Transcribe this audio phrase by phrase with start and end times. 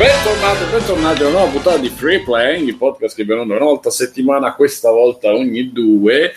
[0.00, 3.90] Bentornati, bentornati a una nuova puntata di Free Playing, il podcast che viene una volta
[3.90, 6.32] a settimana, questa volta ogni due.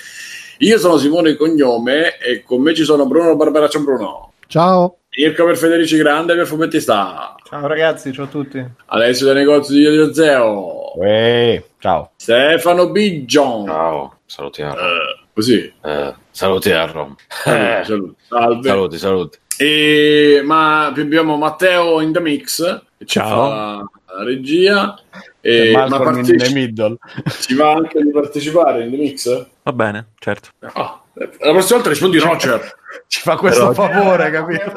[0.57, 3.69] Io sono Simone Cognome e con me ci sono Bruno Barbera.
[3.69, 4.33] Ciao Bruno.
[4.47, 4.97] Ciao.
[5.15, 7.37] Mirko per Federici Grande per Fumetti Sta.
[7.41, 8.61] Ciao ragazzi, ciao a tutti.
[8.87, 10.97] Alessio del negozio di Dio Zeo.
[10.97, 12.11] Uè, ciao.
[12.17, 13.65] Stefano Bigion.
[13.65, 14.73] Ciao, salutiamo.
[14.73, 15.73] Eh, così.
[15.81, 17.15] Eh, salutiamo.
[17.29, 18.15] Saluti.
[18.27, 18.67] Salve.
[18.67, 19.37] Saluti, saluti.
[19.57, 22.81] E, ma abbiamo Matteo in the mix.
[23.05, 23.89] Ciao.
[24.23, 24.97] regia.
[25.41, 26.97] E ma Malcolm in the middle.
[27.41, 29.47] ci va anche di partecipare in the mix?
[29.63, 30.49] Va bene, certo.
[30.73, 32.81] Ah, la prossima volta rispondi Roger.
[33.07, 34.71] Ci fa questo Però- favore, capito?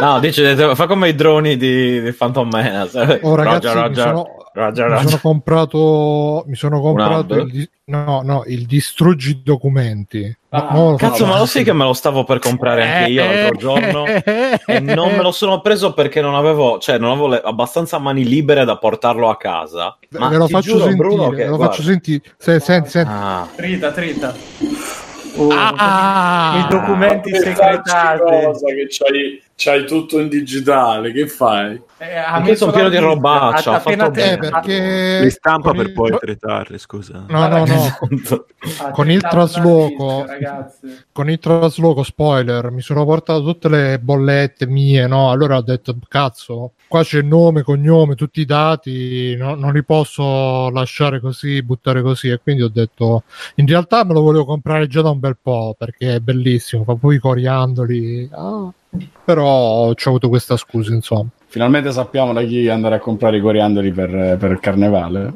[0.00, 3.20] No, dice, fa come i droni di, di Phantom Menace.
[3.22, 5.08] Oh, ragazzi, Roger, mi Roger, sono- Roger, Mi Roger.
[5.08, 10.34] sono comprato, mi sono comprato il, no, no, il distruggi documenti.
[10.50, 11.46] Ah, No, no, Cazzo, no, ma lo no.
[11.46, 14.04] sai che me lo stavo per comprare anche io l'altro giorno
[14.66, 18.24] e non me lo sono preso perché non avevo, cioè, non avevo le- abbastanza mani
[18.24, 19.96] libere da portarlo a casa.
[20.10, 22.22] Ma ve lo faccio giuro, sentire, Bruno, che, lo guarda- faccio sentire.
[22.38, 23.10] Se, senti, senti.
[23.12, 24.34] Ah, Trita, trita.
[25.36, 26.64] Oh, Ah!
[26.64, 28.20] I documenti segretati.
[28.20, 31.80] cosa che c'hai, c'hai tutto in digitale, che fai?
[31.98, 34.50] Eh, messo sono pieno di robaccia, appena fatto te- Eh, bene.
[34.50, 37.24] perché Li stampa per il- poi tritarli, scusa.
[37.28, 37.84] No, no, no.
[38.80, 41.04] ha con il trasloco- ragazzi.
[41.12, 45.30] Con il trasloco, spoiler, mi sono portato tutte le bollette mie, no?
[45.30, 50.68] Allora ho detto, cazzo, qua c'è nome, cognome, tutti i dati, no- non li posso
[50.70, 52.28] lasciare così, buttare così.
[52.28, 53.22] E quindi ho detto,
[53.56, 56.94] in realtà me lo volevo comprare già da un bel po', perché è bellissimo, fa
[56.96, 58.28] poi i coriandoli.
[58.32, 58.68] ah.
[59.24, 61.28] Però ci ho avuto questa scusa, insomma.
[61.46, 65.32] Finalmente sappiamo da chi andare a comprare i coriandoli per, per il carnevale.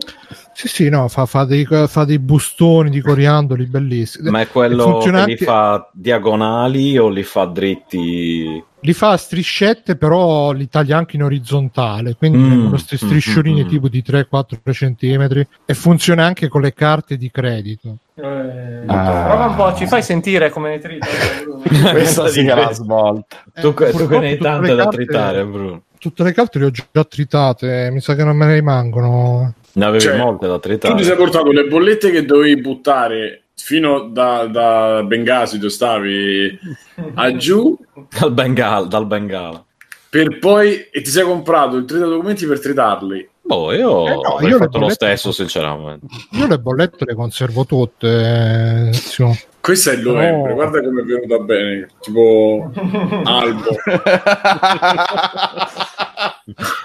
[0.52, 4.28] Sì, sì, no, fa, fa dei, fa dei bustoni di coriandoli bellissimi.
[4.28, 8.64] Ma è quello che funziona li fa diagonali o li fa dritti?
[8.82, 13.62] Li fa a striscette, però li taglia anche in orizzontale, quindi Mm, vengono queste striscioline
[13.62, 17.96] mm, mm, tipo di 3-4 centimetri e funziona anche con le carte di credito.
[18.14, 19.24] Eh, Ah.
[19.26, 21.06] Prova un po', ci fai sentire come ne trita.
[21.90, 23.36] Questa sì che è la svolta.
[23.44, 25.82] Tu, Eh, tu che purtroppo ne hai tutte tante le da carte- tritare, Bruno.
[25.98, 29.54] Tutte le carte le ho già tritate, mi sa che non me ne rimangono.
[29.72, 31.02] Ne avevi Cioè, molte da Tu ti tritare.
[31.02, 36.58] sei portato le bollette che dovevi buttare fino da, da Bengasi, dove stavi
[37.14, 37.76] a giù,
[38.18, 39.62] Dal Bengala, dal Bengala.
[40.10, 43.28] per poi e ti sei comprato il trita documenti per tritarli.
[43.48, 46.04] Boh, io, Eh no, le fatto lo bollette- stesso, sinceramente.
[46.32, 48.88] Io le bollette le conservo tutte.
[48.88, 49.24] eh, sì.
[49.60, 50.54] Questo è il novembre, No.
[50.54, 52.70] guarda come è venuta bene, tipo
[53.24, 53.68] albo.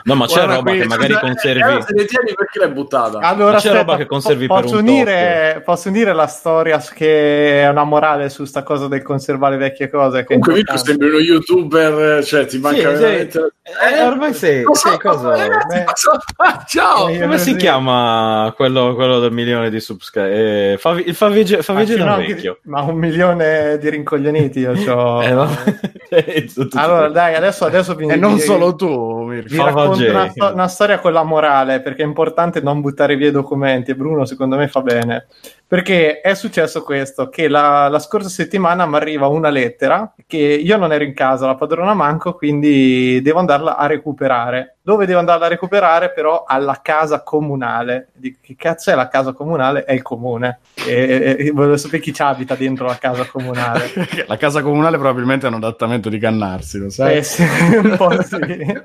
[0.03, 1.61] No, ma c'è Guarda roba qui, che magari Eh, conservi.
[1.61, 3.19] allora se le tieni perché l'hai buttata?
[3.19, 6.27] Allora, Ma c'è aspetta, roba che conservi po- per posso un unire, posso unire la
[6.27, 10.23] storia che è una morale su sta cosa del conservare vecchie cose.
[10.25, 13.01] Comunque Mirko sembri uno youtuber, cioè ti manca sì.
[13.01, 13.53] veramente...
[13.63, 15.35] Eh, ormai sei, sei cosa?
[15.45, 15.49] Eh,
[15.85, 16.63] cosa fa?
[16.67, 17.07] Ciao!
[17.07, 17.55] Eh, Come si sì.
[17.55, 20.73] chiama quello, quello del milione di subscribe?
[20.73, 22.59] Eh, Favi- il Favige, Ah, Favige sì, da no, vecchio.
[22.63, 25.21] Ma un milione di rincoglioniti io c'ho.
[26.13, 26.33] Eh.
[26.35, 30.53] Eh, tutto- Allora, dai, adesso, adesso E non solo tu, Vi Fava racconto una, sto-
[30.53, 33.91] una storia con la morale, perché è importante non buttare via i documenti.
[33.91, 35.27] E Bruno, secondo me, fa bene.
[35.67, 40.77] Perché è successo questo: che la, la scorsa settimana mi arriva una lettera che io
[40.77, 44.72] non ero in casa, la padrona manco, quindi devo andarla a recuperare.
[44.85, 46.43] Dove devo andarla a recuperare, però?
[46.45, 48.09] Alla casa comunale.
[48.15, 49.85] Dico, che cazzo è la casa comunale?
[49.85, 50.59] È il comune.
[50.85, 50.91] E,
[51.37, 53.89] e- e volevo sapere chi ci abita dentro la casa comunale.
[54.27, 57.17] La casa comunale probabilmente è un adattamento di Cannarsi, lo sai?
[57.17, 57.43] Eh sì,
[57.81, 58.81] un po' sì.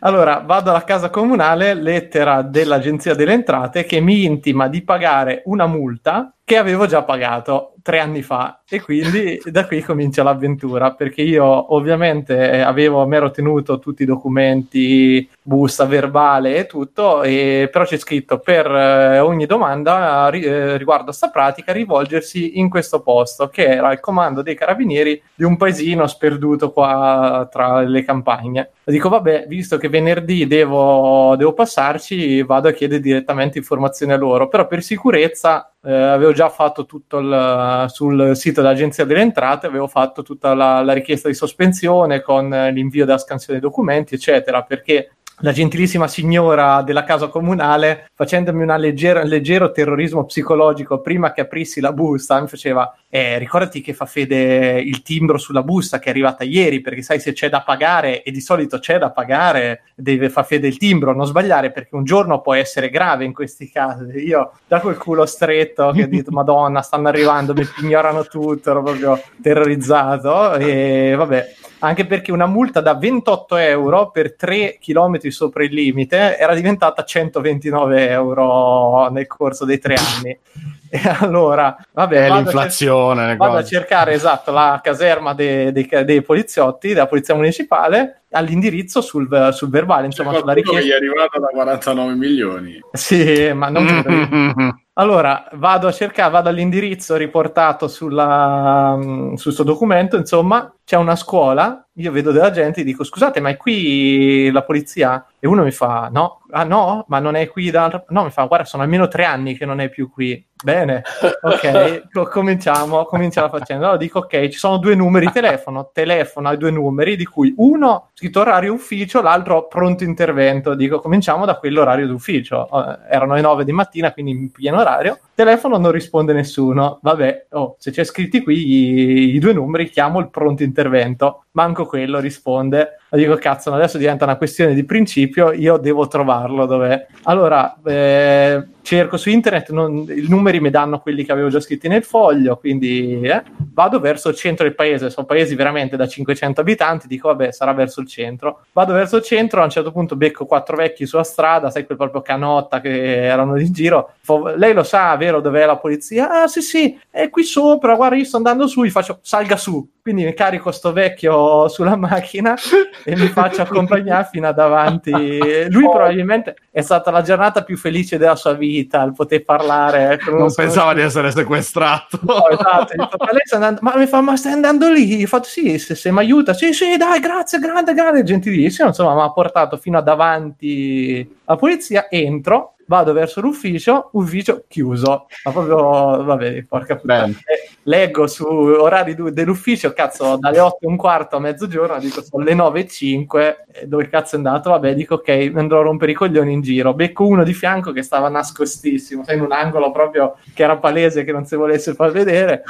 [0.00, 5.66] Allora, vado alla casa comunale, lettera dell'Agenzia delle Entrate che mi intima di pagare una
[5.66, 11.20] multa che avevo già pagato tre anni fa e quindi da qui comincia l'avventura perché
[11.20, 17.84] io ovviamente avevo, mi ero tenuto tutti i documenti, busta verbale e tutto, e, però
[17.84, 23.02] c'è scritto per eh, ogni domanda ri- eh, riguardo a sta pratica rivolgersi in questo
[23.02, 28.70] posto che era il comando dei carabinieri di un paesino sperduto qua tra le campagne.
[28.88, 34.48] Dico vabbè, visto che venerdì devo, devo passarci, vado a chiedere direttamente informazioni a loro,
[34.48, 39.88] però per sicurezza eh, avevo già fatto tutto il, sul sito dell'Agenzia delle Entrate, avevo
[39.88, 44.62] fatto tutta la, la richiesta di sospensione con eh, l'invio della scansione dei documenti, eccetera,
[44.62, 51.80] perché la gentilissima signora della casa comunale, facendomi un leggero terrorismo psicologico prima che aprissi
[51.80, 56.10] la busta, mi faceva: eh, Ricordati che fa fede il timbro sulla busta che è
[56.10, 60.30] arrivata ieri, perché sai se c'è da pagare, e di solito c'è da pagare, deve
[60.30, 64.18] far fede il timbro, non sbagliare, perché un giorno può essere grave in questi casi.
[64.18, 68.82] Io, da quel culo stretto, che ho detto: Madonna, stanno arrivando, mi ignorano tutto, ero
[68.82, 70.54] proprio terrorizzato.
[70.54, 76.36] E vabbè anche perché una multa da 28 euro per 3 km sopra il limite
[76.38, 80.38] era diventata 129 euro nel corso dei tre anni.
[80.90, 83.26] E allora, vabbè, È vado a l'inflazione.
[83.26, 89.00] le Vado a cercare esatto la caserma dei, dei- dei poliziotti, della polizia municipale, all'indirizzo
[89.00, 90.92] sul, sul verbale, insomma, sulla che gli richiesta.
[90.92, 92.80] è arrivato da 49 milioni.
[92.92, 99.62] Sì, ma non credo Allora, vado a cercare, vado all'indirizzo riportato sulla, mm, sul suo
[99.62, 104.50] documento, insomma, c'è una scuola, io vedo della gente e dico, scusate, ma è qui
[104.50, 105.26] la polizia?
[105.38, 108.04] E uno mi fa, no, ah no, ma non è qui da...
[108.08, 110.44] No, mi fa, guarda, sono almeno tre anni che non è più qui.
[110.60, 111.04] Bene,
[111.42, 113.84] ok, co- cominciamo, comincia la faccenda.
[113.84, 118.10] Allora dico, ok, ci sono due numeri telefono, telefono ai due numeri, di cui uno
[118.14, 120.74] scritto orario ufficio, l'altro pronto intervento.
[120.74, 122.68] Dico, cominciamo da quell'orario d'ufficio.
[122.68, 125.20] Eh, erano le 9 di mattina, quindi in pieno orario.
[125.32, 126.98] Telefono non risponde nessuno.
[127.02, 131.44] Vabbè, oh, se c'è scritti qui i, i due numeri, chiamo il pronto intervento.
[131.52, 132.97] Manco quello risponde.
[133.10, 137.06] Dico, cazzo, adesso diventa una questione di principio, io devo trovarlo dov'è.
[137.22, 141.88] Allora, eh, cerco su internet, non- i numeri mi danno quelli che avevo già scritti
[141.88, 146.60] nel foglio, quindi eh, vado verso il centro del paese, sono paesi veramente da 500
[146.62, 150.16] abitanti, dico vabbè sarà verso il centro, vado verso il centro, a un certo punto
[150.16, 154.72] becco quattro vecchi sulla strada, sai quel proprio canotta che erano in giro, Fo- lei
[154.72, 156.42] lo sa, vero dov'è la polizia?
[156.42, 159.86] Ah sì sì, è qui sopra, guarda io sto andando su, gli faccio salga su,
[160.00, 162.54] quindi mi carico sto vecchio sulla macchina
[163.04, 165.10] e mi faccio accompagnare fino a davanti.
[165.70, 170.18] Lui probabilmente è stata la giornata più felice della sua vita, il poter parlare.
[170.26, 172.18] Non pensava di essere sequestrato.
[172.22, 174.90] No, esatto, gli ho fatto, "Ma lei sta andando, ma mi fa, ma stai andando
[174.90, 175.22] lì?
[175.22, 179.14] Ho fatto, sì, se, se mi aiuta, sì, sì, dai, grazie, grande, grande, gentilissimo, insomma,
[179.14, 185.52] mi ha portato fino a davanti alla polizia, entro, vado verso l'ufficio, ufficio chiuso, ma
[185.52, 187.26] proprio, vabbè, porca puttana.
[187.26, 192.44] Eh, Leggo su orari dell'ufficio, cazzo, dalle 8 e un quarto a mezzogiorno, dico, sono
[192.44, 194.70] le 9 e 5, eh, dove cazzo è andato?
[194.70, 196.92] Vabbè, dico, ok, andrò a rompere i coglioni in giro.
[196.92, 201.32] Becco uno di fianco che stava nascostissimo, in un angolo proprio che era palese che
[201.32, 202.62] non si volesse far vedere.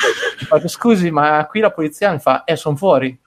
[0.48, 3.18] Faccio, scusi, ma qui la polizia mi fa, eh, sono fuori.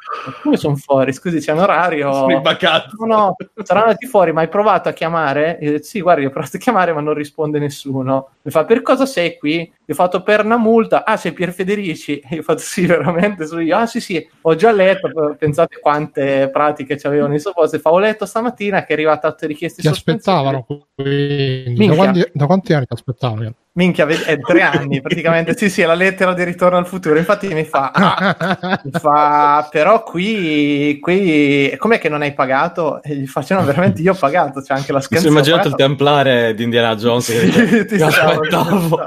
[0.44, 1.14] Come sono fuori?
[1.14, 2.12] Scusi, c'è un orario.
[2.12, 2.96] Sono imbaccato.
[3.00, 5.58] No, no, saranno andati fuori, ma hai provato a chiamare?
[5.60, 8.32] E sì, guarda, ho provato a chiamare, ma non risponde nessuno.
[8.42, 9.72] Mi fa, per cosa sei qui?
[9.92, 11.04] Io ho fatto per una multa.
[11.04, 12.20] Ah, sei Pier Federici?
[12.32, 13.46] E io ho fatto, sì, veramente.
[13.46, 13.76] Sono io.
[13.76, 15.36] Ah, sì, sì, ho già letto.
[15.38, 17.78] Pensate quante pratiche ci avevano in sopposto.
[17.78, 20.66] Fa, ho letto stamattina che è arrivata a richieste Ti aspettavano
[20.96, 21.88] quindi.
[21.88, 23.54] Da quanti, da quanti anni ti aspettavano?
[23.74, 25.56] Minchia, è tre anni praticamente.
[25.56, 27.18] Sì, sì, è la lettera di ritorno al futuro.
[27.18, 33.02] Infatti mi fa, ah, mi fa però qui, qui com'è che non hai pagato?
[33.02, 35.20] E gli faccio, no, veramente io ho pagato, c'è anche la Mi scansione.
[35.22, 39.00] sono immaginato il templare di Indiana Jones che dice, Ti "Mi stavo- aspettavo."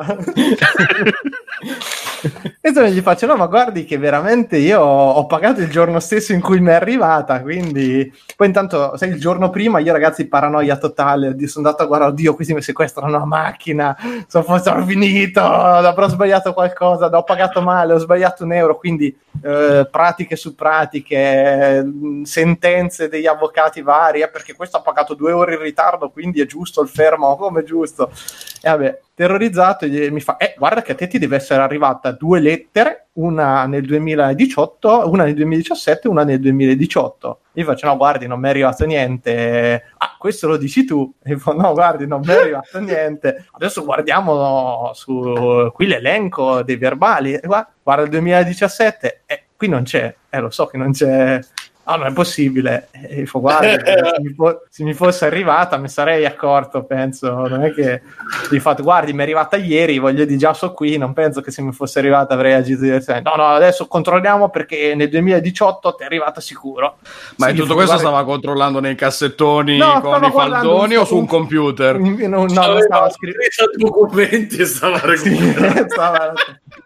[2.61, 6.33] E insomma gli faccio: No, ma guardi che veramente io ho pagato il giorno stesso
[6.33, 7.43] in cui mi è arrivata.
[7.43, 11.37] Quindi, poi intanto, sai, il giorno prima io, ragazzi, paranoia totale.
[11.47, 13.97] Sono andato a guardare, oddio, questi mi sequestrano la macchina.
[14.27, 18.79] Sono, sono finito, avrò sbagliato qualcosa, ho pagato male, ho sbagliato un euro.
[18.79, 21.85] Quindi, eh, pratiche su pratiche,
[22.23, 24.23] sentenze degli avvocati vari.
[24.23, 27.65] eh, perché questo ha pagato due ore in ritardo, quindi è giusto il fermo, come
[27.65, 28.11] giusto.
[28.63, 32.11] E vabbè, terrorizzato, gli- mi fa: Eh, guarda che a te ti deve essere arrivata
[32.13, 37.41] due lettere, una nel 2018, una nel 2017 e una nel 2018.
[37.55, 39.85] Io faccio: No, guardi, non mi è arrivato niente.
[39.99, 41.13] Ah, questo lo dici tu?
[41.25, 43.47] E No, guardi, non mi è arrivato niente.
[43.53, 47.35] Adesso guardiamo su qui l'elenco dei verbali.
[47.35, 51.39] E Guarda, guarda il 2017, eh, qui non c'è, eh, lo so che non c'è.
[51.87, 52.89] Ah, non è possibile.
[52.93, 57.31] E io fa, guarda, se, mi fo- se mi fosse arrivata mi sarei accorto, penso.
[57.47, 58.01] Non è che
[58.51, 61.51] gli fatto, guardi, mi è arrivata ieri, voglio di già so qui, non penso che
[61.51, 63.29] se mi fosse arrivata avrei agito diversamente.
[63.29, 66.97] No, no, adesso controlliamo perché nel 2018 ti è arrivata sicuro.
[67.37, 71.05] Ma Sì, tutto fa, questo guarda- stava controllando nei cassettoni No, con i faldoni o
[71.05, 71.99] su un computer?
[72.25, 73.77] No, no, non stava scrivendo.
[73.77, 76.33] documenti e stava recuperando Stava-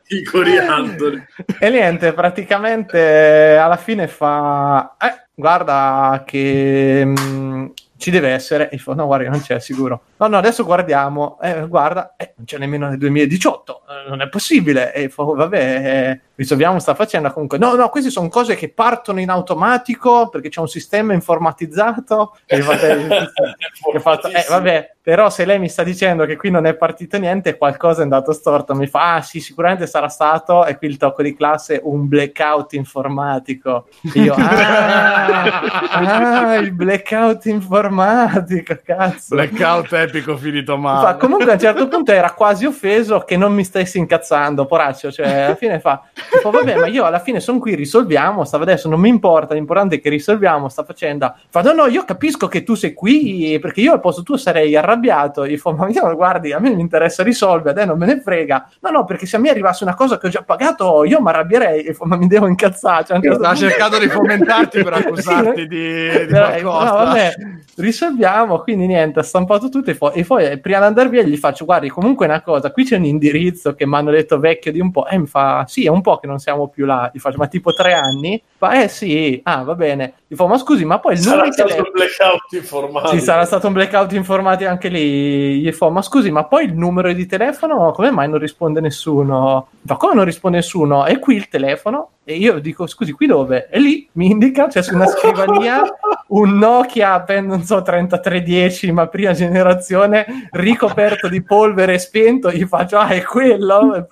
[0.08, 1.26] i coriandoli.
[1.58, 8.70] E niente, praticamente alla fine fa, eh, guarda che mh, ci deve essere.
[8.70, 10.02] E fa, no, guarda, non c'è sicuro.
[10.16, 11.38] No, no, adesso guardiamo.
[11.40, 14.94] Eh, guarda, eh, non c'è nemmeno nel 2018, eh, non è possibile.
[14.94, 17.59] E fa, vabbè, eh, risolviamo sta faccenda comunque.
[17.59, 22.37] No, no, queste sono cose che partono in automatico perché c'è un sistema informatizzato.
[22.47, 26.66] E fa, che fa, eh, vabbè, però se lei mi sta dicendo che qui non
[26.66, 28.75] è partito niente, qualcosa è andato storto.
[28.75, 32.75] Mi fa, ah sì, sicuramente sarà stato, e qui il tocco di classe, un blackout
[32.75, 33.87] informatico.
[34.14, 35.61] Io, ah,
[36.52, 39.35] ah, il blackout informatico, cazzo.
[39.35, 41.18] Blackout epico finito Fa, male.
[41.18, 45.11] comunque a un certo punto era quasi offeso che non mi stessi incazzando, poraccio.
[45.11, 48.88] Cioè, alla fine fa: Tipo, vabbè, ma io alla fine sono qui, risolviamo, stava adesso,
[48.88, 51.35] non mi importa, l'importante è che risolviamo, sta facendo.
[51.49, 54.76] Fa, no, no, io capisco che tu sei qui, perché io al posto tuo sarei
[54.76, 55.47] arrabbiato.
[55.47, 58.20] Gli fa, ma io, guardi, a me mi interessa risolvere, a te non me ne
[58.20, 58.70] frega.
[58.80, 61.28] No, no, perché se a me arrivasse una cosa che ho già pagato, io mi
[61.28, 63.04] arrabbierei, e fa, ma mi devo incazzare.
[63.04, 67.32] Cioè, Sta punto- cercando di fomentarti per accusarti di, di Dai, no, vabbè,
[67.76, 71.23] risolviamo, quindi niente, ha stampato tutto e, fo- e poi eh, prima di andare via
[71.23, 74.73] gli faccio, guardi, comunque una cosa, qui c'è un indirizzo che mi hanno detto vecchio
[74.73, 77.10] di un po', e mi fa, sì, è un po' che non siamo più là,
[77.12, 78.42] gli faccio, ma tipo tre anni?
[78.56, 80.14] Fa, eh sì, ah, va bene.
[80.26, 83.14] Gli fa, ma scusi, ma poi il numero Sarà stato un blackout informatico.
[83.14, 85.60] Sì, sarà stato un blackout informati anche lì.
[85.60, 89.68] Gli fa, ma scusi, ma poi il numero di telefono, come mai non risponde nessuno?
[89.82, 91.04] Ma come non risponde nessuno?
[91.04, 92.10] È qui il telefono?
[92.30, 93.68] E io dico, scusi, qui dove?
[93.70, 95.82] E lì mi indica, c'è su una scrivania
[96.28, 102.50] un Nokia, ben, non so, 3310, ma prima generazione, ricoperto di polvere e spento.
[102.50, 104.08] Gli faccio, ah, è quello?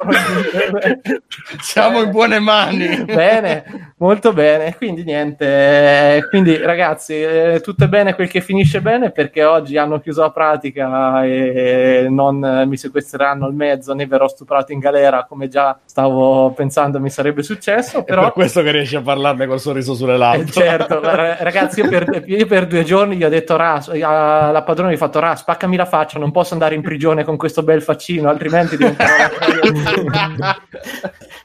[1.61, 3.05] Siamo in buone mani.
[3.05, 4.75] bene, molto bene.
[4.77, 10.01] Quindi niente, quindi ragazzi, eh, tutto è bene quel che finisce bene perché oggi hanno
[10.01, 15.49] chiuso la pratica e non mi sequestreranno il mezzo né verrò stuprato in galera come
[15.49, 18.05] già stavo pensando mi sarebbe successo.
[18.07, 20.45] Però per questo che riesci a parlarne col sorriso sulle eh, labbra.
[20.51, 24.91] certo, ra- ragazzi, io per, io per due giorni gli ho detto Ra, alla padrona
[24.91, 27.83] gli ho fatto Ra, spaccami la faccia, non posso andare in prigione con questo bel
[27.83, 30.57] faccino, altrimenti diventerò la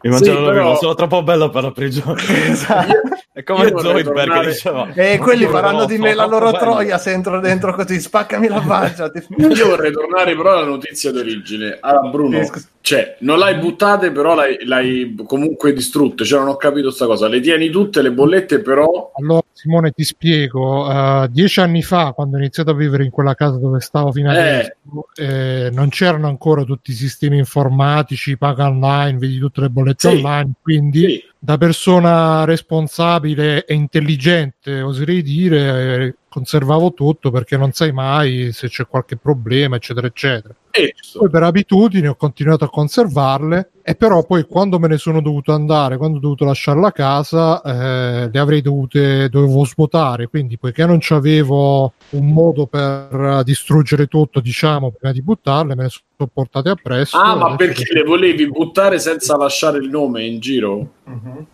[0.04, 2.22] Mi mangiano Sì, però- vivo, sono troppo bello per la prigione.
[2.50, 2.94] Esatto.
[3.34, 4.88] È come Zoidberg tornare- che diceva.
[4.94, 6.58] E quelli Io faranno di me la loro bello.
[6.58, 9.10] troia se entro dentro così, spaccami la faccia.
[9.10, 11.78] Ti- Io vorrei tornare però alla notizia d'origine.
[11.80, 12.68] Allora, Bruno, Eh, scusa.
[12.82, 16.26] Cioè, non l'hai buttate, però l'hai, l'hai comunque distrutte.
[16.26, 17.28] Cioè, non ho capito sta cosa.
[17.28, 19.12] Le tieni tutte le bollette, però.
[19.16, 20.90] Allora, Simone, ti spiego.
[20.92, 24.32] eh, dieci anni fa, quando ho iniziato a vivere in quella casa dove stavo fino
[24.32, 24.38] Eh.
[24.38, 24.72] adesso,
[25.16, 30.16] eh, non c'erano ancora tutti i sistemi informatici, paga online, vedi tutte le bollette Sì.
[30.16, 30.52] online.
[30.62, 31.24] Quindi, Sì.
[31.38, 38.68] da persona responsabile e intelligente, oserei dire, eh, conservavo tutto perché non sai mai se
[38.70, 40.54] c'è qualche problema, eccetera, eccetera.
[40.72, 40.94] Eh.
[41.14, 45.54] Poi per abitudine ho continuato a conservarle e però poi quando me ne sono dovuto
[45.54, 50.86] andare, quando ho dovuto lasciare la casa, eh, le avrei dovute, dovevo svuotare, quindi poiché
[50.86, 56.30] non c'avevo un modo per eh, distruggere tutto, diciamo, prima di buttarle, me ne sono
[56.32, 57.18] portate appresso.
[57.18, 60.92] Ah, ma perché le volevi buttare senza lasciare il nome in giro?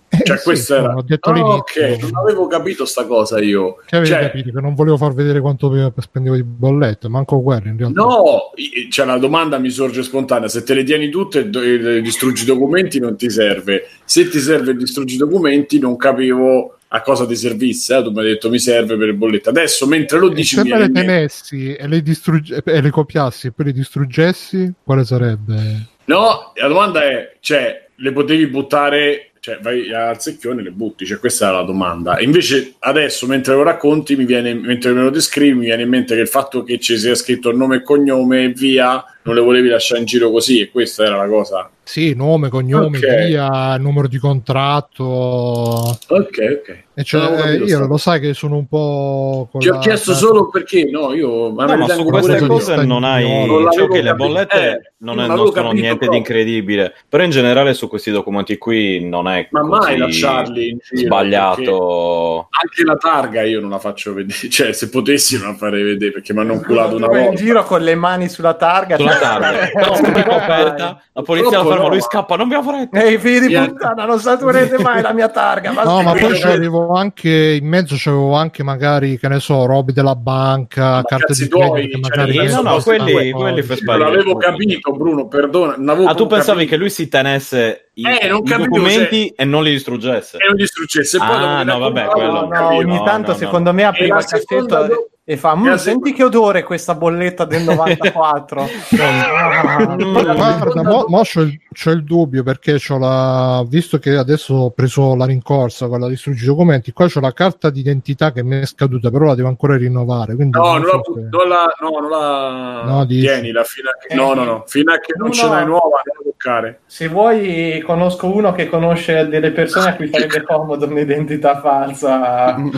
[0.10, 0.94] Eh, Cioè, sì, questo era.
[0.96, 3.78] Ho detto Ah, ok, non avevo capito sta cosa io.
[3.86, 7.68] Che avevi Cioè, capito che non volevo far vedere quanto spendevo di bollette, manco quello
[7.68, 8.02] in realtà.
[8.02, 8.52] No,
[8.90, 12.44] cioè la domanda mi sorge spontanea: se te le tieni tutte e do- e distruggi
[12.44, 13.88] i documenti non ti serve.
[14.06, 17.98] Se ti serve il distruggi i documenti, non capivo a cosa ti servisse.
[17.98, 18.04] eh.
[18.04, 19.50] Tu mi hai detto mi serve per le bollette.
[19.50, 23.48] Adesso, mentre lo E dici, se me le tenessi e le, distrugge- e le copiassi
[23.48, 25.88] e poi le distruggessi, quale sarebbe?
[26.06, 31.06] No, la domanda è: cioè, le potevi buttare, cioè, vai al secchione e le butti.
[31.06, 32.20] Cioè, questa è la domanda.
[32.20, 36.16] Invece, adesso, mentre lo racconti, mi viene, mentre me lo descrivi, mi viene in mente
[36.16, 39.68] che il fatto che ci sia scritto nome e cognome e via, non le volevi
[39.70, 41.70] lasciare in giro così, e questa era la cosa.
[41.84, 43.26] Sì, nome, cognome, Ok.
[43.28, 45.04] via, numero di contratto.
[45.04, 46.86] Ok, ok.
[47.00, 49.50] E cioè, avevo capito io lo sai che sono un po'.
[49.58, 52.84] Ti ho la- chiesto solo perché, no, io ma No, ma le su queste cose
[52.86, 54.28] non hai Non cioè, l'avevo che le capito.
[54.28, 56.18] bollette Eh, non, è- non sono niente di proprio.
[56.18, 61.02] incredibile però in generale su questi documenti qui non è Ma mai lasciarli in giro,
[61.02, 65.84] sbagliato Anche la targa io non la faccio vedere, cioè se potessi non la farei
[65.84, 67.42] vedere perché mi hanno inculato una Vai in volta.
[67.44, 68.98] giro con le mani sulla targa.
[68.98, 71.90] sulla cioè- targa però sempre coperta la polizia la Troppo ferma no.
[71.90, 73.66] lui scappa non abbiamo fretta Ehi, figli di Yeah.
[73.68, 75.72] puttana, non saturerete mai la mia targa.
[75.72, 80.16] No, ma poi c'avevo anche in mezzo c'avevo anche magari, che ne so, robe della
[80.16, 84.38] banca, carte cazzi di credito cioè, magari no no quelli, quelli per Non sbagliare l'avevo
[84.38, 85.76] capito, Bruno, perdona.
[85.78, 89.64] non ah tu pensavi che lui si tenesse i, Eh, non i documenti e non
[89.64, 91.18] li distruggesse e non distruggesse.
[91.18, 93.40] E poi Ah, no, vabbè, quello- No, non no, ogni No, tanto no, no.
[93.44, 94.88] secondo me apriva il cassetto
[95.30, 100.36] e fa "Mm, senti che odore questa bolletta del 94 Ah, Mm.
[100.36, 104.72] Guarda, mo, mo c'ho, il, c'ho il dubbio perché c'ho la, visto che adesso ho
[104.72, 108.62] preso la rincorsa con la distruggi i documenti, qua c'ho la carta d'identità che mi
[108.62, 110.36] è scaduta, però la devo ancora rinnovare.
[110.36, 113.90] Quindi No, non non so la, se- non la, no, non la No, tienila fino
[113.90, 116.80] a che, no, no, no, fino a che non ce n'hai nuova, non toccare.
[116.86, 122.70] se vuoi conosco uno che conosce delle persone a cui farebbe comodo un'identità falsa No,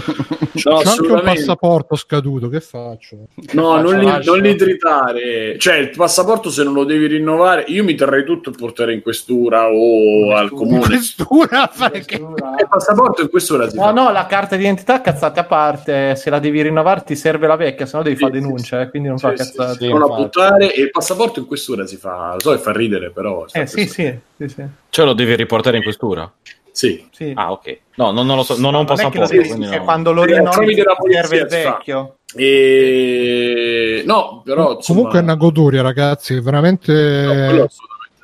[0.54, 3.28] c'ho anche un passaporto scaduto, che faccio?
[3.54, 5.58] No, non li, non li tritare.
[5.58, 9.02] Cioè, il passaporto se non lo devi rinnovare, io mi terrei tutto e porterei in
[9.02, 10.86] questura o al comune.
[10.86, 13.92] Questura, perché- Il passaporto in questura si No, fa.
[13.92, 17.86] no, la carta d'identità cazzate a parte, se la devi rinnovare ti serve la vecchia,
[17.86, 18.84] se no devi Sì, fare denuncia, sì.
[18.86, 19.78] eh, quindi non Sì, fa cazzate.
[19.80, 22.34] sì, non la buttare e il passaporto in questura si fa.
[22.34, 23.46] Lo so che fa ridere, però.
[23.52, 24.64] Eh sì, sì, sì, sì.
[24.90, 26.32] Cioè lo devi riportare in questura?
[26.80, 27.06] Sì.
[27.12, 27.34] sì.
[27.36, 27.80] Ah, ok.
[27.96, 29.28] No, non, non lo so, non ho un passaporto.
[29.36, 29.84] devi- quindi è no.
[29.84, 30.82] quando lo rinnovi
[31.12, 32.20] serve il vecchio.
[32.34, 34.04] E...
[34.06, 34.76] No, però...
[34.76, 36.40] insomma, Comunque è una goduria, ragazzi.
[36.40, 37.52] Veramente.
[37.52, 37.68] no,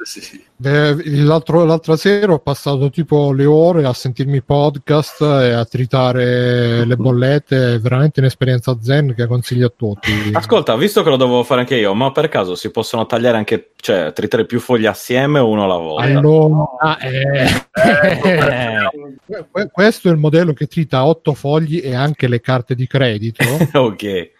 [0.03, 0.44] sì.
[0.57, 6.95] L'altro- l'altra sera ho passato tipo le ore a sentirmi podcast e a tritare le
[6.95, 7.73] bollette.
[7.73, 10.31] È veramente un'esperienza zen che consiglio a tutti.
[10.31, 13.71] Ascolta, visto che lo devo fare anche io, ma per caso si possono tagliare anche,
[13.75, 16.03] cioè, tritare più foglie assieme o uno alla volta?
[16.05, 18.89] Allora, eh, Eh,
[19.51, 23.43] que- questo è il modello che trita otto fogli e anche le carte di credito.
[23.73, 24.03] ok.
[24.03, 24.31] E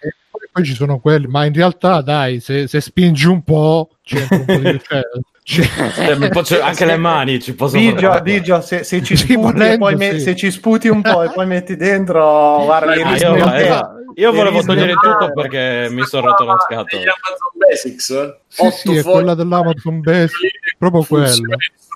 [0.50, 4.46] poi, ci sono quelli, ma in realtà, dai, se, se spingi un po', c'entra un
[4.46, 4.80] po' di.
[5.48, 5.64] Cioè,
[6.10, 9.78] Eh, posso- anche le mani ci possono Digio, Digio, se, se ci Sì, sputi volendo,
[9.78, 10.20] poi me- sì.
[10.22, 13.90] se ci sputi un po' e poi metti dentro, guarda, Ah, io, eh, tempo.
[14.16, 17.02] io volevo togliere tutto perché mi sono rotto la scatola.
[17.04, 18.38] Amazon Basics?
[18.48, 21.30] sì, sì, è quella dell'Amazon Basic, proprio quella.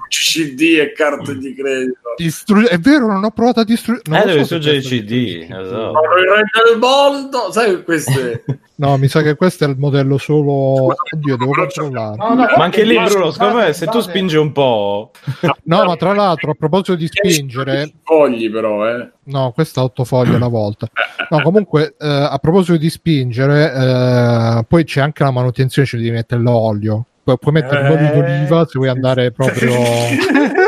[0.09, 2.13] CD e carte di credito.
[2.17, 4.21] Distru- è vero, non ho provato a distruggere.
[4.21, 5.91] Eh, devi distruggere i CD, esatto.
[5.91, 8.43] Ma il re del mondo, sai queste?
[8.79, 10.95] No, mi sa che questo è il modello solo.
[11.11, 12.15] Oddio, devo controllare.
[12.15, 15.11] No, no, Ma anche lì, Bruno, secondo me, se tu spingi un po'...
[15.63, 19.09] No, ma tra l'altro, a proposito di spingere, Fogli però, eh.
[19.25, 20.87] no, questa 8 foglie alla volta.
[21.29, 26.11] No, comunque, eh, a proposito di spingere, eh, poi c'è anche la manutenzione, ci devi
[26.11, 27.03] mettere l'olio.
[27.21, 29.73] Pu- puoi mettere Eh, l'olio d'oliva se vuoi andare proprio.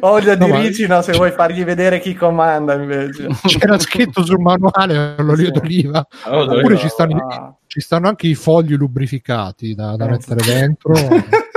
[0.00, 3.28] Olio No, di ricino se vuoi fargli vedere chi comanda invece.
[3.46, 6.06] C'era scritto sul manuale l'olio d'oliva.
[6.26, 7.54] Oh, Oppure ci stanno, Ah.
[7.66, 10.92] ci stanno anche i fogli lubrificati da, da Eh, mettere dentro.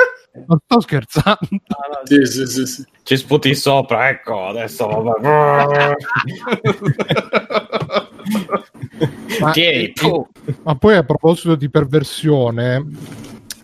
[0.47, 1.39] Non sto scherzando.
[1.49, 2.85] Ah, no, Sì, sì, sì, sì.
[3.01, 5.95] Ci sputi sopra, ecco, adesso vabbè.
[9.39, 10.27] Ma, Tieni, tu.
[10.63, 12.85] ma poi a proposito di perversione,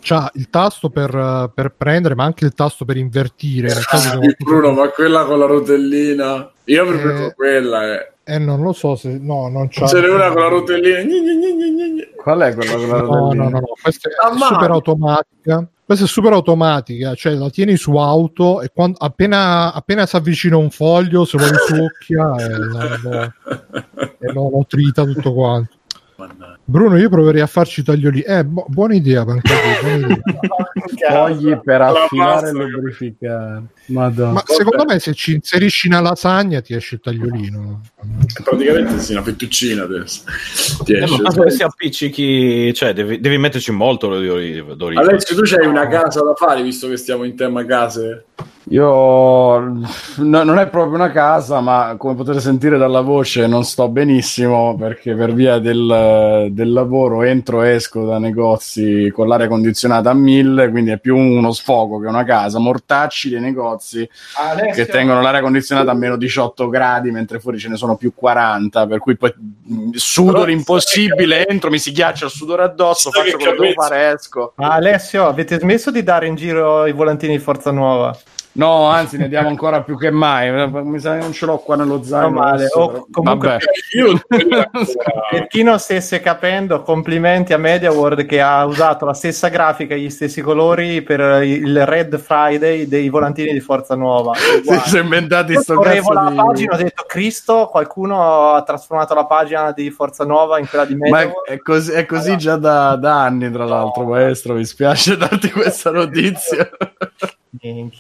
[0.04, 3.74] c'ha il tasto per, per prendere, ma anche il tasto per invertire.
[3.74, 6.52] Nel caso che- Bruno, ma quella con la rotellina.
[6.66, 7.34] Io preferisco Eh.
[7.34, 8.12] quella, eh.
[8.26, 9.86] Eh, non lo so se no, non c'ha.
[9.88, 11.02] Ce n'è una con la rotellina.
[11.02, 12.08] Gni, gni, gni, gni, gni, gni.
[12.16, 13.44] Qual è quella con la No, no, rotellina?
[13.44, 15.68] no, no, questa è Ah, ma- super automatica.
[15.86, 20.56] Questa è super automatica, cioè la tieni su auto e quando, appena, appena si avvicina
[20.56, 23.34] un foglio, se lo risucchia e, lo- lo-
[24.20, 25.74] e lo, lo trita tutto quanto.
[26.16, 26.60] Mannaggia.
[26.64, 28.22] Bruno, io proverei a farci taglioli.
[28.22, 30.22] Eh, bu- buona idea, Pancati, buona idea.
[31.10, 33.64] Fogli per La affilare e lubrificare.
[33.88, 34.32] Madonna.
[34.34, 37.82] Ma secondo me se ci inserisci una lasagna ti esce il tagliolino.
[38.44, 40.22] Praticamente sì, una fettuccina adesso.
[40.84, 41.22] Ti Eh, esce.
[41.22, 45.02] ma dove si appiccichi, cioè devi, devi metterci molto l'olio d'oliva.
[45.02, 48.26] Alessio, tu c'hai una casa da fare visto che stiamo in tema case?
[48.70, 49.84] Io no,
[50.16, 55.16] non è proprio una casa, ma come potete sentire dalla voce non sto benissimo perché
[55.16, 60.70] per via del, del lavoro entro e esco da negozi con l'aria condizionata a mille,
[60.70, 62.60] quindi è più uno sfogo che una casa.
[62.60, 64.08] Mortacci dei negozi
[64.74, 68.88] che tengono l'aria condizionata a meno 18 gradi mentre fuori ce ne sono più 40,
[68.88, 73.38] per cui poi mh, sudo l'impossibile, entro, mi si ghiaccia il sudore addosso, Sai faccio
[73.38, 74.54] quello che devo fare, esco.
[74.56, 78.18] Ma Alessio, avete smesso di dare in giro i volantini di Forza Nuova?
[78.56, 80.52] No, anzi, ne diamo ancora più che mai.
[80.72, 82.28] Mi sa che non ce l'ho qua nello zaino.
[82.28, 82.54] No, male.
[82.56, 83.06] adesso, O però.
[83.12, 83.58] comunque-
[85.32, 90.00] Per chi non stesse capendo, complimenti a MediaWorld che ha usato la stessa grafica e
[90.02, 94.34] gli stessi colori per il Red Friday dei volantini di Forza Nuova.
[94.84, 96.36] Si sono inventati sto cazzo la di...
[96.36, 100.96] pagina ho detto Cristo, qualcuno ha trasformato la pagina di Forza Nuova in quella di
[100.96, 101.48] Ma è, MediaWorld.
[101.48, 104.54] è così, è così già da, da anni, tra l'altro, maestro.
[104.54, 106.70] Mi spiace darti questa notizia.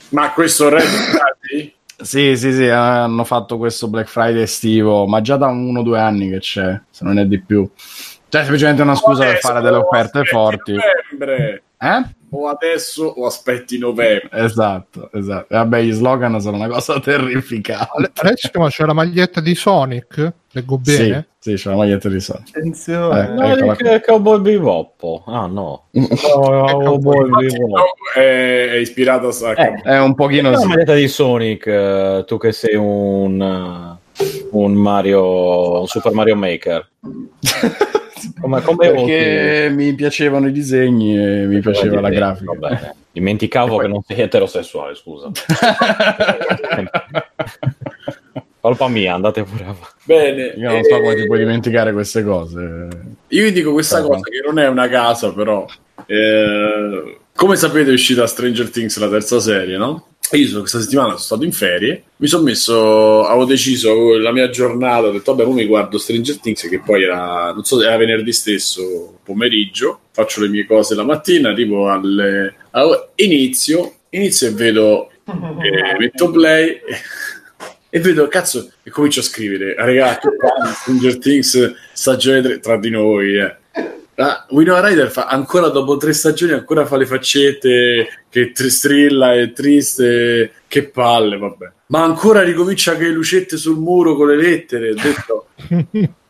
[0.09, 1.75] Ma questo Red Friday?
[2.01, 5.99] sì, sì, sì, hanno fatto questo Black Friday estivo, ma già da uno o due
[5.99, 7.69] anni che c'è, se non è di più.
[8.29, 10.73] Cioè, semplicemente una scusa per fare delle offerte forti.
[10.73, 11.63] Novembre.
[11.77, 12.03] Eh?
[12.35, 14.29] O adesso o aspetti novembre.
[14.31, 15.45] Esatto, esatto.
[15.49, 18.11] Vabbè, gli slogan sono una cosa terrificante.
[18.53, 20.33] Ma c'è la maglietta di Sonic?
[20.51, 21.27] Leggo bene?
[21.39, 22.43] Sì, sì, c'è la maglietta di Sony.
[22.47, 23.51] Attenzione.
[23.51, 25.23] Eh, di che- Cowboy Bebop.
[25.25, 25.85] Ah no.
[25.91, 27.81] Cowboy Bebop.
[28.15, 28.19] È,
[28.69, 30.67] è ispirata a Eh, È un pochino la sì.
[30.67, 33.92] maglietta di Sonic, eh, tu che sei un, eh,
[34.51, 36.87] un Mario, un Super Mario Maker.
[38.39, 42.53] Come, come perché mi piacevano i disegni e mi piaceva la grafica.
[42.57, 42.95] Va bene.
[43.11, 45.29] Dimenticavo che non sei eterosessuale, scusa.
[48.59, 49.87] Colpa mia, andate pure avanti.
[50.05, 50.53] Bene.
[50.55, 52.87] Io non so come eh, ti puoi dimenticare queste cose.
[53.27, 55.65] Io vi dico questa Però- cosa che non è una casa, però.
[56.05, 60.07] eh, come sapete, è uscita Stranger Things la terza serie, no?
[60.31, 64.49] Io so- questa settimana sono stato in ferie, mi sono messo, avevo deciso la mia
[64.49, 68.31] giornata, ho detto vabbè, mi guardo Stranger Things che poi era, non so, era venerdì
[68.31, 72.55] stesso pomeriggio, faccio le mie cose la mattina, arrivo alle...
[72.71, 76.79] a- inizio inizio e vedo, eh, metto play
[77.89, 80.27] e vedo, cazzo, e comincio a scrivere, ragazzi,
[80.81, 83.55] Stranger Things stagione 3 tra di noi, eh.
[84.15, 89.33] Ah, Winona Ryder fa ancora dopo tre stagioni ancora fa le faccette che tr- strilla
[89.33, 91.71] e triste che palle vabbè.
[91.87, 95.47] Ma ancora ricomincia che lucette sul muro con le lettere ho detto.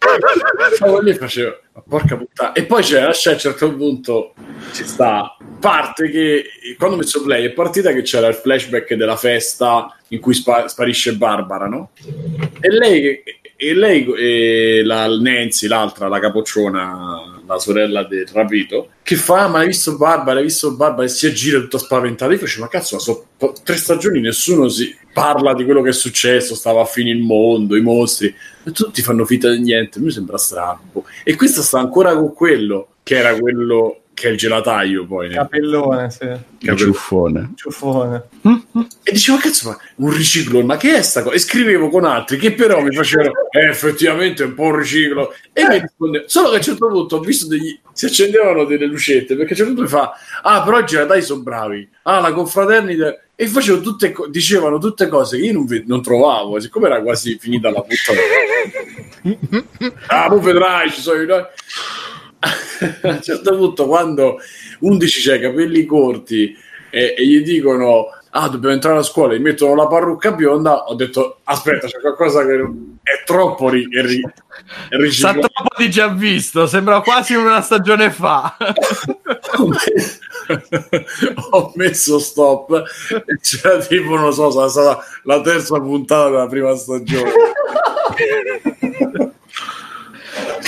[0.75, 2.53] Stavo lì facevo ma porca puttana.
[2.53, 4.33] E poi c'è scena a un certo punto
[4.71, 6.45] ci sta parte che
[6.77, 10.67] quando ho messo play è partita che c'era il flashback della festa in cui spa-
[10.67, 11.91] sparisce Barbara no?
[12.59, 13.23] e lei
[13.55, 19.59] e lei e la Nancy, l'altra, la capocciona, la sorella del rapito, che fa: Ma
[19.59, 20.39] hai visto Barbara?
[20.39, 21.05] Hai visto Barbara?
[21.05, 22.31] E si aggira tutta spaventata.
[22.31, 23.23] Io facevo: Ma cazzo, sono
[23.63, 26.55] tre stagioni, nessuno si parla di quello che è successo.
[26.55, 29.99] Stava a fine il mondo, i mostri, e tutti fanno finta di niente.
[29.99, 31.05] Mi sembra strano.
[31.23, 35.29] E questa sta ancora con quello che era quello che è il gelataio poi.
[35.31, 36.29] Capellone, sì.
[36.57, 37.51] Che ciuffone.
[37.55, 38.23] Ciuffone.
[39.03, 41.35] E dicevo, cazzo, ma un riciclo, ma che è sta cosa?
[41.35, 45.33] E scrivevo con altri che però mi facevano, eh, effettivamente è un po' un riciclo.
[45.51, 48.85] E mi rispondevano, solo che a un certo punto ho visto degli, si accendevano delle
[48.85, 52.21] lucette, perché a un certo punto mi fa, ah, però i gelatai sono bravi, ah,
[52.21, 56.61] la confraternita, e facevo tutte, co- dicevano tutte cose che io non, ve- non trovavo,
[56.61, 58.19] siccome era quasi finita la puttana.
[60.07, 61.27] ah, poi vedrai, ci sono i...
[62.43, 64.39] a un certo punto quando
[64.79, 66.55] 11 c'ha i capelli corti
[66.89, 70.85] e, e gli dicono ah dobbiamo entrare a scuola e gli mettono la parrucca bionda
[70.85, 72.55] ho detto aspetta c'è qualcosa che
[73.03, 74.21] è troppo ri- è ri-
[74.89, 78.55] è Sa troppo di già visto, sembra quasi una stagione fa.
[79.57, 80.19] ho, messo,
[81.49, 86.75] ho messo stop e c'era tipo non so sarà stata la terza puntata della prima
[86.75, 87.31] stagione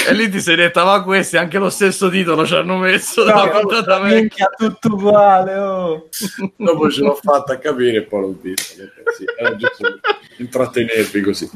[0.07, 3.23] E lì ti sei detta, ma questi anche lo stesso titolo ci hanno messo.
[3.23, 3.49] No,
[4.03, 6.09] minchia, tutto uguale, oh.
[6.57, 8.83] dopo ce l'ho fatta capire e poi l'ho visto
[9.15, 9.99] sì, era giusto per
[10.37, 11.49] intrattenervi così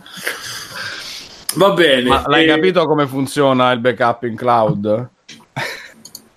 [1.55, 5.09] va bene Ma l'hai e- capito come funziona il backup in cloud?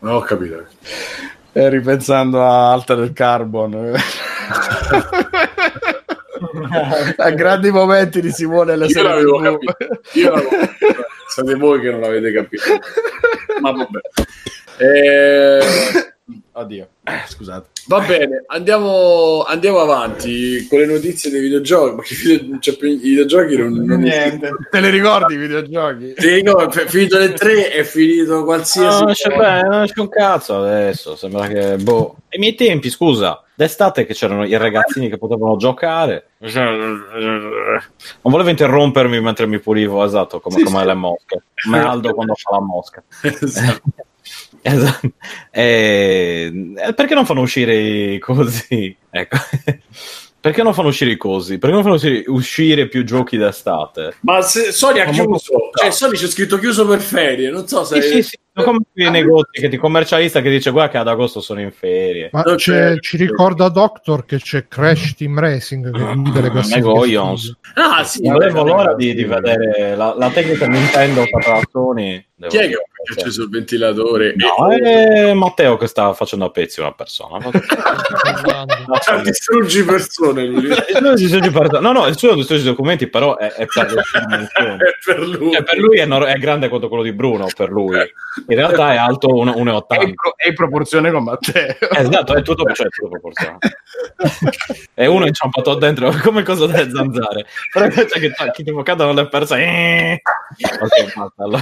[0.01, 0.67] non ho capito
[1.53, 3.95] E ripensando a Altered Carbon.
[7.17, 9.77] a grandi momenti di Simone le Io l'avevo capito.
[10.15, 11.07] Io l'avevo capito.
[11.35, 12.63] Siete voi che non l'avete capito.
[13.61, 14.01] Ma vabbè.
[14.79, 15.61] Eh,
[16.53, 16.89] Oddio.
[17.05, 17.69] Eh, scusate.
[17.87, 21.95] va bene, andiamo, andiamo avanti con le notizie dei videogiochi.
[21.97, 24.51] Ma che video, non c'è più- i videogiochi non, non Niente.
[24.71, 26.13] Te le ricordi i videogiochi?
[26.15, 28.99] Ti ricordo, è finito le tre, è finito qualsiasi.
[28.99, 31.17] No, non c'è, beh, non c'è un cazzo adesso.
[31.17, 31.77] Sembra che.
[31.77, 32.17] Boh.
[32.29, 36.31] Ai miei tempi, scusa, d'estate che c'erano i ragazzini che potevano giocare.
[36.39, 37.03] Non
[38.23, 40.87] volevo interrompermi mentre mi pulivo, esatto, come, Sì, come sì.
[40.87, 41.43] le mosche.
[41.63, 43.03] Come Aldo quando fa la mosca.
[43.23, 43.83] Esatto.
[44.65, 45.11] Esatto.
[45.51, 48.97] E- perché non fanno uscire i cosi?
[49.11, 49.37] Ecco.
[50.43, 51.59] Perché non fanno uscire i cosi?
[51.59, 54.17] Perché non fanno uscire, uscire più giochi d'estate?
[54.23, 57.49] Ma se Sony ha chiuso, cioè Sony c'è scritto chiuso per ferie.
[57.51, 58.03] Non so se.
[58.03, 58.39] Sì, sì, sì.
[58.55, 61.73] Sono come i negozi che ti commercialista che dice guarda che ad agosto sono in
[61.73, 62.29] ferie.
[62.33, 66.81] Ma c'è- c'è- ci ricorda Doctor che c'è Crash Team Racing che guida le classifiche
[66.87, 67.41] Negoions.
[67.41, 67.59] studio.
[67.75, 71.25] Ah, sì, avevo l'ora di, di vedere la, la tecnica Nintendo
[71.71, 72.23] Sony.
[72.35, 72.81] Devo Chi è che ha
[73.19, 74.35] acceso il ventilatore?
[74.37, 77.39] No, è Matteo che sta facendo a pezzi una persona.
[79.23, 80.65] Distruggi persone lui.
[80.67, 83.87] Il suo distrugge per- No, no, il suo distrugge documenti, però è, è per
[84.27, 84.77] dimensioni.
[84.77, 85.53] È per lui.
[85.53, 87.97] Cioè, per lui è, nor- è grande quanto quello di Bruno, per lui.
[88.49, 89.87] In realtà è alto un- 1,80.
[90.01, 91.75] È in, pro- è in proporzione con Matteo.
[91.91, 93.31] Esatto, è tutto, cioè, è tutto
[94.95, 97.47] e uno è inciampato dentro come cosa delle zanzare.
[97.73, 100.21] Però invece che chi tipo cadono le persone.
[100.81, 101.43] ok, basta.
[101.43, 101.61] Allora.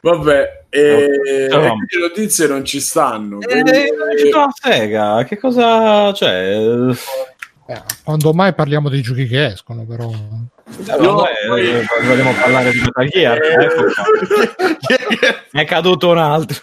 [0.00, 1.62] Vabbè, e Ciao.
[1.62, 3.40] le notizie non ci stanno.
[3.40, 5.24] Eh, quindi- non è la Sega.
[5.24, 6.56] Che cosa c'è?
[7.66, 10.10] Eh, quando mai parliamo dei giochi che escono, però.
[10.66, 13.38] Eh, No, vabbè, poi- eh, vogliamo parlare di Metal Gear.
[13.42, 15.42] Ecco qua.
[15.52, 16.58] è caduto un altro.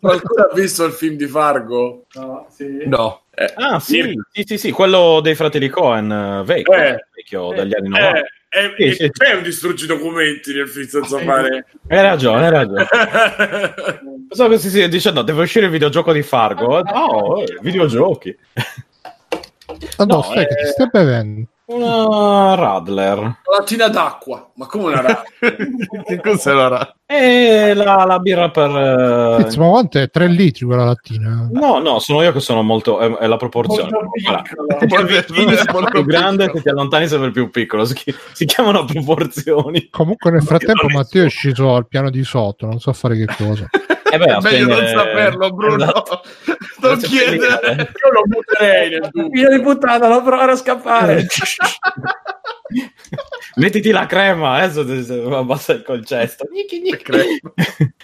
[0.00, 2.06] Qualcuno ha visto il film di Fargo?
[2.14, 2.82] No, sì.
[2.86, 3.22] No.
[3.34, 7.04] Eh, Ah, sì, sì, sì, sì, quello dei fratelli Cohen, eh, vecchio, Eh.
[7.14, 8.20] vecchio degli anni Eh, 90.
[8.48, 9.10] è, Sì, sì.
[9.24, 11.66] è un distruggi documenti nel film senza fare.
[11.88, 12.86] Hai ragione, hai ragione.
[14.32, 16.80] So che si si dice no, deve uscire il videogioco di Fargo.
[16.82, 18.34] No, eh, videogiochi.
[19.96, 20.64] Ah, no, No, stai, che eh.
[20.64, 21.46] ti stai bevendo?
[21.64, 23.18] Una Radler.
[23.18, 25.22] Una lattina d'acqua, ma come una rata?
[26.04, 26.94] che cos'è l'ora?
[27.06, 28.70] E la, la birra per...
[28.70, 30.10] eh, ma quanto è?
[30.10, 31.48] 3 litri quella lattina?
[31.52, 32.98] No, no, sono io che sono molto...
[32.98, 33.90] È, è la proporzione.
[35.72, 37.84] Molto più grande, se ti allontani sembra più piccolo.
[37.84, 37.94] Si,
[38.32, 39.88] si chiamano proporzioni.
[39.90, 43.68] Comunque nel frattempo Matteo è sceso al piano di sotto, non so fare che cosa.
[44.12, 45.82] Eh beh, È meglio non saperlo, Bruno.
[45.84, 46.20] Esatto.
[46.82, 47.36] Non Grazie chiedere.
[47.70, 47.82] mille.
[47.82, 49.48] Io lo butterei nel dubbio.
[49.50, 51.26] Di puttana, non provare a scappare.
[53.56, 54.80] Mettiti la crema, adesso
[55.36, 56.46] abbassa il concesto.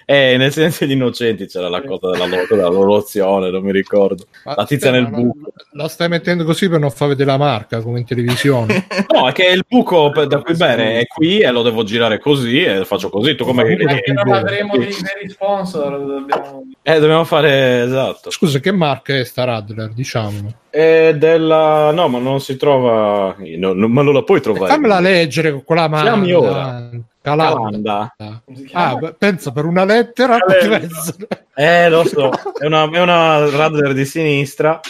[0.04, 4.24] Eh, nel silenzio degli innocenti c'era la cosa della, lo- della lorozione, non mi ricordo.
[4.44, 5.52] Ma La tizia nel buco.
[5.72, 8.86] La stai mettendo così per non far vedere la marca come in televisione.
[9.08, 12.18] No, è che il buco per- da cui bere è qui e lo devo girare
[12.20, 13.34] così e faccio così.
[13.34, 13.64] Tu come.
[13.66, 16.64] Finché non avremo dei veri sponsor, dobbiamo...
[16.82, 18.30] Eh, dobbiamo fare esatto.
[18.30, 19.92] Scusa, che marca è sta Radler?
[19.92, 20.52] Diciamo.
[20.70, 23.34] È della no, ma non si trova.
[23.38, 24.72] No, no, ma non la puoi trovare.
[24.72, 26.04] Fammela leggere con quella mano.
[26.04, 26.90] Chiami ora.
[27.20, 28.14] Calanda.
[28.16, 28.42] Calanda.
[28.72, 30.38] Ah, beh, pensa per una lettera
[31.54, 34.80] Eh, lo so, è una, è una Radler di sinistra.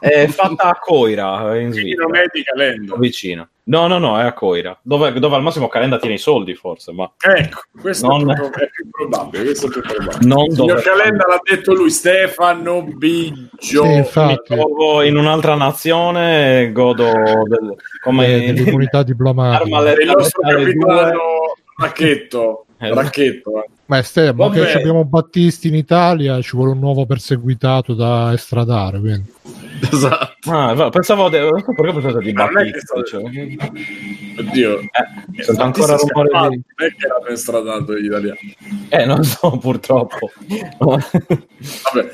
[0.00, 2.96] È fatta a Coira in Vicino Svizzera.
[2.98, 3.48] Vicino.
[3.68, 4.78] No, no, no, è a Coira.
[4.80, 8.44] Dove, dove al massimo Calenda tiene i soldi, forse, ma Ecco, questo Non- è, più,
[8.44, 9.42] è più probabile.
[9.44, 10.18] Questo è più probabile.
[10.24, 10.82] non Signor dove.
[10.82, 13.82] Calenda l'ha detto lui, Stefano Biggio.
[14.04, 17.10] Sì, Mi trovo in un'altra nazione e godo
[17.48, 19.74] del, come eh, delle comunità diplomatiche.
[19.74, 21.20] Arma il nostro capitano
[21.78, 22.66] Racchetto.
[22.78, 23.62] Eh, Racchetto.
[23.64, 23.68] eh.
[23.86, 29.00] Ma Stefano, che abbiamo Battisti in Italia, ci vuole un nuovo perseguitato da estradare.
[29.00, 29.32] quindi.
[29.92, 30.50] Esatto.
[30.50, 33.22] Ah, pensavo de- non so perché di che Battista, sto- cioè.
[34.38, 34.80] Oddio.
[34.80, 36.34] Eh, sento ancora rumore di...
[36.34, 38.56] Non è che l'hanno estradato gli italiani.
[38.88, 40.30] Eh, non so, purtroppo.
[40.78, 42.06] Vabbè.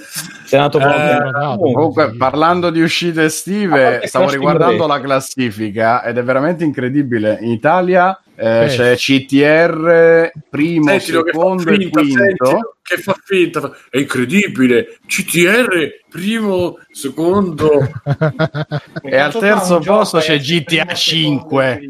[0.44, 6.64] Senato Eh, Comunque, parlando di uscite estive, parte stavo riguardando la classifica ed è veramente
[6.64, 7.38] incredibile.
[7.40, 8.66] In Italia eh, Eh.
[8.68, 12.16] c'è CTR primo, Sentilo che fa secondo e finta, quinto.
[12.46, 13.76] sentilo che fa finta.
[13.90, 14.98] È incredibile.
[15.06, 17.70] CTR, primo, secondo.
[19.02, 21.80] E al terzo posto c'è GTA 5.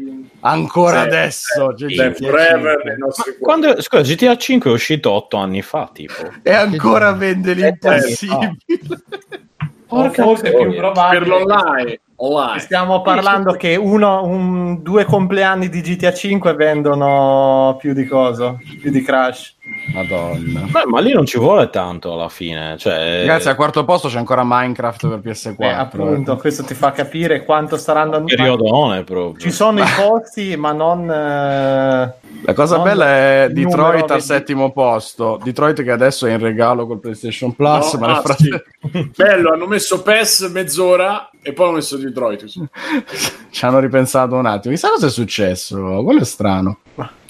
[0.45, 1.07] Ancora Sì.
[1.07, 2.83] adesso Sì, GTA forever 5.
[2.89, 3.39] nei nostri cuori.
[3.39, 6.31] quando, scusa, GTA 5 è uscito otto anni fa, tipo.
[6.43, 8.57] E ancora vende Sette anni l'impossibile.
[9.87, 11.19] Porca forse è più probabile.
[11.19, 11.99] Per l'online.
[12.15, 12.59] Online.
[12.59, 18.55] Stiamo parlando che uno, un- due compleanni di GTA 5 vendono più di cosa?
[18.79, 19.55] Più di Crash.
[19.93, 20.61] Madonna.
[20.69, 22.75] Beh, ma lì non ci vuole tanto alla fine.
[22.77, 25.55] Cioè, Ragazzi, al quarto posto c'è ancora Minecraft per PS4.
[25.59, 29.41] Eh, appunto, questo ti fa capire quanto staranno un periodone proprio.
[29.41, 31.09] Ci sono i posti, ma non.
[31.09, 32.13] eh,
[32.45, 35.39] La cosa Non bella è Detroit al settimo posto.
[35.43, 37.93] Detroit che adesso è in regalo col PlayStation Plus.
[37.93, 39.11] No, ma ah, frattempo sì.
[39.15, 42.11] Bello, hanno messo PES mezz'ora e poi hanno messo Detroit.
[43.51, 44.73] Ci hanno ripensato un attimo.
[44.73, 46.01] Chissà cosa è successo.
[46.03, 46.79] Quello è strano.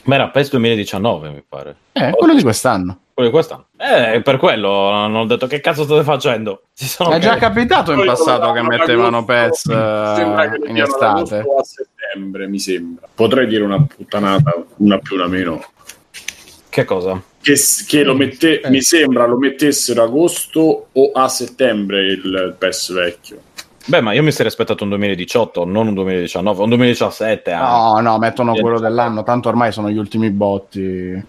[0.05, 1.75] Ma era PES 2019, mi pare.
[1.93, 2.97] Eh, quello di quest'anno.
[3.13, 3.67] Quello di quest'anno.
[3.77, 6.63] Eh, per quello hanno detto che cazzo state facendo?
[6.73, 11.37] Si sono È già che- capitato in passato che mettevano PES eh, in estate.
[11.39, 13.07] a settembre, mi sembra.
[13.13, 15.63] Potrei dire una puttanata, una più, una meno.
[16.69, 17.21] Che cosa?
[17.39, 17.55] Che,
[17.87, 18.69] che lo mette, Eh.
[18.69, 23.37] mi sembra lo mettessero agosto o a settembre il PES vecchio.
[23.85, 27.71] Beh, ma io mi sarei aspettato un 2018, non un 2019, un 2017 anche.
[27.71, 29.23] No, no, mettono quello dell'anno.
[29.23, 31.21] Tanto ormai sono gli ultimi botti.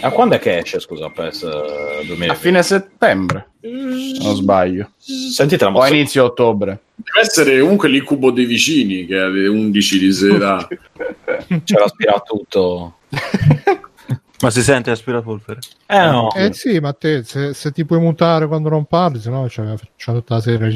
[0.00, 2.34] A quando è che esce, scusa, PES eh, A 2020?
[2.34, 3.68] fine settembre, se
[4.22, 4.90] non sbaglio.
[4.96, 5.94] Sentite la O a mossa.
[5.94, 6.78] inizio ottobre.
[6.94, 10.66] Deve essere comunque l'incubo dei vicini che alle 11 di sera.
[11.64, 12.94] C'era aspirato tutto.
[14.40, 15.60] Ma si sente aspirapolvere?
[15.86, 16.32] Eh no.
[16.34, 19.74] Eh sì, ma te se, se ti puoi mutare quando non parli, se no c'è,
[19.96, 20.70] c'è tutta la serie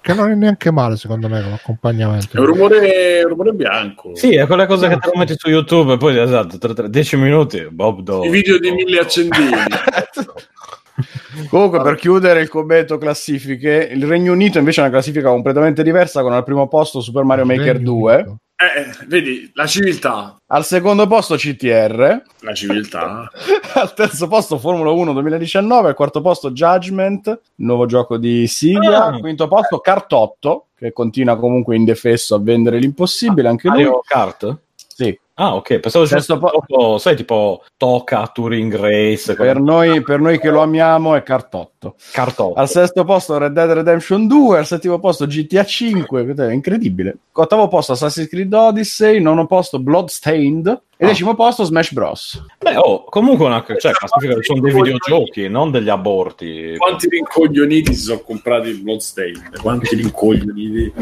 [0.00, 2.40] che non è neanche male secondo me come È accompagnamento.
[2.40, 4.14] un rumore, un rumore bianco.
[4.14, 7.66] Sì, è quella cosa che te lo metti su YouTube e poi esatto, 10 minuti,
[7.70, 8.24] Bob Do.
[8.24, 9.50] I video di mille accendini.
[11.48, 16.22] Comunque, per chiudere il commento classifiche, il Regno Unito invece è una classifica completamente diversa
[16.22, 18.38] con al primo posto Super Mario Maker Regno 2, Unito.
[18.60, 20.36] Eh, vedi, la civiltà.
[20.48, 23.30] al secondo posto CTR, La civiltà.
[23.74, 29.06] al terzo posto Formula 1 2019, al quarto posto Judgment, nuovo gioco di Siga, Ah.
[29.06, 33.76] al quinto posto Cartotto, che continua comunque indefesso a vendere l'impossibile, anche lui.
[33.84, 34.56] Mario Kart?
[34.74, 35.16] Sì.
[35.34, 40.40] Ah, ok, pensavo fosse po- tipo, sai, tipo Toca, Touring Race, Per noi, per noi
[40.40, 41.77] che lo amiamo è Cartotto.
[42.12, 42.58] Cartotto.
[42.58, 47.16] Al sesto posto Red Dead Redemption 2, al settimo posto GTA 5, è incredibile.
[47.32, 51.08] Ottavo posto Assassin's Creed Odyssey, nono posto Bloodstained e Ah.
[51.08, 52.44] decimo posto Smash Bros.
[52.58, 56.74] Beh, oh, comunque una, cioè, classifica che sono dei videogiochi, non degli aborti.
[56.76, 59.60] Quanti rincoglioniti si sono comprati il Bloodstained?
[59.60, 60.92] Quanti rincoglioniti?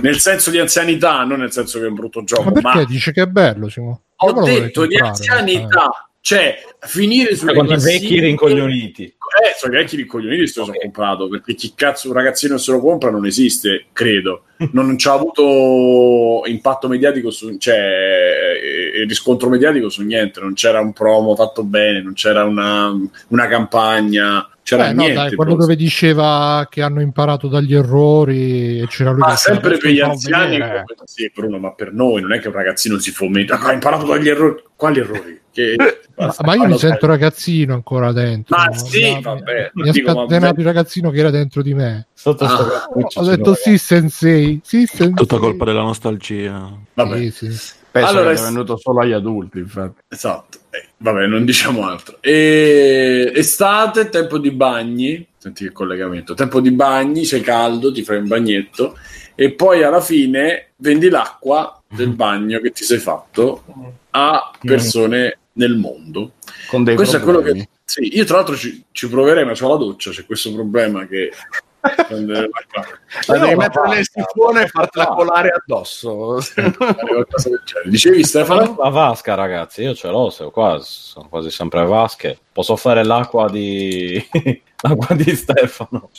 [0.00, 2.86] Nel senso di anzianità, non nel senso che è un brutto gioco, Ma ma, perché
[2.86, 4.00] dice che è bello, Simo?
[4.16, 6.06] Ho detto di anzianità.
[6.22, 9.02] Cioè finire sulle Quanti classifiche- vecchi rincoglioniti.
[9.02, 12.70] Eh, sono i vecchi rincoglioniti se lo sono comprato, perché chi cazzo un ragazzino se
[12.70, 14.44] lo compra non esiste, credo.
[14.70, 20.54] Non, non c'ha avuto impatto mediatico su, cioè eh, eh, riscontro mediatico su niente, non
[20.54, 22.96] c'era un promo fatto bene, non c'era una,
[23.28, 25.14] una campagna, c'era Beh, no, niente.
[25.14, 29.90] dai, quello dove diceva che hanno imparato dagli errori e c'era lui Ma sempre per
[29.90, 30.84] gli "Adesso anziani, farò vedere".
[31.04, 33.58] sì, Bruno, ma per noi non è che un ragazzino si fomenta.
[33.58, 34.62] Ah, ha imparato dagli errori.
[34.76, 35.40] Quali errori?
[35.52, 35.76] Che-
[36.14, 38.54] Ma, ma io mi sento ragazzino ancora dentro.
[38.56, 38.74] Ma no?
[38.74, 39.70] sì, vabbè.
[39.74, 42.08] Mi ha scatenato il ragazzino che era dentro di me.
[42.12, 44.60] Sotto Ah, Ho detto sì, sensei.
[44.62, 45.14] Sì, sensei.
[45.14, 46.70] Tutta colpa della nostalgia.
[46.94, 47.80] Vabbè, Sì, sì.
[47.92, 50.00] Penso Allora, che è- è venuto solo agli adulti, infatti.
[50.08, 50.58] esatto.
[50.70, 52.16] Eh, vabbè, non diciamo altro.
[52.20, 53.30] E...
[53.34, 55.26] Estate, tempo di bagni.
[55.36, 56.32] Senti che collegamento.
[56.34, 58.96] Tempo di bagni, c'è caldo, ti fai un bagnetto.
[59.34, 63.64] E poi alla fine vendi l'acqua del bagno che ti sei fatto
[64.10, 66.32] a persone nel mondo.
[66.68, 67.60] Con dei questo è quello problemi.
[67.60, 71.06] che sì, io tra l'altro ci, ci proverei, ma c'ho la doccia, c'è questo problema
[71.06, 71.30] che
[72.06, 72.48] prendere
[73.26, 76.38] La devi mettere nel sifone e fartela colare addosso.
[77.84, 78.76] Dicevi Stefano?
[78.78, 82.38] La vasca, ragazzi, io ce l'ho, qua sono quasi sempre vasche.
[82.52, 84.22] Posso fare l'acqua di
[84.82, 86.10] l'acqua di Stefano.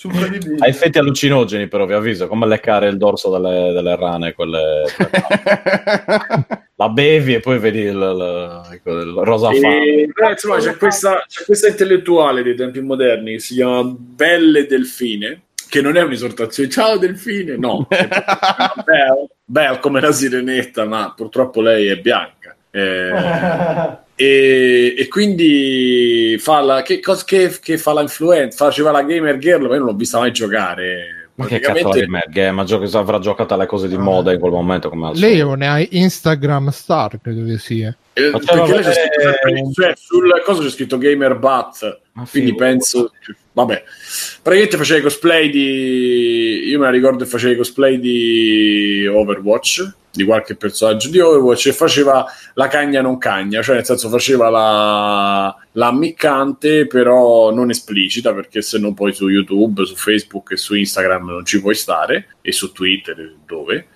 [0.60, 4.84] Ha effetti allucinogeni, però vi avviso, come leccare il dorso delle, delle rane, quelle...
[6.76, 11.44] la bevi e poi vedi il, il- il rosa E, beh, insomma, c'è questa, c'è
[11.46, 15.42] questa intellettuale dei tempi moderni che si chiama Belle Delfine,
[15.74, 18.08] che non è un'esortazione, ciao Delfine, no, è
[18.86, 22.56] Belle, Belle come la sirenetta, ma purtroppo lei è bianca.
[22.70, 29.02] Eh, e, e quindi fa la, che, cos- che, che fa la influenza, faceva la
[29.02, 31.30] gamer girl, ma io non l'ho vista mai giocare.
[31.34, 34.40] Ma che cazzo Praticamente- di merda, ma gio- avrà giocato alle cose di moda in
[34.40, 37.98] quel momento come al Lei ha Instagram star, credo che sia.
[38.14, 42.64] Eh, perché lei c'è scritto cioè, sul coso c'è scritto gamer bat Ma quindi figo.
[42.64, 43.12] penso
[43.54, 43.84] vabbè.
[44.42, 50.02] Praticamente faceva i cosplay di io me la ricordo che faceva i cosplay di Overwatch
[50.16, 54.50] di qualche personaggio di Overwatch e faceva la cagna non cagna cioè nel senso faceva
[54.50, 60.58] la, la ammiccante però non esplicita perché se no poi su YouTube su Facebook e
[60.58, 63.88] su Instagram non ci puoi stare e su Twitter dove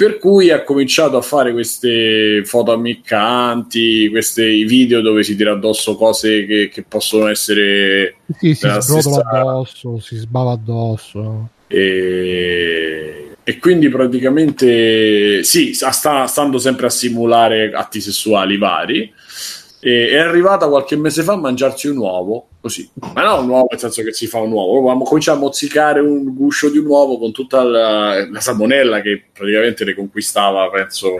[0.00, 5.94] per cui ha cominciato a fare queste foto ammiccanti, questi video dove si tira addosso
[5.94, 11.50] cose che, che possono essere Sì, si stessa- addosso, si sbava addosso.
[11.66, 19.12] e, e quindi praticamente sì, sta- stando sempre a simulare atti sessuali vari.
[19.82, 23.66] E è arrivata qualche mese fa a mangiarsi un uovo, così, ma no un uovo
[23.70, 26.84] nel senso che si fa un uovo, proprio comincia a mozzicare un guscio di un
[26.84, 31.18] uovo con tutta la, la salmonella che praticamente le conquistava, penso,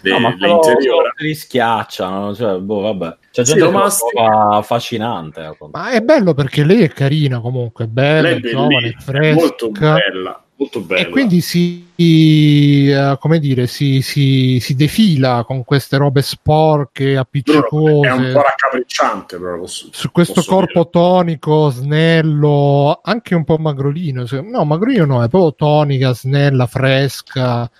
[0.00, 1.12] le, No, ma interiora.
[1.18, 3.16] li schiacciano, cioè, boh, vabbè.
[3.30, 4.48] C'è Sì, gente lo che mastica.
[4.56, 5.56] affascinante.
[5.70, 9.70] Ma è bello perché lei è carina comunque, è bella, Lei è giovane, è molto
[9.70, 9.92] fresca.
[9.94, 11.00] bella, molto bella.
[11.00, 18.08] E quindi si, eh, come dire, si, si, si defila con queste robe sporche, appiccicose.
[18.08, 23.58] è un po' raccapricciante, però posso- su questo posso corpo tonico, snello, anche un po'
[23.58, 24.24] magrolino.
[24.42, 27.70] No, magrolino no, è proprio tonica, snella, fresca.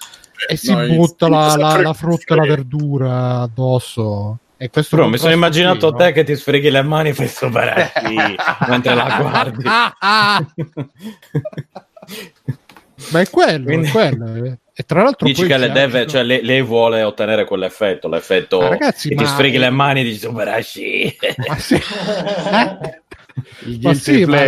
[0.49, 4.39] E si No, butta la, la- la frutta e la verdura addosso.
[4.57, 5.97] E questo Però mi sono immaginato qui, no?
[5.97, 7.93] te che ti sfreghi le mani e fai super
[8.69, 9.65] mentre la guardi.
[13.03, 13.11] Ah, ah!
[13.13, 14.35] Ma è quello, Quindi- è quello.
[14.45, 14.57] eh.
[14.75, 18.09] E tra l'altro Dici poi che le deve, anche- cioè lei, lei vuole ottenere quell'effetto,
[18.09, 21.15] l'effetto Ma ragazzi, che ma- ti sfreghi le mani e dici super sì.
[21.47, 21.79] Ma sì.
[23.67, 24.47] Il Ma sì, ma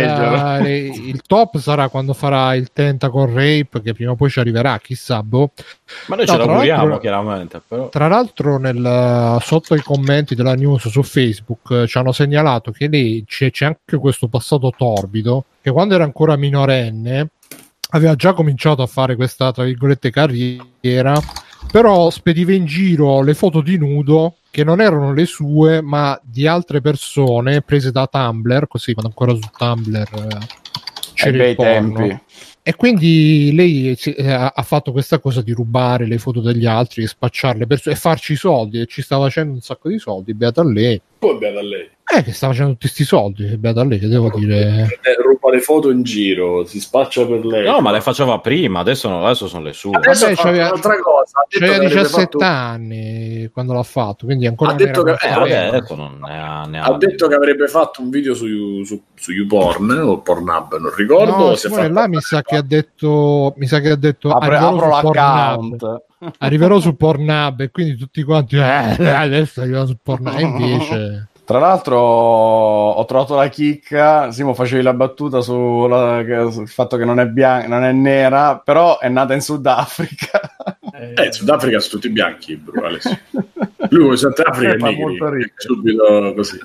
[0.59, 4.77] la- il top sarà quando farà il tentacle rape, che prima o poi ci arriverà,
[4.79, 5.23] chissà.
[5.23, 5.51] Boh.
[6.07, 10.35] Ma noi No, ce tra l'auguriamo l'altro- chiaramente, però Tra l'altro, nel- sotto i commenti
[10.35, 14.71] della news su Facebook eh, ci hanno segnalato che lei c'è, c'è anche questo passato
[14.77, 17.29] torbido, che quando era ancora minorenne
[17.95, 21.19] aveva già cominciato a fare questa, tra virgolette, carriera,
[21.71, 26.45] però spediva in giro le foto di nudo che non erano le sue, ma di
[26.45, 30.47] altre persone prese da Tumblr, così quando ancora su Tumblr eh, Ai
[31.13, 31.97] c'era bei il porno.
[31.97, 32.23] tempi.
[32.67, 37.07] E quindi lei eh, ha fatto questa cosa di rubare le foto degli altri e
[37.07, 40.63] spacciarle per- e farci i soldi e ci sta facendo un sacco di soldi, beata
[40.63, 40.99] lei.
[41.25, 41.89] Poi beata a lei.
[42.17, 44.99] Eh, che sta facendo tutti questi soldi, beata a lei, che devo dire.
[45.01, 47.65] Eh, ruba le foto in giro, si spaccia per lei.
[47.65, 49.95] No, ma le faceva prima, adesso, no, adesso sono le sue.
[49.97, 51.39] Adesso Vabbè, c'aveva- un'altra cosa.
[51.39, 55.01] Ha detto C'aveva che avrebbe 17 fatto- anni quando l'ha fatto, quindi ancora Ha detto
[55.03, 55.67] che- Eh, vabbè, bene.
[55.67, 59.01] adesso non ne ha, ne ha- Ha detto che avrebbe fatto un video su, su,
[59.15, 61.35] su YouPorn o Pornhub, non ricordo.
[61.49, 64.89] No, fatto- là mi sa che ha detto mi sa che ha detto Apre- apro
[64.89, 66.03] l'account.
[66.39, 71.99] Arriverò su Pornhub e quindi tutti quanti eh, adesso arriverò su Pornhub invece Tra l'altro
[71.99, 77.67] ho trovato la chicca, Simo facevi la battuta sulla- sul fatto che non è, bianca,
[77.67, 80.41] non è nera, però è nata in Sudafrica.
[81.15, 83.15] Eh, in Sudafrica sono tutti bianchi, bro, Alessio.
[83.89, 86.59] Lui come Sudafrica è nigri, subito così.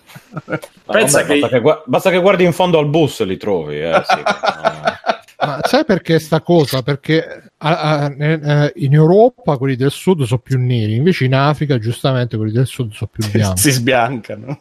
[0.86, 1.60] Pensa vabbè, che- basta, che...
[1.60, 3.82] gua- basta che guardi in fondo al bus e li trovi.
[3.82, 4.16] Eh, sì.
[5.42, 6.82] Ma sai perché sta cosa?
[6.82, 11.78] Perché a- a- eh, in Europa quelli del sud sono più neri, invece in Africa
[11.78, 13.60] giustamente quelli del sud sono più bianchi.
[13.60, 14.58] si sbiancano.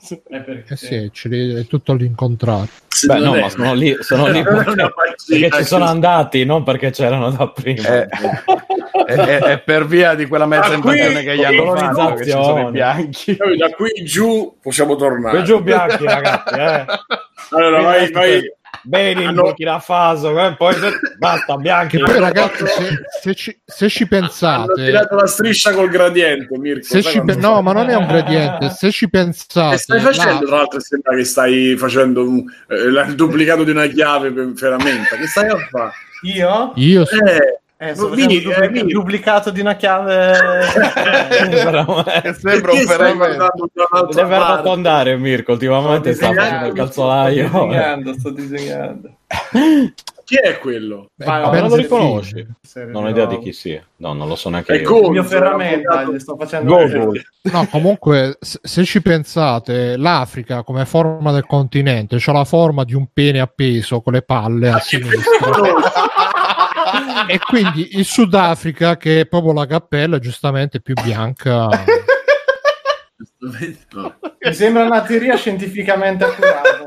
[0.67, 2.69] Eh sì, ce li- è tutto all'incontrario.
[3.05, 4.91] Beh, no, ma sono lì, sono lì perché,
[5.27, 7.81] perché ci sono andati, non perché c'erano da prima.
[7.83, 8.07] È,
[9.05, 12.23] è- è- è per via di quella mezza qui- invasione che gli hanno fatto che
[12.23, 13.35] ci sono i bianchi.
[13.37, 15.31] Noi da qui in giù possiamo tornare.
[15.35, 16.85] Quei giù bianchi, ragazzi, eh.
[17.51, 18.53] Allora, vai, vai.
[18.83, 20.75] Bene in Hanno- Burkina Faso, eh, poi
[21.17, 21.97] basta, bianchi.
[21.97, 26.57] Che poi ragazzi, se, se ci, se ci Hanno pensate, tirato la striscia col gradiente,
[26.57, 26.85] Mirko.
[27.01, 28.69] ci no, ma non è un gradiente.
[28.69, 32.75] Se ci pensate, Che stai facendo, la- tra l'altro, sembra che stai facendo un- eh,
[32.75, 35.15] il duplicato di una chiave per ferramenta.
[35.15, 35.91] Che stai a fare?
[36.23, 36.73] Io?
[36.75, 40.33] io Eh, Eh, sto Vini, eh, duplicato di una chiave.
[40.73, 42.33] Veramente.
[42.33, 43.47] Sembra un fenomeno.
[44.13, 47.43] Deve arrotondare Mirko, ultimamente sta facendo il Sto calzolaio.
[47.43, 49.13] disegnando, sto disegnando.
[50.25, 51.09] Chi è quello?
[51.25, 52.45] Ma vai, non lo riconosci?
[52.75, 53.09] Non ho no.
[53.09, 53.83] idea di chi sia.
[53.95, 54.87] No, non lo so neanche È io.
[54.87, 57.23] Gold, Il mio ferramenta, gli sto facendo Google.
[57.51, 62.93] No, comunque, se, se ci pensate, l'Africa come forma del continente c'ha la forma di
[62.93, 65.49] un pene appeso con le palle a sinistra.
[67.27, 71.67] e quindi il Sudafrica, che è proprio la cappella, giustamente più bianca.
[73.39, 76.83] Mi sembra una teoria scientificamente accurata.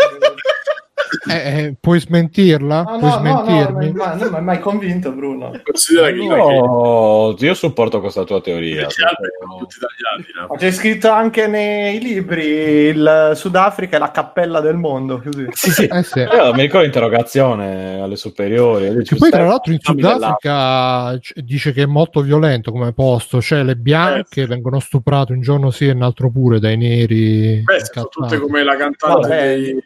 [1.33, 2.83] Eh, eh, puoi smentirla?
[2.83, 3.93] No, puoi no, no, no, smentirmi?
[3.93, 5.53] ma- non mi hai mai convinto, Bruno.
[5.63, 8.87] Considera che Io, io supporto questa tua teoria.
[8.87, 10.47] No?
[10.49, 15.23] Ma c'è scritto anche nei libri il Sudafrica è la cappella del mondo.
[15.23, 15.47] Così.
[15.53, 15.85] Sì, sì.
[15.85, 16.21] Eh sì.
[16.21, 19.03] Io mi ricordo l'interrogazione alle superiori.
[19.03, 23.77] Che poi tra l'altro in Sudafrica dice che è molto violento come posto, cioè le
[23.77, 27.63] bianche vengono stuprate un giorno sì e un altro pure dai neri.
[27.65, 29.57] Queste sono tutte come la cantante Vabbè.
[29.57, 29.85] dei...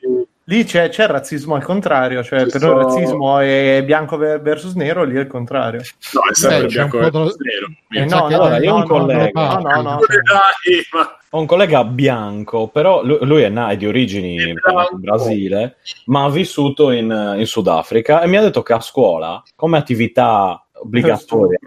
[0.48, 4.16] Lì c'è, c'è il razzismo al contrario, cioè Ci per noi il razzismo è bianco
[4.16, 5.80] ver- versus nero, lì è il contrario.
[6.12, 7.66] No, è sempre Beh, bianco tra- nero.
[7.90, 9.98] Eh, no, no, allora, io ho un collega- No, no, no.
[9.98, 11.18] Dai, ma...
[11.30, 14.60] Ho un collega bianco, però lui, lui è, na- è di origini È in.
[14.92, 19.78] Brasile, ma ha vissuto in, in Sudafrica e mi ha detto che a scuola, come
[19.78, 21.58] attività obbligatoria,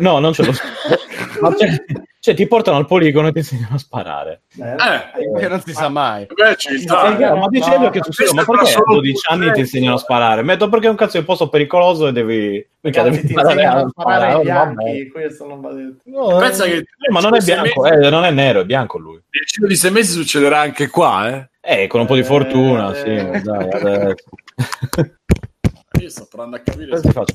[0.00, 0.52] no, non c'è lo
[1.40, 1.82] ma c'è-
[2.22, 4.42] cioè ti portano al poligono e ti insegnano a sparare.
[4.58, 6.26] Eh, Eh, Che non si sa mai.
[6.26, 7.16] beh, ci sta.
[7.16, 9.60] Sì, ma dice lui che tu questo ma è perché a solo 12 anni ti
[9.60, 10.42] insegnano a sparare?
[10.42, 13.88] Detto perché è un cazzo di posto pericoloso e devi, Ragazzi, devi ti insegnano a
[13.88, 16.02] sparare sparare, bianchi, questo non va detto.
[16.04, 18.60] No, Pensa eh, che- eh, ma non è sei bianco, mesi- eh, non è nero,
[18.60, 19.14] è bianco lui.
[19.14, 21.48] Nel giro di sei mesi succederà anche qua, eh?
[21.62, 22.94] Eh, con un po' di fortuna, Eh.
[22.96, 24.24] sì, ma dai, adesso.
[26.00, 27.12] Io sto provando a capire Cosa se...
[27.12, 27.34] faccio?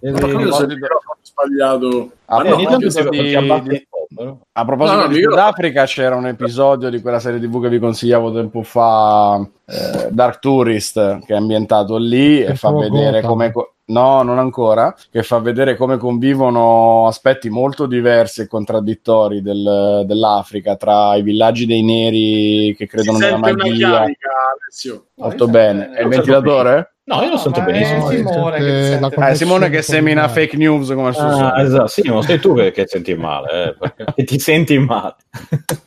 [0.00, 0.76] Non ho il
[1.22, 2.10] sbagliato.
[2.26, 3.86] Ah, Eh, no, ogni tanto di- di-.
[4.52, 7.68] A proposito No, no, di io- Sudafrica, c'era un episodio di quella serie TV che
[7.68, 13.22] vi consigliavo tempo fa, eh, Dark Tourist, che è ambientato lì e Tempo fa vedere
[13.22, 13.52] come.
[13.52, 20.04] co- No, non ancora, che fa vedere come convivono aspetti molto diversi e contraddittori del-
[20.06, 23.88] dell'Africa tra i villaggi dei neri che Si credono nella sente una magia.
[23.88, 24.28] chiarica.
[25.16, 25.84] Molto No, bene.
[25.84, 26.91] È il sento ventilatore?
[27.04, 28.08] No, io lo sento ma è benissimo.
[28.08, 31.24] si Simone sente che sente- Eh, Simone che semina Connessione fake news come al suo
[31.24, 35.16] Ah, esatto, sì, ma sei tu che, che senti male, eh, perché ti senti male.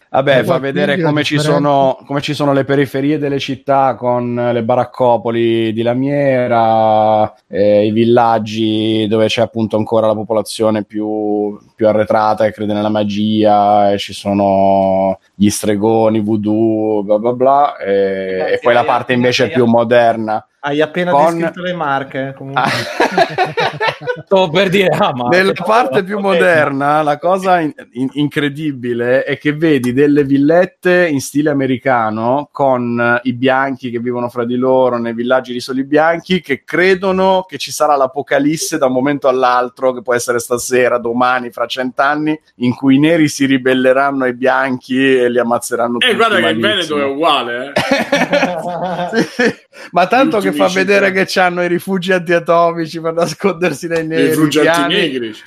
[0.09, 4.33] Vabbè, Eh, fa vedere come ci, sono, come ci sono le periferie delle città con
[4.35, 11.87] le baraccopoli di lamiera, eh, i villaggi dove c'è appunto ancora la popolazione più, più
[11.87, 18.35] arretrata che crede nella magia, e ci sono gli stregoni, voodoo, bla bla bla, e,
[18.37, 20.45] Grazie, e poi la parte invece più moderna.
[20.65, 22.33] Hai appena Con- descritto le marche.
[22.35, 22.63] Comunque.
[22.63, 22.69] Ah.
[24.25, 25.27] Stavo per dire, ah, ma...
[25.27, 31.21] Nella parte più moderna, la cosa in- in- incredibile è che vedi delle villette in
[31.21, 36.41] stile americano con i bianchi che vivono fra di loro nei villaggi di soli bianchi
[36.41, 41.51] che credono che ci sarà l'apocalisse da un momento all'altro, che può essere stasera, domani,
[41.51, 46.11] fra cent'anni, in cui i neri si ribelleranno ai bianchi e li ammazzeranno tutti.
[46.11, 46.59] Eh, guarda che il.
[46.59, 47.73] Veneto è uguale, eh.
[49.15, 49.55] Sì, sì.
[49.91, 54.29] Ma tanto che fa vedere che hanno i rifugi antiatomici per nascondersi dai neri.
[54.29, 54.93] I frugiati indiani.
[54.93, 55.35] negri.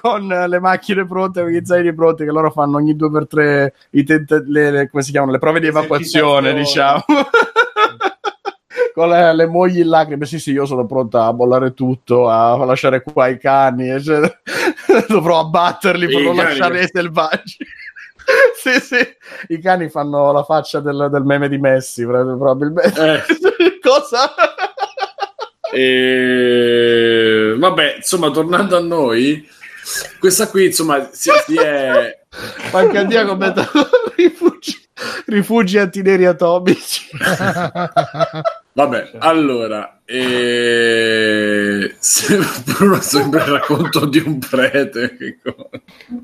[0.00, 3.74] con le macchine pronte, con gli zaini pronti che loro fanno ogni due per tre
[3.90, 7.04] i tenta- le, le- come si chiamano, le prove di evacuazione, diciamo.
[8.96, 10.24] con le, le mogli in lacrime.
[10.24, 13.90] Sì, sì, io sono pronta a bollare tutto, a lasciare qua i cani.
[13.90, 14.40] eccetera.
[15.06, 16.48] Dovrò abbatterli per non cani?
[16.48, 17.58] lasciare i selvaggi.
[18.56, 19.06] sì, sì,
[19.48, 22.98] i cani fanno la faccia del, del meme di Messi, pro- probabilmente.
[22.98, 23.78] Eh.
[23.86, 24.32] Cosa?
[25.74, 27.54] E...
[27.58, 29.46] Vabbè, insomma, tornando a noi,
[30.18, 32.18] questa qui, insomma, si, si è...
[32.72, 33.68] Anche a Dio commenta
[34.16, 34.74] rifugi,
[35.26, 37.08] rifugi antineri atomici.
[38.76, 41.94] Vabbè, allora, eh...
[41.98, 45.16] sembra il racconto di un prete.
[45.16, 45.38] che.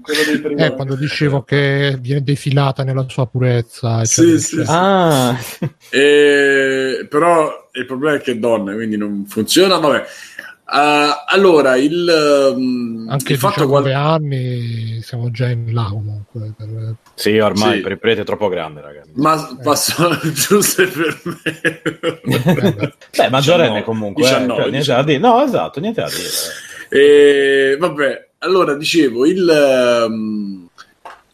[0.02, 0.58] Quello.
[0.58, 4.04] Eh, quando dicevo che viene defilata nella sua purezza.
[4.04, 4.80] Sì, sì, eccetera.
[4.80, 5.38] Ah,
[5.88, 9.78] Eh, però il problema è che è donna, quindi non funziona.
[9.78, 10.04] Vabbè.
[10.74, 16.54] Ah, allora, il, um, Anche il fatto 19 qual- anni siamo già in là comunque.
[16.56, 17.80] per- sì, ormai Sì.
[17.82, 19.10] per il prete è troppo grande, ragazzi.
[19.16, 19.94] Ma passo
[20.32, 21.82] giusto per me.
[23.16, 24.22] Beh, maggiorenne 19, comunque.
[24.22, 25.18] 19, eh, cioè, niente da dire.
[25.18, 26.28] No, esatto, niente da dire.
[26.88, 30.68] E, vabbè, allora dicevo, il, ehm,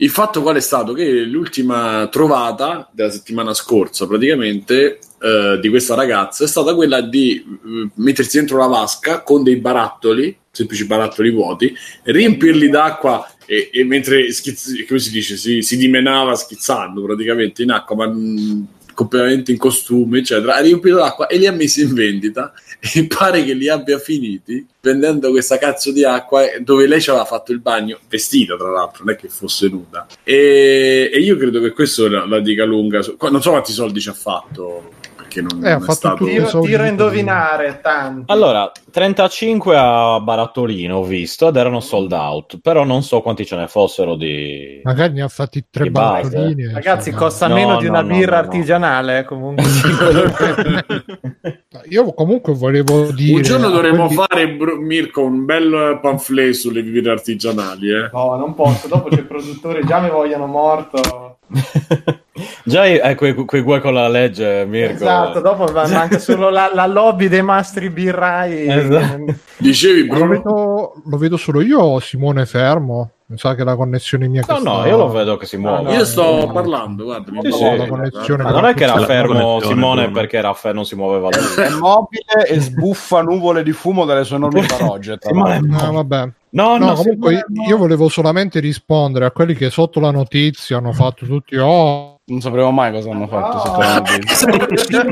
[0.01, 0.93] il fatto qual è stato?
[0.93, 7.37] Che l'ultima trovata della settimana scorsa, praticamente, eh, di questa ragazza è stata quella di
[7.37, 11.75] eh, mettersi dentro la vasca con dei barattoli, semplici barattoli vuoti,
[12.05, 17.71] riempirli d'acqua e, e mentre schizz- come si dice, si, si dimenava schizzando praticamente in
[17.73, 18.67] acqua, ma mh,
[18.99, 22.53] completamente in costume, eccetera, ha riempito d'acqua e li ha messi in vendita.
[22.81, 27.25] E pare che li abbia finiti vendendo questa cazzo di acqua dove lei ci aveva
[27.25, 30.07] fatto il bagno vestita tra l'altro non è che fosse nuda.
[30.23, 34.11] E, e io credo che questo la, la dica lunga non so quanti soldi ci
[34.11, 34.93] ha fatto
[35.41, 36.31] perché non, Eh, è fatto stato tutto.
[36.31, 38.25] Tiro, tiro a indovinare tanti.
[38.33, 43.57] Allora, 35 a Barattolino ho visto ed erano sold out, però non so quanti ce
[43.57, 44.81] ne fossero di...
[44.85, 46.65] Magari ne ha fatti tre Di barattolini.
[46.65, 49.19] e Ragazzi, costa No, meno di no, una no, birra artigianale.
[49.19, 49.65] eh, Comunque,
[51.91, 53.35] Io comunque volevo dire.
[53.37, 54.47] un giorno dovremmo quelli- fare
[54.79, 58.11] Mirko un bel pamphlet sulle birre artigianali eh.
[58.13, 58.89] no, non posso.
[58.89, 61.38] Dopo c'è il produttore, già mi vogliono morto.
[62.65, 64.95] Già eh, quei, quei guai con la legge, Mirko.
[64.95, 68.69] Esatto, dopo ma- manca solo la, la lobby dei mastri birrai.
[68.69, 69.35] Esatto.
[69.59, 73.11] dicevi Lo Bruno vedo, lo vedo solo io Simone fermo?
[73.31, 75.83] Mi sa che la connessione mia No, no, sta- io lo vedo che si muove.
[75.83, 76.51] no, io sto no.
[76.53, 77.77] parlando guarda Sì, sì.
[77.77, 81.29] La connessione Ma non è che era fermo Simone perché era fe- non si muoveva
[81.31, 81.63] lui.
[81.67, 85.19] È mobile e sbuffa nuvole di fumo dalle sue enormi parogge.
[85.21, 85.61] Simone-.
[85.61, 86.29] No, vabbè.
[86.51, 87.65] No, No, no, comunque no.
[87.69, 92.41] io volevo solamente rispondere a quelli che sotto la notizia hanno fatto tutti oh Non
[92.41, 95.03] sapremo mai cosa hanno fatto sotto la notizia.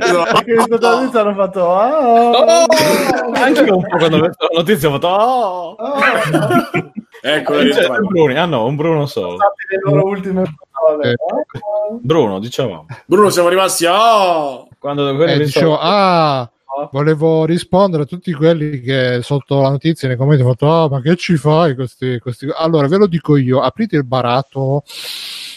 [1.20, 1.74] Hanno fatto.
[1.76, 2.64] "Ah,
[3.44, 5.74] Anche io un po' quando ho la notizia ho fatto oh!
[5.74, 6.70] ah".
[7.34, 8.38] Ecco un Bruni.
[8.38, 9.36] Ah no, un Bruno solo.
[9.36, 11.10] le loro ultime parole.
[11.10, 11.16] Eh.
[12.00, 12.86] Bruno, dicevamo.
[13.06, 14.68] Bruno siamo rimasti oh!
[14.78, 16.50] Quando eh, dicevo sono- ah
[16.90, 21.00] volevo rispondere a tutti quelli che sotto la notizia nei commenti hanno fatto ah ma
[21.00, 22.48] che ci fai questi, questi...
[22.54, 24.82] allora ve lo dico io aprite il baratto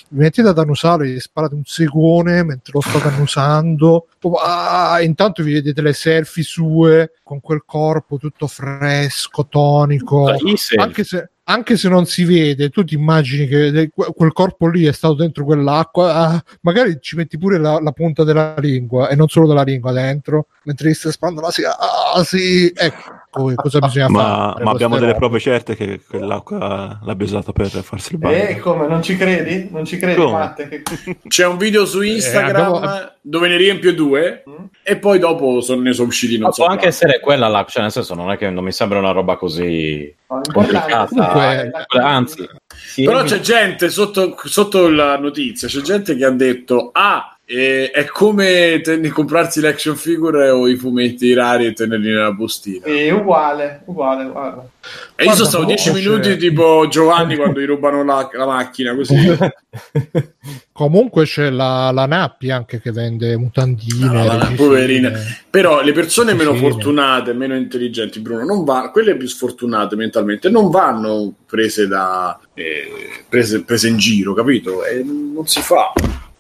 [0.10, 4.08] mettete ad annusare gli sparate un segone mentre lo state annusando
[4.42, 10.34] ah, intanto vi vedete le selfie sue con quel corpo tutto fresco tonico
[10.78, 14.94] anche se, anche se non si vede, tu ti immagini che quel corpo lì è
[14.94, 19.28] stato dentro quell'acqua, ah, magari ci metti pure la, la punta della lingua e non
[19.28, 24.10] solo della lingua dentro, mentre gli stai sparando la sì, ah, sì, ecco cosa bisogna
[24.10, 24.22] Ma,
[24.54, 24.64] fare.
[24.64, 28.36] ma abbiamo delle prove certe che quell'acqua l'abbia usata per farsi il bagno.
[28.36, 29.70] E come non ci credi?
[29.72, 30.32] Non ci credi, Come?
[30.32, 30.68] Matte?
[30.68, 30.84] Che...
[31.28, 34.66] C'è un video su Instagram abbiamo- dove ne riempio due Mm?
[34.82, 37.66] e poi dopo sono- ne sono usciti non Ma so può anche essere quella là,
[37.68, 41.06] cioè nel senso non è che non mi sembra una roba così No, complicata.
[41.08, 41.72] Comunque-
[42.02, 47.38] Anzi, sì, Però c'è gente sotto, sotto la notizia, c'è gente che ha detto ah,
[47.52, 52.86] eh, è come ten- comprarsi l'action figure o i fumetti rari e tenerli nella bustina.
[52.86, 54.70] Sì, uguale, uguale, guarda.
[55.16, 58.46] E io sono stato no, 10 c'è- minuti tipo Giovanni quando gli rubano la, la
[58.46, 59.16] macchina così.
[60.72, 64.56] Comunque c'è la, la Nappi anche che vende mutandine, Ah, la- reggisine.
[64.56, 65.12] poverina.
[65.50, 70.70] Però le persone meno fortunate, meno intelligenti, Bruno, non va- quelle più sfortunate mentalmente non
[70.70, 74.86] vanno prese da eh, prese, prese in giro, capito?
[74.86, 75.92] E non si fa.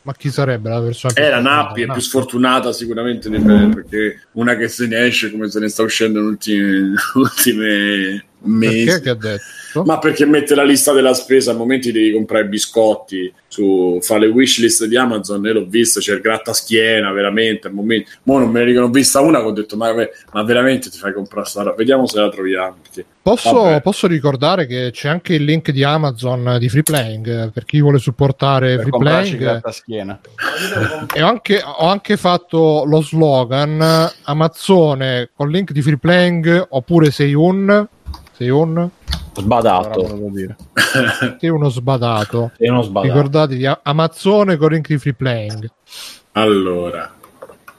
[0.01, 1.41] Ma chi sarebbe la persona Eh, la?
[1.41, 5.59] Nappi è più sfortunata sicuramente di me, perché una che se ne esce come se
[5.59, 8.85] ne sta uscendo negli ultimi, ultime mesi.
[8.85, 9.43] Perché che ha detto?
[9.73, 14.27] Ma perché mette la lista della spesa, al momento devi comprare biscotti, su, fa le
[14.27, 18.59] wishlist di Amazon, e l'ho visto, c'è il grattaschiena, veramente, al momento, mo non me
[18.61, 19.93] ne dicono, ho vista una che ho detto, ma,
[20.33, 21.75] ma veramente ti fai comprare sta roba?
[21.75, 22.77] Vediamo se la troviamo.
[22.81, 27.63] perché- Posso, posso ricordare che c'è anche il link di Amazon di Free Playing per
[27.63, 29.37] chi vuole supportare per Free Playing.
[29.37, 30.19] grattaschiena.
[31.13, 37.11] E ho anche, ho anche fatto lo slogan Amazzone con link di Free Playing oppure
[37.11, 37.87] sei un
[38.39, 38.89] sei un
[39.35, 40.07] Sbadato.
[41.37, 42.51] Sei uno sbadato.
[42.57, 43.13] Sei uno sbadato.
[43.13, 45.69] Ricordatevi Amazzone con link di Free Playing.
[46.33, 47.11] Allora,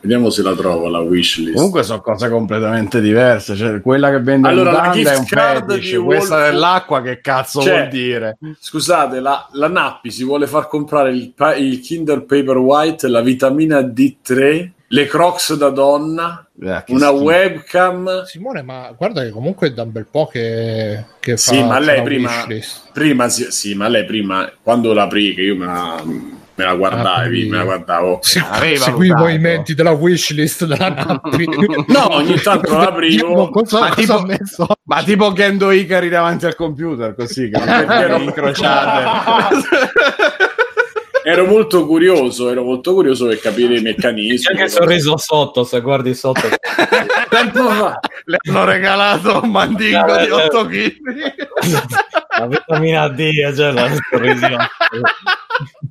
[0.01, 1.55] vediamo se la trovo la wishlist.
[1.55, 3.57] Comunque sono cose completamente diverse.
[3.57, 7.89] Cioè, quella che vende Allora, è un fetish, questa Wolf- dell'acqua che cazzo Cioè, vuol
[7.89, 8.39] dire?
[8.59, 13.81] Scusate, la, la Nappi si vuole far comprare il, il Kinder Paper White, la vitamina
[13.81, 17.23] D3, le Crocs da donna, Eh, una schifo.
[17.23, 18.25] webcam.
[18.25, 21.79] Simone, ma guarda che comunque è da un bel po' che, che fa Sì, ma
[21.79, 22.45] lei prima,
[22.93, 27.47] prima sì, sì, ma lei prima, quando l'apri, che io me la, me la guardavi,
[27.47, 28.21] Ah, me la guardavo.
[28.51, 29.23] Avevi Segui i valutato.
[29.31, 31.47] movimenti della wishlist della Nappi.
[31.87, 33.49] No, ogni tanto l'aprivo.
[33.51, 34.75] Cosa, Ma cosa tipo-?
[34.87, 39.09] Ma tipo Gendo Icari davanti al computer, così che ero- incrociate.
[41.23, 44.39] Ero molto curioso, ero molto curioso per capire i meccanismi.
[44.39, 46.49] C'è anche il sorriso sotto, se guardi sotto.
[47.29, 48.01] Tempo fa.
[48.25, 50.97] Le hanno regalato un mandingo di 8 kg.
[52.39, 54.47] La vitamina D, cioè la sorriso.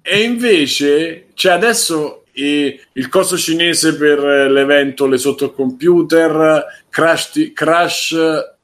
[0.01, 6.65] E invece, cioè adesso eh, il costo cinese per eh, l'evento Le sotto il computer,
[6.89, 8.15] Crash, Ti- Crash,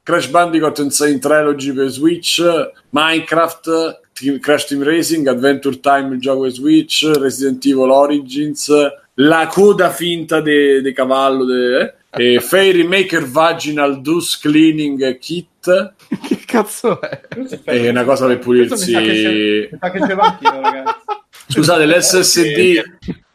[0.02, 2.42] Crash Bandicoot Insane Trilogy per Switch,
[2.90, 8.72] Minecraft, Team- Crash Team Racing, Adventure Time il gioco per Switch, Resident Evil Origins,
[9.14, 15.94] la coda finta de, de cavallo, de, eh, e Fairy Maker Vaginal Deuce Cleaning Kit,
[16.26, 17.20] che cazzo è?
[17.64, 19.22] è una cosa per Questo mi sa che pulirsi...
[19.22, 21.04] ce- mi sa che l'ho anch'io, ragazzi.
[21.48, 22.82] Scusate, l'SSD,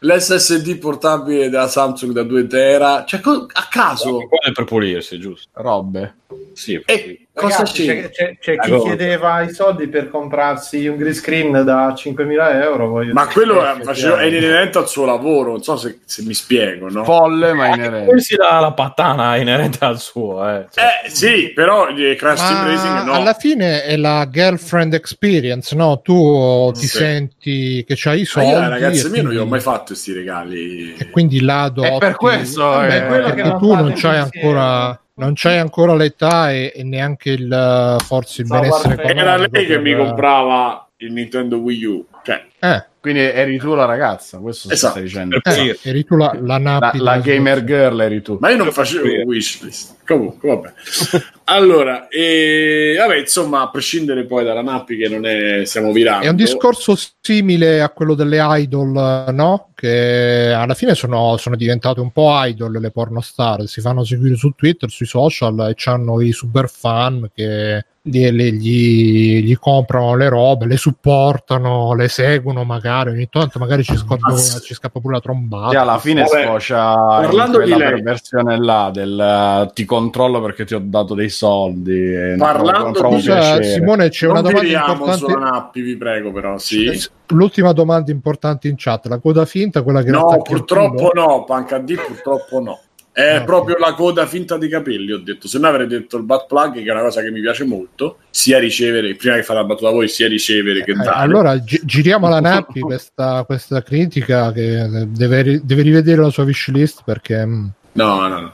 [0.03, 4.17] l'SSD portabile della Samsung da 2 tera, cioè co- a caso.
[4.17, 5.49] Quello è per pulirsi, giusto?
[5.53, 6.15] Robe.
[6.53, 6.81] Sì.
[6.85, 8.09] E cosa Ragazzi, c'è?
[8.09, 8.83] c'è, c'è- chi Allora.
[8.83, 12.89] chiedeva i soldi per comprarsi un green screen da 5.000 euro.
[12.91, 13.33] Ma dire.
[13.33, 17.03] quello Eh, è, è inerente al suo lavoro, non so se, se mi spiego, no?
[17.03, 18.05] Folle ma inerente.
[18.05, 20.67] Pulirsi la, la pattana inerente al suo, eh.
[20.73, 23.11] Cioè, Eh sì, però eh, Crash Team Racing Ma no.
[23.13, 25.99] alla fine è la girlfriend experience, no?
[26.01, 26.97] Tu ti Sì.
[26.97, 28.49] senti che c'hai i Ma soldi.
[28.51, 30.93] io, ragazzi, e mio non gli ho mai fatto questi regali.
[30.97, 34.19] e quindi là adotti- per questo, Vabbè, eh, quello che perché non tu non c'hai
[34.21, 34.29] insieme.
[34.47, 39.49] ancora non c'hai ancora l'età e, e neanche il forse il Stavo benessere Era lei
[39.49, 42.05] che per- mi comprava il Nintendo Wii U.
[42.23, 44.91] Cioè, eh, Quindi eri tu la ragazza, questo Esatto.
[44.93, 45.39] stai dicendo.
[45.41, 48.37] Eh, eri tu la, la La, la gamer girl eri tu.
[48.39, 49.15] ma io non facevo Sì.
[49.25, 49.95] wishlist.
[50.05, 50.73] Comunque, vabbè.
[51.51, 56.25] Allora, e, vabbè, insomma, a prescindere poi dalla Nappi che non è stiamo virando.
[56.25, 59.69] È un discorso simile a quello delle idol, no?
[59.75, 64.51] Che alla fine sono, sono diventate un po' idol le pornostar, si fanno seguire su
[64.55, 70.77] Twitter, sui social e hanno i super fan che gli- gli comprano le robe, le
[70.77, 74.59] supportano, le seguono magari, ogni tanto magari ci, scappa, Mazza.
[74.59, 75.69] ci scappa pure la trombata.
[75.71, 80.65] Che alla fine Vabbè, sfocia parlando di lei- perversione là del eh, ti controllo perché
[80.65, 83.63] ti ho dato dei soldi e Parlando di- piacere.
[83.63, 85.35] Simone, c'è non una domanda importante.
[85.35, 86.89] Nappi, vi prego, però, sì.
[87.27, 91.95] L'ultima domanda importante in chat, la coda finta, quella che No, purtroppo no, Panca D
[91.95, 92.79] purtroppo no.
[93.13, 93.43] È Ah, ok.
[93.43, 95.47] proprio la coda finta di capelli, ho detto.
[95.49, 98.19] Se no avrei detto il butt plug, che è una cosa che mi piace molto,
[98.29, 101.09] sia ricevere, prima che fare la battuta voi, sia ricevere che Eh, dare.
[101.11, 106.43] allora gi- giriamo alla Nappi questa, questa critica che deve, ri- deve rivedere la sua
[106.43, 108.53] wish list perché mm, No, no, no.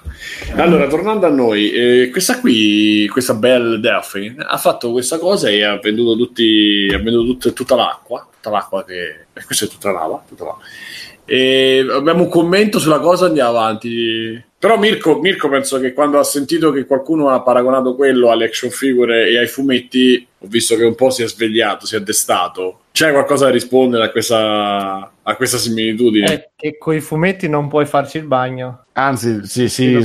[0.56, 5.64] Allora, tornando a noi, eh, questa qui, questa Belle Delphi, ha fatto questa cosa e
[5.64, 9.26] ha venduto, tutti, ha venduto tut- tutta l'acqua, tutta l'acqua che...
[9.34, 10.58] eh, questa è tutta lava, tutta lava.
[11.30, 14.42] E abbiamo un commento sulla cosa, andiamo avanti.
[14.60, 18.72] Però Mirko, Mirko penso che quando ha sentito che qualcuno ha paragonato quello alle action
[18.72, 22.80] figure e ai fumetti, ho visto che un po' si è svegliato, si è destato.
[22.92, 26.26] C'è qualcosa da rispondere a questa, a questa similitudine?
[26.26, 28.86] È che con i fumetti non puoi farci il bagno.
[28.94, 30.04] Anzi, sì, Sì,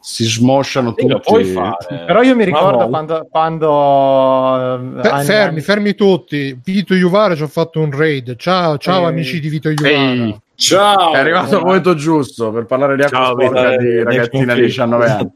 [0.00, 1.20] si smosciano Sì, tutti.
[1.24, 2.04] puoi fare.
[2.06, 2.88] Però io mi ricordo no.
[2.88, 6.56] quando, quando Fe- anni- fermi, anni- fermi tutti.
[6.62, 8.36] Vito Juvara ci ha fatto un raid.
[8.36, 9.06] Ciao, ciao Ehi.
[9.08, 9.94] amici di Vito Juvara.
[9.96, 10.40] Ehi.
[10.56, 11.12] Ciao!
[11.12, 14.66] È arrivato il momento giusto per parlare di acqua Ciao, sporca di ragazzina di nel
[14.66, 15.30] 19 anni.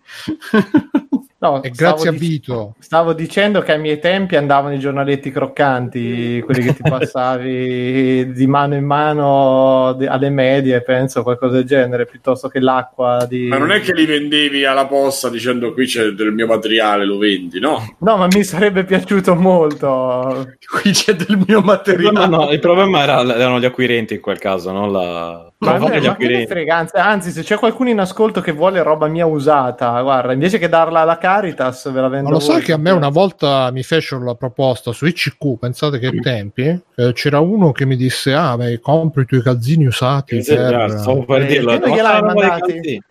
[1.43, 2.74] No, E grazie a dic- Vito.
[2.80, 8.47] Stavo dicendo che ai miei tempi andavano i giornaletti croccanti, quelli che ti passavi di
[8.47, 13.47] mano in mano alle medie, penso, qualcosa del genere, piuttosto che l'acqua di...
[13.47, 17.16] Ma non è che li vendevi alla posta dicendo qui c'è del mio materiale, lo
[17.16, 17.97] vendi, no?
[18.01, 20.57] No, ma mi sarebbe piaciuto molto.
[20.70, 22.28] Qui c'è del mio Il problema, materiale.
[22.36, 25.49] no, il problema era- erano gli acquirenti in quel caso, non la...
[25.62, 26.46] Ma, non ma gli che ne acquirenti.
[26.46, 30.70] frega, anzi, se c'è qualcuno in ascolto che vuole roba mia usata, guarda, invece che
[30.70, 33.82] darla alla Caritas, ve la vendo Ma lo sai che a me una volta mi
[33.82, 36.62] fecero la proposta su ICQ, pensate che tempi,
[36.96, 40.94] eh, c'era uno che mi disse, ah, beh, compri i tuoi calzini usati Sì, per...
[40.98, 41.78] stavo per Eh, dirlo.
[41.78, 43.02] non ma gliel'hai mandati?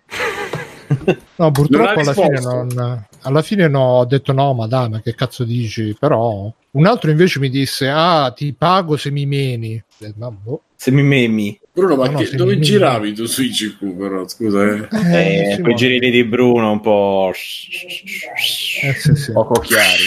[1.36, 5.14] No, purtroppo alla fine, non, alla fine no, ho detto no, ma dai, ma che
[5.14, 5.96] cazzo dici?
[5.98, 9.82] Però un altro invece mi disse, ah, ti pago se mi meni.
[10.00, 10.64] Eh, ma boh.
[10.76, 11.60] Se mi memi.
[11.80, 14.88] Bruno, ma No, che- dove mi- giravi tu su ICQ però, scusa, eh?
[15.14, 17.32] Eh, sì, quei ma- girini di Bruno un po'...
[17.34, 19.32] eh, sì, sì.
[19.32, 20.04] Poco chiari.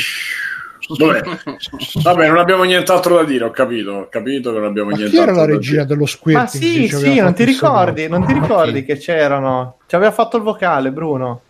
[0.97, 1.23] Dov'è?
[2.03, 5.03] Vabbè, non abbiamo nient'altro da dire, ho capito, ho capito che non abbiamo Ma chi
[5.03, 5.87] nient'altro era la dire.
[5.87, 6.49] dello Ma squirting?
[6.49, 8.85] sì, ci aveva sì, non ti ricordi, non ti Ma ricordi chi?
[8.85, 9.79] che c'erano?
[9.87, 11.41] Ci aveva fatto il vocale, Bruno.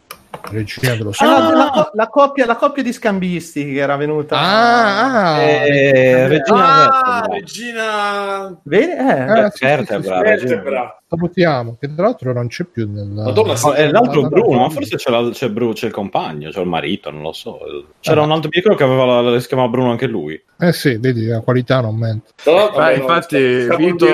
[0.50, 4.36] Regina dello Ah, la, la la coppia, la coppia di scambisti che era venuta.
[4.38, 8.90] Ah, ah, Eh, Regina Ah, regina Vedi?
[8.90, 9.44] Eh.
[9.44, 10.46] eh, sì, sì, Vertebra, sì, sì.
[10.46, 10.96] Vertebra.
[11.08, 13.06] Salutiamo, che tra l'altro non c'è più nel...
[13.06, 16.50] Madonna, Oh, è l'altro nella- Bruno, ma forse c'è, la- c'è Bru- c'è il compagno,
[16.50, 17.58] c'è il marito, non lo so.
[18.00, 18.24] C'era Ah.
[18.24, 20.42] un altro ricordo che aveva la, si chiamava Bruno anche lui.
[20.62, 22.30] Eh sì, vedi, la qualità non mente.
[22.44, 24.06] Vabbè, no, infatti, siamo in Vito-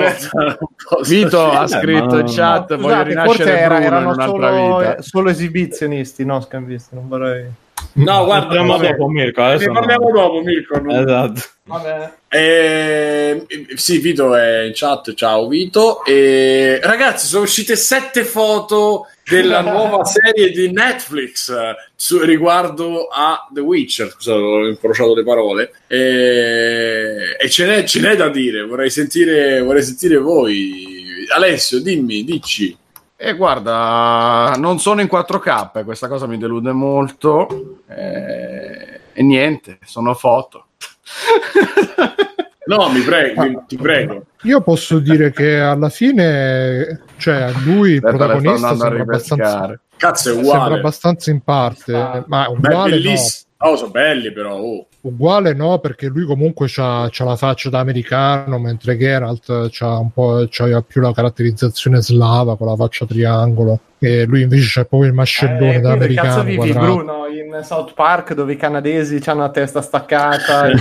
[1.03, 4.49] Vito ha Eh, scritto in chat: Voglio Scusate, rinascere forse era- Bruno in erano un'altra
[4.57, 5.01] solo, vita.
[5.03, 7.45] solo esibizionisti, no scambisti, non vorrei...
[7.93, 9.41] No, guarda, parliamo dopo, Mirko.
[9.41, 10.15] ne Adesso parliamo no.
[10.15, 10.79] dopo, Mirko.
[10.79, 11.41] non- Esatto.
[11.63, 12.11] Vabbè.
[12.29, 13.45] Eh,
[13.75, 15.13] sì, Vito è in chat.
[15.13, 16.03] Ciao, Vito.
[16.03, 23.47] E, ragazzi, sono uscite sette foto della nuova serie di Netflix eh, su- riguardo a
[23.53, 24.11] The Witcher.
[24.11, 25.71] Scusa, ho incrociato le parole.
[25.87, 28.63] E, e ce, n'è, ce n'è da dire.
[28.63, 31.25] Vorrei sentire, vorrei sentire voi.
[31.33, 32.75] Alessio, dimmi, dici.
[33.21, 37.81] E guarda, non sono in 4K, questa cosa mi delude molto.
[37.89, 40.67] Eh, e niente, sono foto.
[42.65, 44.25] No, mi prego, ti prego.
[44.43, 49.79] Io posso dire che alla fine, cioè, lui, il protagonista, sembra abbastanza.
[49.97, 50.77] Cazzo, è sembra uguale.
[50.79, 52.23] abbastanza in parte, Ah.
[52.27, 53.01] ma Beh, uguale no.
[53.01, 53.47] bellissimo.
[53.57, 54.55] Oh, sono belli però.
[54.57, 54.87] oh.
[55.01, 60.11] Uguale no, perché lui comunque c'ha, c'ha la faccia da americano, mentre Geralt c'ha un
[60.11, 63.79] po' c'ha più la caratterizzazione slava con la faccia triangolo.
[63.97, 66.43] E lui invece c'ha proprio il mascellone Eh, da quindi cazzo americano.
[66.43, 66.95] vivi, quadrato.
[66.95, 70.73] Bruno, in South Park dove i canadesi hanno la testa staccata, e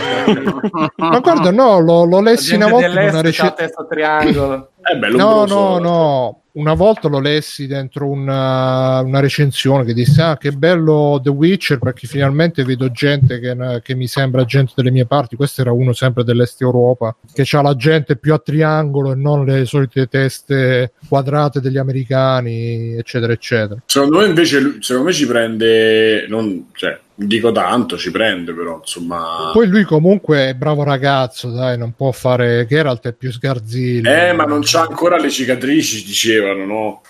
[0.96, 3.54] Ma guarda, no, l'ho, l'ho lessi una volta in una recensione.
[3.54, 4.70] testa triangolo.
[4.80, 5.16] È bello.
[5.16, 6.40] No, no, no.
[6.59, 11.78] Una volta lo lessi dentro una, una recensione che disse: Ah, che bello The Witcher
[11.78, 15.36] perché finalmente vedo gente che, che mi sembra gente delle mie parti.
[15.36, 19.44] Questo era uno sempre dell'est Europa che ha la gente più a triangolo e non
[19.44, 23.80] le solite teste quadrate degli americani, eccetera, eccetera.
[23.86, 29.50] Secondo me invece secondo me ci prende non cioè dico tanto ci prende però insomma
[29.52, 32.64] Poi lui comunque è bravo ragazzo, dai, non può fare.
[32.68, 34.08] Geralt è più sgarzillo.
[34.08, 37.02] eh ma non c'ha ancora le cicatrici dicevano no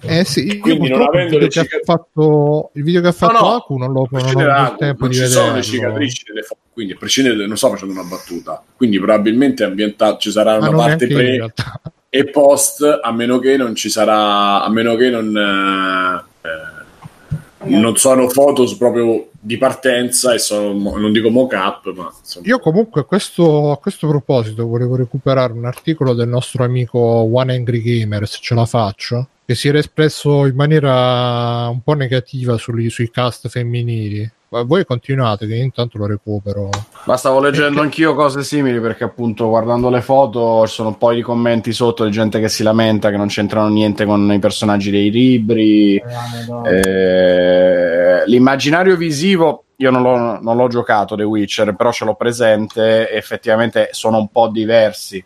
[0.00, 3.08] Eh sì, Quindi non avendo il le video, che cicat- ha fatto, il video che
[3.08, 5.42] ha fatto no, Aku non, lo, a non ho tempo non ci vederlo.
[5.44, 9.64] sono le cicatrici delle foto quindi a prescindere non sto facendo una battuta quindi probabilmente
[9.64, 11.52] ambientato ci sarà Ma una non parte pre
[12.08, 16.81] e post a meno che non ci sarà a meno che non eh, eh,
[17.64, 22.46] non sono foto proprio di partenza e sono non dico mock-up ma insomma.
[22.46, 27.54] Io comunque a questo, a questo proposito volevo recuperare un articolo del nostro amico One
[27.54, 32.56] Angry Gamer, se ce la faccio, che si era espresso in maniera un po' negativa
[32.56, 34.30] sugli- sui cast femminili.
[34.52, 36.68] Ma voi continuate, che io intanto lo recupero.
[37.06, 41.12] Ma stavo leggendo anch'io cose simili perché appunto guardando le foto ci sono un po'
[41.12, 44.90] di commenti sotto di gente che si lamenta che non c'entrano niente con i personaggi
[44.90, 45.96] dei libri.
[46.66, 53.10] Eh, l'immaginario visivo io non l'ho, non l'ho giocato The Witcher, però ce l'ho presente
[53.10, 55.24] e effettivamente sono un po' diversi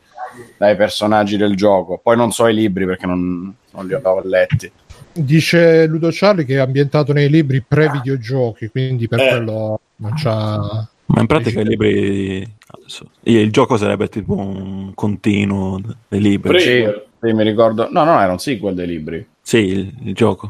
[0.57, 1.99] dai personaggi del gioco.
[2.03, 4.71] Poi non so i libri perché non, non li ho letti.
[5.13, 9.29] Dice Ludo Charlie che è ambientato nei libri pre-videogiochi, quindi per Eh.
[9.31, 10.89] quello non c'ha...
[11.09, 12.39] Ma in pratica i libri.
[12.67, 16.59] adesso, il gioco sarebbe tipo un continuo dei libri.
[16.61, 16.85] Sì,
[17.23, 17.89] sì, mi ricordo.
[17.93, 19.25] No, no, era un sequel dei libri.
[19.41, 20.49] Sì, il, il gioco.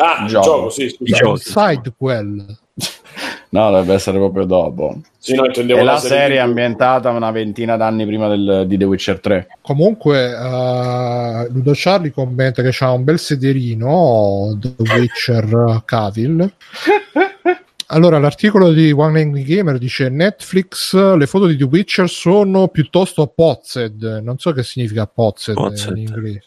[0.00, 0.44] ah, il Gioco.
[0.46, 1.42] gioco sì I giochi.
[1.42, 2.58] Side quel.
[3.50, 4.98] No, dovrebbe essere proprio dopo.
[5.18, 8.84] Sì, no, E la serie serie è ambientata una ventina d'anni prima del- di The
[8.84, 9.46] Witcher 3.
[9.60, 16.50] Comunque, uh, Ludo Charlie commenta che c'ha un bel sederino The Witcher Cavill
[17.90, 23.26] Allora, l'articolo di One Angry Gamer dice Netflix, le foto di The Witcher sono piuttosto
[23.28, 24.20] pozzed.
[24.22, 25.96] Non so che significa pozzed, Pozzed.
[25.96, 26.44] in inglese.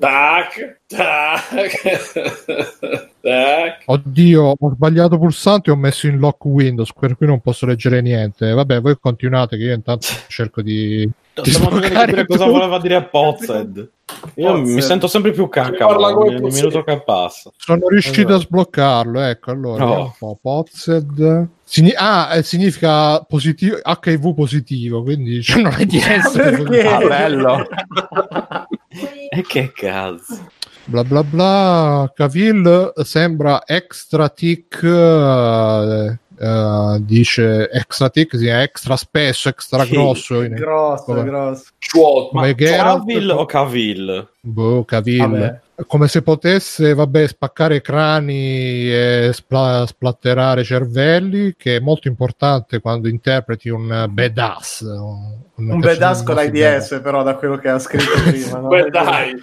[0.00, 2.10] Tac, tac,
[3.22, 3.82] tac.
[3.84, 8.00] Oddio, ho sbagliato pulsante e ho messo in lock Windows, per cui non posso leggere
[8.00, 8.50] niente.
[8.50, 11.08] Vabbè, voi continuate che io intanto cerco di...
[11.44, 12.52] Stiamo sbloccare capire cosa tutto.
[12.58, 13.90] voleva dire Pozzed.
[14.36, 14.74] Io Pozzed.
[14.74, 16.40] mi sento sempre più cacca Pozzed.
[16.52, 17.50] minuto che passa.
[17.56, 18.34] Sono riuscito Esatto.
[18.34, 20.38] a sbloccarlo, ecco, allora, No.
[20.40, 21.48] Pozzed.
[21.64, 26.56] Signi- ah, eh, significa positivo, HIV positivo, quindi cioè, non è di essere?
[26.88, 27.66] Ah, bello.
[29.28, 30.46] E che cazzo.
[30.84, 32.10] bla bla bla.
[32.14, 34.82] Cavill sembra extra tick.
[34.84, 40.42] eh, eh, dice extra tick, sì, è extra spesso, extra Sì, grosso.
[40.42, 41.24] in- grosso, Vabbè.
[41.28, 41.64] grosso.
[41.78, 42.28] Ciuotto.
[42.32, 42.98] come Geralt.
[43.06, 44.28] Cavill o Cavill?
[44.40, 45.18] Boh, Cavill.
[45.18, 45.60] Vabbè.
[45.86, 53.08] Come se potesse, vabbè, spaccare crani e spla- splatterare cervelli, che è molto importante quando
[53.08, 54.80] interpreti un badass.
[54.80, 58.58] Un, Un badass con l'AIDS, però, da quello che ha scritto prima.
[58.58, 58.68] no?
[58.68, 59.40] Beh, dai.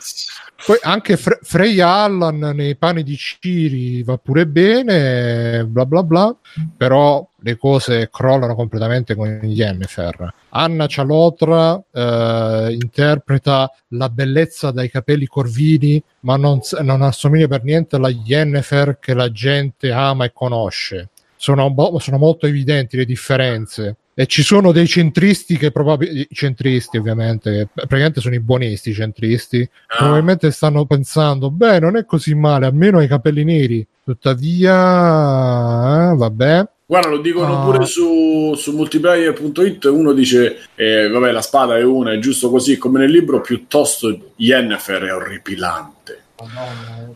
[0.65, 6.33] Poi anche Fre- Frey Allan nei panni di Ciri va pure bene, bla bla bla,
[6.77, 10.33] però le cose crollano completamente con Yennefer.
[10.49, 17.97] Anna Cialotra eh, interpreta la bellezza dai capelli corvini, ma non, non assomiglia per niente
[17.97, 21.09] alla Yennefer che la gente ama e conosce.
[21.35, 23.97] Sono, bo- sono molto evidenti le differenze.
[24.15, 29.97] E ci sono dei centristi che probabilmente, centristi ovviamente, praticamente sono i buonisti centristi, Ah.
[29.97, 33.85] probabilmente stanno pensando, beh, non è così male, almeno i capelli neri.
[34.03, 36.67] Tuttavia, eh, vabbè.
[36.85, 37.65] Guarda, lo dicono Ah.
[37.65, 39.85] pure su, su multiplayer.it.
[39.85, 43.41] Uno dice: eh, Vabbè, la spada è una, è giusto così come nel libro.
[43.41, 46.21] Piuttosto, Yennefer è orripilante.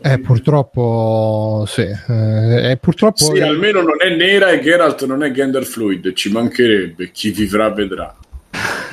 [0.02, 1.82] Eh, purtroppo, sì.
[1.82, 6.12] Eh, purtroppo Sì, almeno non è nera e Geralt non è gender fluid.
[6.12, 7.10] Ci mancherebbe.
[7.10, 8.17] Chi vivrà vedrà.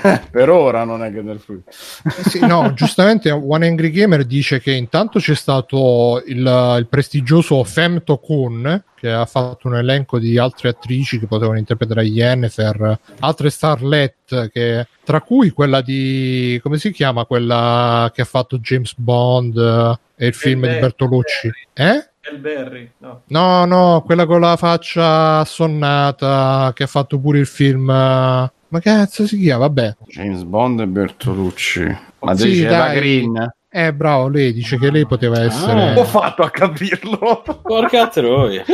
[0.32, 1.70] per ora non è che del frutto.
[1.70, 7.64] Eh sì, no, giustamente One Angry Gamer dice che intanto c'è stato il, il prestigioso
[7.64, 13.50] Femto Kun che ha fatto un elenco di altre attrici che potevano interpretare Yennefer, altre
[13.50, 19.58] starlet che, tra cui quella di come si chiama quella che ha fatto James Bond
[20.16, 20.80] e il film di Berry.
[20.80, 21.52] Bertolucci.
[21.74, 22.10] Eh?
[22.22, 23.22] Elberry, no.
[23.28, 27.88] No, no, quella con la faccia assonnata che ha fatto pure il film.
[28.76, 29.68] Ma cazzo si chiama?
[29.68, 29.96] Vabbè.
[30.08, 31.98] James Bond e Bertolucci.
[32.20, 32.78] Ma Sì, dice dai.
[32.78, 33.54] la Green.
[33.70, 35.94] Eh, bravo, lei dice che lei poteva essere.
[35.98, 37.42] Ho fatto a capirlo.
[37.62, 38.66] Porca troia.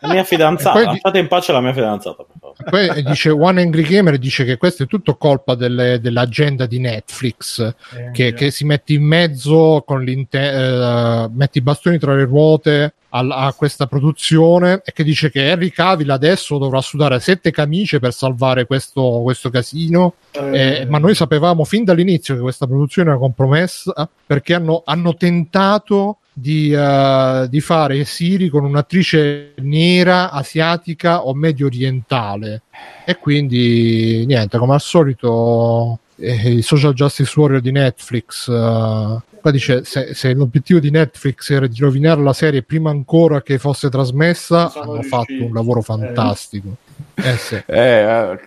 [0.00, 0.72] La mia fidanzata.
[0.72, 2.24] poi di- Lasciate in pace la mia fidanzata.
[2.70, 7.60] Poi dice One Angry Gamer dice che questo è tutto colpa delle- dell'agenda di Netflix
[7.60, 12.24] Eh, che, che si mette in mezzo con l'inte- eh, mette i bastoni tra le
[12.24, 17.98] ruote a questa produzione e che dice che Henry Cavill adesso dovrà sudare sette camicie
[17.98, 23.18] per salvare questo, questo casino Eh, ma noi sapevamo fin dall'inizio che questa produzione era
[23.18, 31.34] compromessa perché hanno, hanno tentato di, eh, di fare Siri con un'attrice nera, asiatica o
[31.34, 32.62] medio orientale.
[33.04, 38.48] E quindi niente, come al solito, eh, il social justice warrior di Netflix.
[38.48, 43.42] eh, qua dice: se, se l'obiettivo di Netflix era di rovinare la serie prima ancora
[43.42, 45.14] che fosse trasmessa, Sono hanno riusciti.
[45.14, 46.68] fatto un lavoro fantastico.
[47.14, 47.62] Eh sì.
[47.66, 48.38] Eh, eh,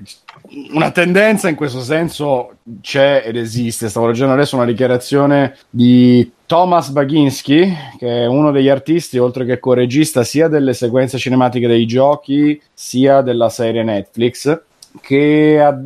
[0.71, 3.89] una tendenza in questo senso c'è ed esiste.
[3.89, 9.59] Stavo leggendo adesso una dichiarazione di Thomas Baginski, che è uno degli artisti, oltre che
[9.59, 14.61] co-regista sia delle sequenze cinematiche dei giochi, sia della serie Netflix
[15.01, 15.77] che ha,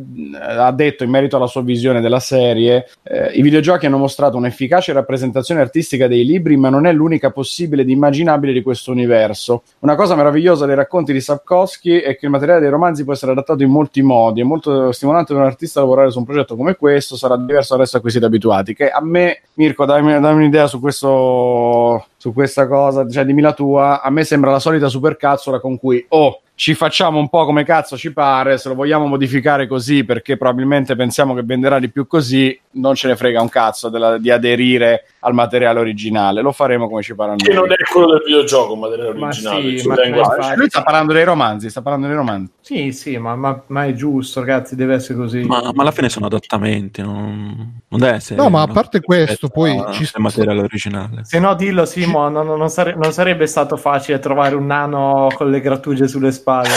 [0.66, 4.92] ha detto in merito alla sua visione della serie eh, i videogiochi hanno mostrato un'efficace
[4.92, 9.62] rappresentazione artistica dei libri ma non è l'unica possibile ed immaginabile di questo universo.
[9.80, 13.32] Una cosa meravigliosa dei racconti di Sapkowski è che il materiale dei romanzi può essere
[13.32, 14.40] adattato in molti modi.
[14.40, 17.82] È molto stimolante per un artista lavorare su un progetto come questo sarà diverso dal
[17.82, 22.32] resto a cui siete abituati che a me Mirko dammi, dammi un'idea su questo su
[22.32, 24.02] questa cosa cioè dimmi la tua.
[24.02, 27.96] A me sembra la solita supercazzola con cui oh ci facciamo un po' come cazzo
[27.96, 32.60] ci pare, se lo vogliamo modificare così perché probabilmente pensiamo che venderà di più così,
[32.72, 37.00] non ce ne frega un cazzo della- di aderire al materiale originale, lo faremo come
[37.00, 39.78] ci pare a Che non è quello del videogioco, ma materiale Ma originale.
[39.78, 42.52] sì, ma- Lui sta parlando dei romanzi, sta parlando dei romanzi.
[42.60, 45.40] Sì, sì, ma, ma- ma è giusto, ragazzi, deve essere così.
[45.40, 48.38] Ma, ma alla fine sono adattamenti, non, non deve essere.
[48.38, 51.24] No, ma a parte questo, poi a- ci- al materiale originale.
[51.24, 55.28] Se no, dillo, Simo, non, non- non sare- non sarebbe stato facile trovare un nano
[55.34, 56.48] con le grattugie sulle spalle.
[56.58, 56.68] No?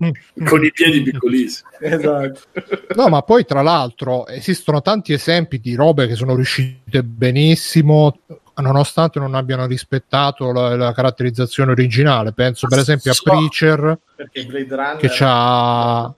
[0.44, 1.70] con i piedi piccolissimi.
[1.80, 2.40] esatto.
[2.94, 8.18] No, ma poi tra l'altro esistono tanti esempi di robe che sono riuscite benissimo,
[8.56, 12.32] nonostante non abbiano rispettato la, la caratterizzazione originale.
[12.32, 16.14] Penso per esempio a Preacher Perché Blade Runner che c'ha,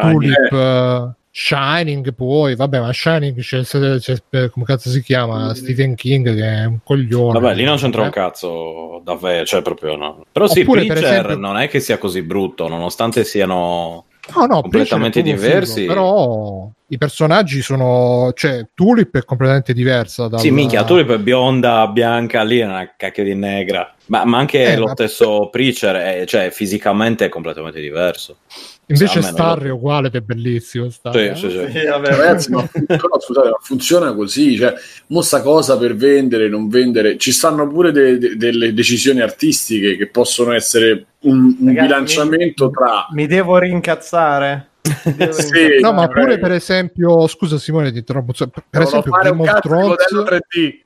[0.00, 0.52] Tulip.
[0.52, 5.54] eh, Shining poi, vabbè, ma Shining c'è, c'è- c'è- come cazzo si chiama?
[5.54, 7.40] Stephen King che è un coglione.
[7.40, 10.26] Vabbè, lì non c'entra un Eh, cazzo davvero, cioè proprio no.
[10.30, 14.04] Però sì, Oppure, per Preacher esempio- non è che sia così brutto, nonostante siano...
[14.36, 15.80] No, no, completamente diversi.
[15.80, 18.30] figo, però i personaggi sono.
[18.36, 20.28] Cioè, Tulip è completamente diversa.
[20.28, 20.38] Dal...
[20.38, 23.92] Sì, minchia, tu è bionda, bianca, lì è una cacchio di negra.
[24.06, 28.36] Ma, ma anche Eh, lo ma- stesso Preacher, è, cioè fisicamente è completamente diverso.
[28.86, 30.90] Invece Almeno Starry è uguale ed è bellissimo.
[30.90, 31.50] Starry, Sì, eh.
[31.50, 31.78] sì, sì.
[31.78, 32.08] Sì, vabbè.
[32.08, 34.74] Ragazzi, ma, però, scusate, ma funziona così, cioè,
[35.08, 39.96] mo sta cosa per vendere, non vendere, ci stanno pure de- de- delle decisioni artistiche
[39.96, 43.06] che possono essere un, un Ragazzi, bilanciamento mi- tra...
[43.12, 44.68] Mi devo rincazzare.
[45.04, 45.80] Mi devo Sì, rincazzare.
[45.80, 48.32] No, ma pure per esempio, scusa Simone, ti interrompo.
[48.32, 50.80] Per Devono esempio, Game of, Thrones, modello 3D.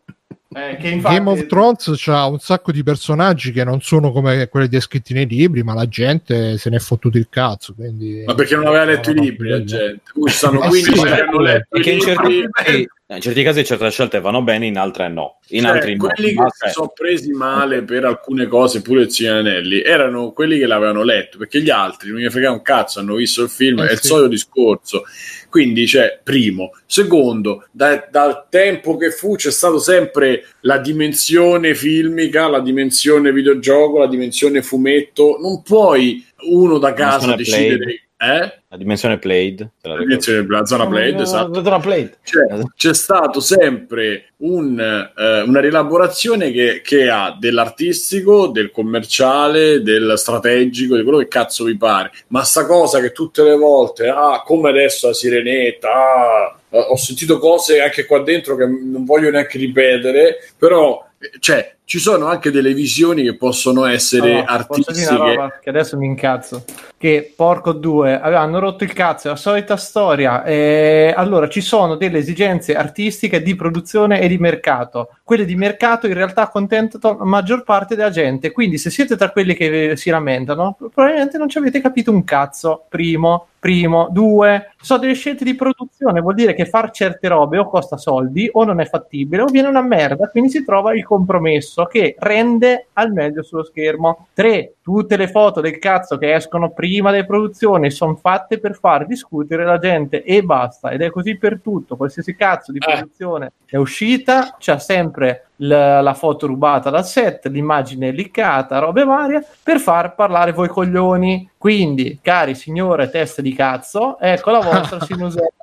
[0.56, 4.48] Eh, che infatti- Game of Thrones c'ha un sacco di personaggi che non sono come
[4.48, 7.74] quelli descritti nei libri, ma la gente se ne è fottuto il cazzo.
[7.74, 8.22] Quindi...
[8.24, 9.68] Ma perché non aveva letto i No, no, libri la quello.
[9.70, 10.00] gente?
[10.26, 12.88] Stanno Eh 15 sì, che hanno letto i Perché in certi, libri.
[13.14, 15.38] in certi casi certe scelte vanno bene, in altre no.
[15.50, 16.08] In Cioè, altri no.
[16.08, 19.80] quelli Ma che cioè, si sono presi male per alcune cose, pure il Signore Anelli,
[19.80, 23.44] erano quelli che l'avevano letto, perché gli altri non gli frega un cazzo, hanno visto
[23.44, 24.08] il film, Eh è il sì.
[24.08, 25.04] solito discorso.
[25.48, 26.72] Quindi, cioè, primo.
[26.84, 34.00] Secondo, da- dal tempo che fu c'è stato sempre la dimensione filmica, la dimensione videogioco,
[34.00, 35.38] la dimensione fumetto.
[35.40, 38.05] Non puoi uno da casa decidere...
[38.18, 38.60] Eh?
[38.68, 39.68] la dimensione played.
[39.82, 41.52] la dimensione la zona Blade, esatto.
[41.58, 42.18] La zona played.
[42.22, 50.14] Cioè, c'è stato sempre un, eh, una rielaborazione che, che ha dell'artistico, del commerciale, del
[50.16, 52.10] strategico, di quello che cazzo vi pare.
[52.28, 57.38] Ma sta cosa che tutte le volte, ah, come adesso la sirenetta, ah, ho sentito
[57.38, 61.04] cose anche qua dentro che non voglio neanche ripetere, però
[61.38, 65.14] cioè, ci sono anche delle visioni che possono essere Allora, dire una artistiche.
[65.14, 66.64] roba che adesso mi incazzo.
[66.98, 70.42] Che porco due avevano rotto il cazzo, è la solita storia.
[70.44, 75.10] E allora ci sono delle esigenze artistiche di produzione e di mercato.
[75.22, 78.50] Quelle di mercato in realtà accontentano la maggior parte della gente.
[78.50, 82.86] Quindi, se siete tra quelli che si lamentano, probabilmente non ci avete capito un cazzo.
[82.88, 84.72] Primo, primo, due.
[84.80, 88.64] Sono delle scelte di produzione, vuol dire che far certe robe o costa soldi o
[88.64, 93.12] non è fattibile o viene una merda, quindi si trova il compromesso che rende al
[93.12, 94.26] meglio sullo schermo.
[94.34, 99.04] Tre, tutte le foto del cazzo che escono prima delle produzioni sono fatte per far
[99.04, 102.92] discutere la gente e basta, ed è così per tutto, qualsiasi cazzo di Eh.
[102.92, 109.44] produzione è uscita, c'è sempre la, la foto rubata dal set, l'immagine liccata, robe varie,
[109.62, 111.50] per far parlare voi coglioni.
[111.58, 115.54] Quindi, cari signore teste di cazzo, ecco la vostra sinusite.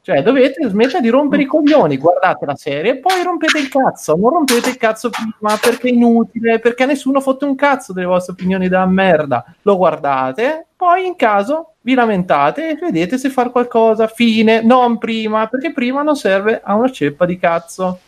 [0.00, 4.16] Cioè, dovete smettere di rompere i coglioni, guardate la serie e poi rompete il cazzo.
[4.16, 8.32] Non rompete il cazzo prima perché è inutile, perché nessuno fotte un cazzo delle vostre
[8.32, 9.44] opinioni da merda.
[9.62, 14.06] Lo guardate, poi in caso vi lamentate e vedete se far qualcosa.
[14.06, 17.98] Fine, non prima, perché prima non serve a una ceppa di cazzo.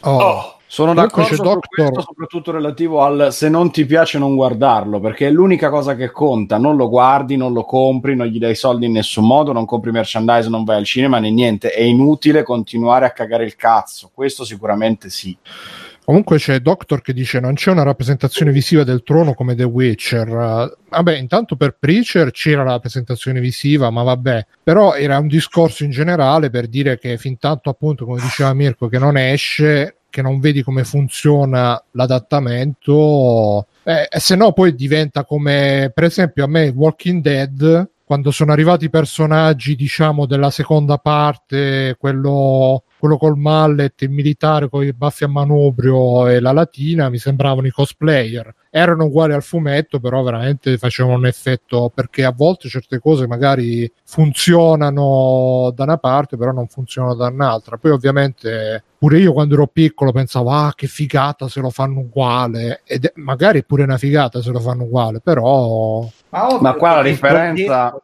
[0.00, 0.54] Oh.
[0.68, 1.68] Sono Comunque d'accordo su Doctor.
[1.68, 6.10] questo, soprattutto relativo al se non ti piace non guardarlo, perché è l'unica cosa che
[6.10, 9.64] conta, non lo guardi, non lo compri, non gli dai soldi in nessun modo, non
[9.64, 14.10] compri merchandise, non vai al cinema né niente, è inutile continuare a cagare il cazzo,
[14.12, 15.36] questo sicuramente sì.
[16.06, 20.76] Comunque c'è Doctor che dice non c'è una rappresentazione visiva del trono come The Witcher.
[20.88, 24.46] Vabbè, intanto per Preacher c'era la rappresentazione visiva, ma vabbè.
[24.62, 28.86] Però era un discorso in generale per dire che fin tanto appunto, come diceva Mirko,
[28.86, 35.24] che non esce, che non vedi come funziona l'adattamento, eh, e se no poi diventa
[35.24, 40.98] come, per esempio a me Walking Dead, quando sono arrivati i personaggi, diciamo, della seconda
[40.98, 47.08] parte, quello quello col mallet, il militare con i baffi a manubrio e la latina
[47.08, 48.54] mi sembravano i cosplayer.
[48.70, 53.90] Erano uguali al fumetto, però veramente facevano un effetto perché a volte certe cose magari
[54.04, 57.76] funzionano da una parte, però non funzionano da un'altra.
[57.76, 62.80] Poi ovviamente pure io quando ero piccolo pensavo ah che figata se lo fanno uguale
[62.84, 66.06] ed è- magari è pure una figata se lo fanno uguale, però
[66.60, 67.94] Ma qua la differenza...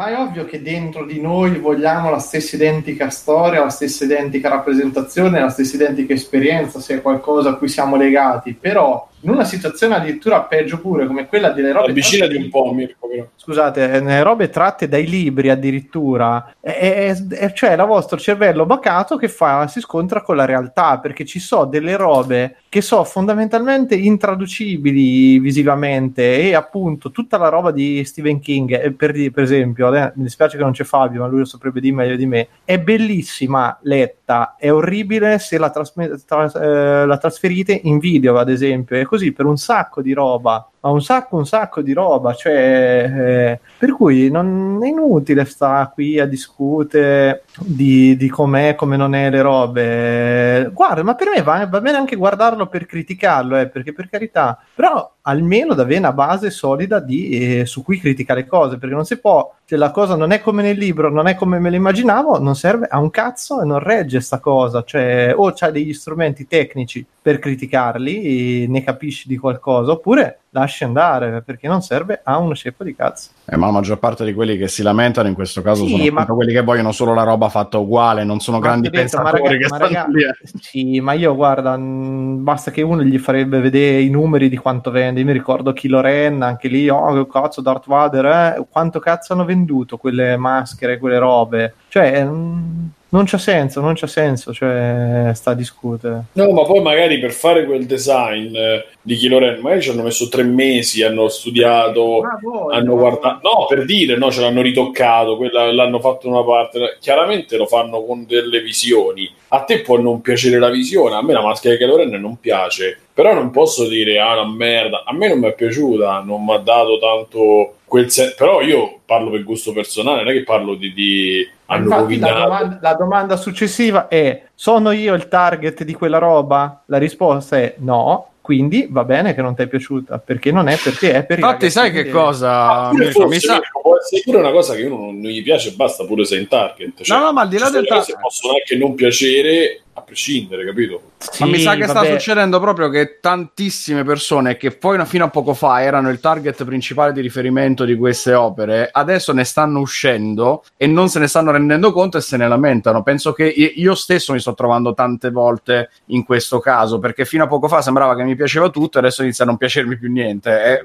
[0.00, 4.48] Ma è ovvio che dentro di noi vogliamo la stessa identica storia, la stessa identica
[4.48, 9.44] rappresentazione, la stessa identica esperienza, se è qualcosa a cui siamo legati, però in una
[9.44, 13.26] situazione addirittura peggio pure come quella delle robe Avvicinati tratte- un po', Mirko, però.
[13.36, 16.70] scusate, eh, nelle robe tratte dai libri addirittura, è,
[17.10, 21.26] è- è- cioè la vostro cervello bacato che fa, si scontra con la realtà, perché
[21.26, 28.02] ci sono delle robe che sono fondamentalmente intraducibili visivamente e appunto tutta la roba di
[28.06, 31.26] Stephen King, eh, per, di- per esempio, adesso mi dispiace che non c'è Fabio, ma
[31.26, 32.48] lui lo saprebbe di meglio di me.
[32.64, 38.48] È bellissima letta, è orribile se la, trasme- tra- eh, la trasferite in video, ad
[38.48, 42.32] esempio, è così per un sacco di roba ma un sacco, un sacco di roba,
[42.32, 48.96] cioè, eh, per cui non è inutile stare qui a discutere di, di com'è, come
[48.96, 50.70] non è le robe.
[50.72, 54.58] Guarda, ma per me va, va bene anche guardarlo per criticarlo, eh, perché per carità,
[54.74, 58.94] però almeno da avere una base solida di, eh, su cui criticare le cose, perché
[58.94, 61.70] non si può, se la cosa non è come nel libro, non è come me
[61.70, 65.72] lo immaginavo, non serve a un cazzo e non regge sta cosa, cioè o c'hai
[65.72, 72.20] degli strumenti tecnici per criticarli, ne capisci di qualcosa, oppure lasci andare, perché non serve
[72.24, 73.30] a uno sceppo di cazzo.
[73.44, 76.10] Eh, ma la maggior parte di quelli che si lamentano in questo caso Sì, sono
[76.12, 79.30] ma- quelli che vogliono solo la roba fatta uguale, non sono Ma grandi detto, ma
[79.30, 80.22] pensatori raga- che ma stanno raga- lì.
[80.22, 80.34] eh.
[80.60, 84.90] Sì, ma io guarda, mh, basta che uno gli farebbe vedere i numeri di quanto
[84.90, 85.20] vende.
[85.20, 88.64] Io mi ricordo Kylo Ren, anche lì, oh che cazzo, Darth Vader, eh?
[88.70, 91.74] quanto cazzo hanno venduto quelle maschere, quelle robe.
[91.88, 96.24] Cioè, mh, non c'ha senso, non c'ha senso, cioè, sta a discutere.
[96.32, 100.02] No, ma poi magari per fare quel design eh, di Kylo Ren, magari ci hanno
[100.02, 102.22] messo tre mesi, hanno studiato,
[102.70, 107.56] hanno guardato, no, per dire, no, ce l'hanno ritoccato, quella, l'hanno fatto una parte, chiaramente
[107.56, 109.30] lo fanno con delle visioni.
[109.48, 112.38] A te può non piacere la visione, a me la maschera di Kylo Ren non
[112.38, 116.44] piace, però non posso dire, ah, una merda, a me non mi è piaciuta, non
[116.44, 117.74] mi ha dato tanto
[118.08, 120.92] senso, però io parlo per gusto personale, non è che parlo di...
[120.92, 126.18] di hanno Infatti, la domanda, la domanda successiva è: sono io il target di quella
[126.18, 126.82] roba?
[126.86, 128.26] La risposta è no.
[128.50, 131.38] Quindi va bene che non ti è piaciuta perché non è per te, è per
[131.38, 132.88] Infatti, sai che di- cosa?
[132.88, 133.20] Pure Mirko?
[133.28, 133.60] Mi forse, sa...
[133.80, 136.48] Può essere pure una cosa che uno non gli piace, basta pure se è in
[136.48, 137.00] target.
[137.02, 139.82] Cioè, No, no, ma al di là del cose tar- che possono anche non piacere
[139.92, 141.02] a prescindere, capito?
[141.40, 142.12] Ma mi Sì, sa che sta vabbè.
[142.12, 147.12] succedendo proprio che tantissime persone che poi fino a poco fa erano il target principale
[147.12, 151.92] di riferimento di queste opere, adesso ne stanno uscendo e non se ne stanno rendendo
[151.92, 153.02] conto e se ne lamentano.
[153.02, 157.48] Penso che io stesso mi sto trovando tante volte in questo caso, perché fino a
[157.48, 160.64] poco fa sembrava che mi piaceva tutto e adesso inizia a non piacermi più niente.
[160.64, 160.82] E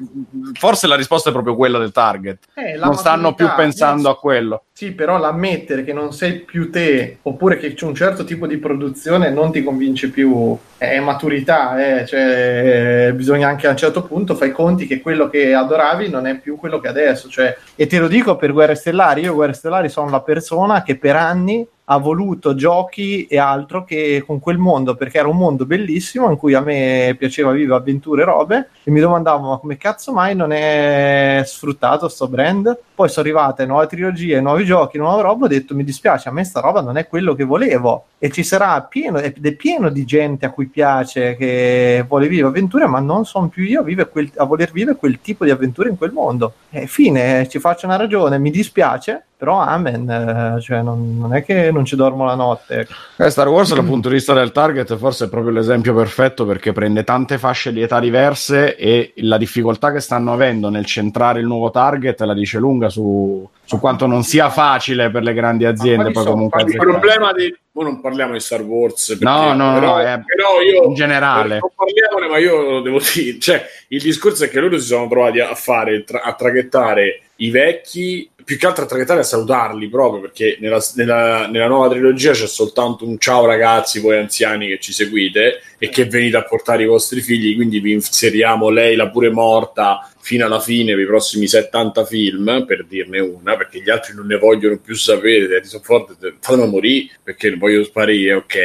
[0.53, 2.39] forse la risposta è proprio quella del target.
[2.53, 4.63] Eh, la Non stanno più pensando eh, a quello.
[4.73, 8.57] Sì, però l'ammettere che non sei più te, oppure che c'è un certo tipo di
[8.57, 14.03] produzione non ti convince più, è maturità, eh, cioè, eh, bisogna anche a un certo
[14.03, 17.87] punto fai conti che quello che adoravi non è più quello che adesso, cioè, e
[17.87, 21.65] te lo dico per Guerre Stellari, io Guerre Stellari sono la persona che per anni
[21.85, 26.37] ha voluto giochi e altro che con quel mondo, perché era un mondo bellissimo in
[26.37, 30.35] cui a me piaceva vivere avventure e robe e mi domandavo ma come cazzo mai
[30.35, 32.77] non è sfruttato sto brand?
[32.95, 36.43] Poi sono arrivate nuove trilogie, nuovi giochi, nuova roba, ho detto mi dispiace, a me
[36.43, 40.05] sta roba non è quello che volevo e ci sarà pieno, ed è pieno di
[40.05, 44.31] gente a cui piace che vuole vivere avventure, ma non sono più io a, quel-
[44.37, 46.53] a voler vivere quel tipo di avventure in quel mondo.
[46.71, 51.45] E fine, ci faccio una ragione, mi dispiace, però amen, eh, cioè non, non è
[51.45, 52.87] che non ci dormo la notte.
[53.15, 56.71] Eh, Star Wars dal punto di vista del target forse è proprio l'esempio perfetto perché
[56.71, 61.45] prende tante fasce di età diverse e la difficoltà che stanno avendo nel centrare il
[61.45, 66.09] nuovo target la dice lunga su, su quanto non sia facile per le grandi aziende
[66.09, 67.55] poi comunque Il problema di...
[67.75, 70.85] Noi non parliamo di Star Wars, perché, No, no, no, però, è però io...
[70.85, 71.59] in generale.
[71.59, 73.37] Non parliamone, ma io devo dire.
[73.37, 78.29] Cioè, il discorso è che loro si sono trovati a fare, a traghettare i vecchi,
[78.45, 82.45] più che altro a traghettare a salutarli proprio, perché nella, nella- nella nuova trilogia c'è
[82.45, 86.85] soltanto un ciao ragazzi, voi anziani che ci seguite e che venite a portare i
[86.85, 91.47] vostri figli, quindi vi inseriamo lei, la pure morta, fino alla fine per i prossimi
[91.47, 96.15] 70 film, per dirne una, perché gli altri non ne vogliono più sapere, Harrison Ford,
[96.39, 98.55] fatemi morire, perché voglio sparire, ok.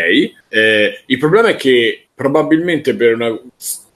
[0.48, 3.38] Eh, il problema è che probabilmente per una,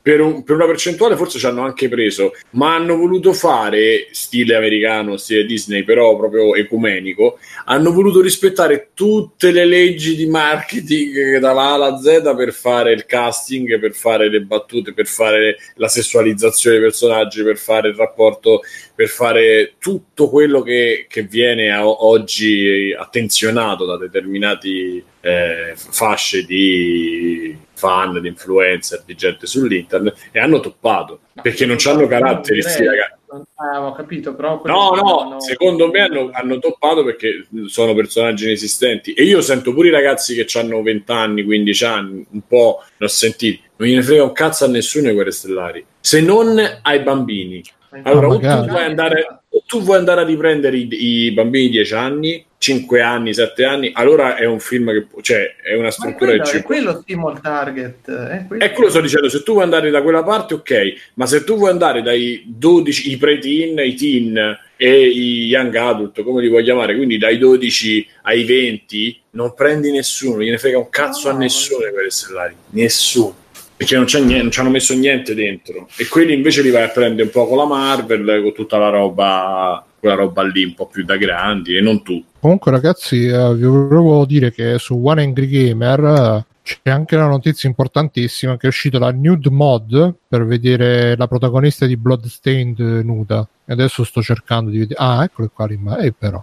[0.04, 4.54] per, un- per una percentuale forse ci hanno anche preso, ma hanno voluto fare stile
[4.54, 7.38] americano, stile Disney, però proprio ecumenico.
[7.64, 13.06] Hanno voluto rispettare tutte le leggi di marketing dalla A alla Z per fare il
[13.06, 18.60] casting, per fare le battute, per fare la sessualizzazione dei personaggi, per fare il rapporto,
[18.94, 28.20] per fare tutto quello che, che viene oggi attenzionato da determinati eh, fasce di fan,
[28.20, 33.22] di influencer, di gente sull'internet e hanno toppato perché non hanno caratteri sti ragazzi.
[33.56, 34.60] Ah, ho capito, però...
[34.64, 39.72] No, no, fanno- secondo me hanno, hanno toppato perché sono personaggi inesistenti e io sento
[39.72, 43.88] pure i ragazzi che hanno 20 anni, 15 anni, un po' ne ho sentiti, non
[43.88, 47.62] gliene frega un cazzo a nessuno i guerre stellari, se non ai bambini.
[48.02, 51.94] Allora, o tu, vuoi andare, tu vuoi andare a riprendere i, i bambini di 10
[51.94, 56.42] anni, 5 anni, 7 anni, allora è un film che, cioè, è una struttura quello,
[56.42, 58.10] che ci è quello stimol target.
[58.10, 58.64] È quello.
[58.64, 61.56] e quello sto dicendo, se tu vuoi andare da quella parte, ok, ma se tu
[61.56, 66.64] vuoi andare dai 12, i pre-teen, i teen e i young adult, come li vuoi
[66.64, 71.38] chiamare, quindi dai 12 ai 20 non prendi nessuno, gliene frega un cazzo No, a
[71.38, 73.42] nessuno di quelli stellari, nessuno.
[73.76, 75.88] Perché non, c'è niente, non ci hanno messo niente dentro.
[75.96, 78.88] E quelli invece li vai a prendere un po' con la Marvel, con tutta la
[78.88, 82.22] roba, quella roba lì un po' più da grandi, e non tu.
[82.38, 87.26] Comunque, ragazzi, eh, vi volevo dire che su One Angry Gamer eh, c'è anche una
[87.26, 93.46] notizia importantissima che è uscita la nude mod per vedere la protagonista di Bloodstained nuda.
[93.66, 95.00] E adesso sto cercando di vedere.
[95.02, 96.06] Ah, eccole qua l'immagine.
[96.06, 96.42] Eh, però.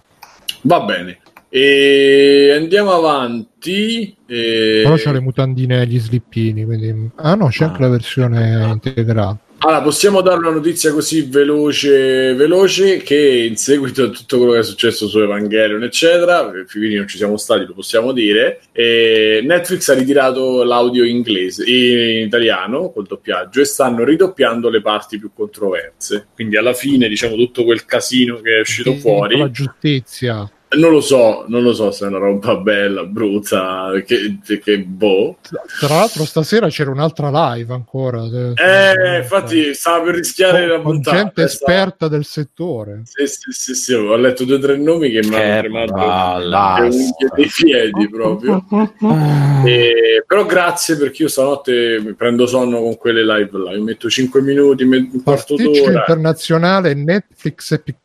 [0.62, 1.18] Va bene.
[1.54, 4.16] E andiamo avanti.
[4.26, 4.80] E...
[4.82, 6.64] Però c'ha le mutandine e gli slippini.
[6.64, 7.10] Quindi...
[7.16, 7.66] Ah, no, c'è Ah.
[7.66, 9.38] anche la versione integrata.
[9.58, 14.58] Allora, possiamo dare una notizia così veloce, veloce che in seguito a tutto quello che
[14.58, 19.94] è successo su Evangelion, eccetera, Fivini non ci siamo stati, lo possiamo dire, Netflix ha
[19.94, 26.26] ritirato l'audio inglese, in italiano, col doppiaggio, e stanno ridoppiando le parti più controverse.
[26.34, 29.38] Quindi alla fine, diciamo, tutto quel casino che è uscito Sì, fuori...
[29.38, 30.50] La giustizia.
[30.74, 35.36] Non lo so, non lo so se è una roba bella, brutta, che, che boh.
[35.80, 38.22] Tra l'altro, stasera c'era un'altra live ancora.
[38.22, 41.16] Eh, infatti stava per rischiare la con, puntata.
[41.16, 43.02] gente eh, esperta del settore.
[43.04, 46.76] Sì, sì, sì, sì, ho letto due o tre nomi che mi hanno tremato balla.
[46.80, 48.64] le unghie dei piedi proprio.
[49.64, 53.72] E- però grazie perché io stanotte mi prendo sonno con quelle live là.
[53.72, 55.92] Io metto 5 minuti, un quarto d'ora.
[55.92, 57.96] internazionale Netflix Epic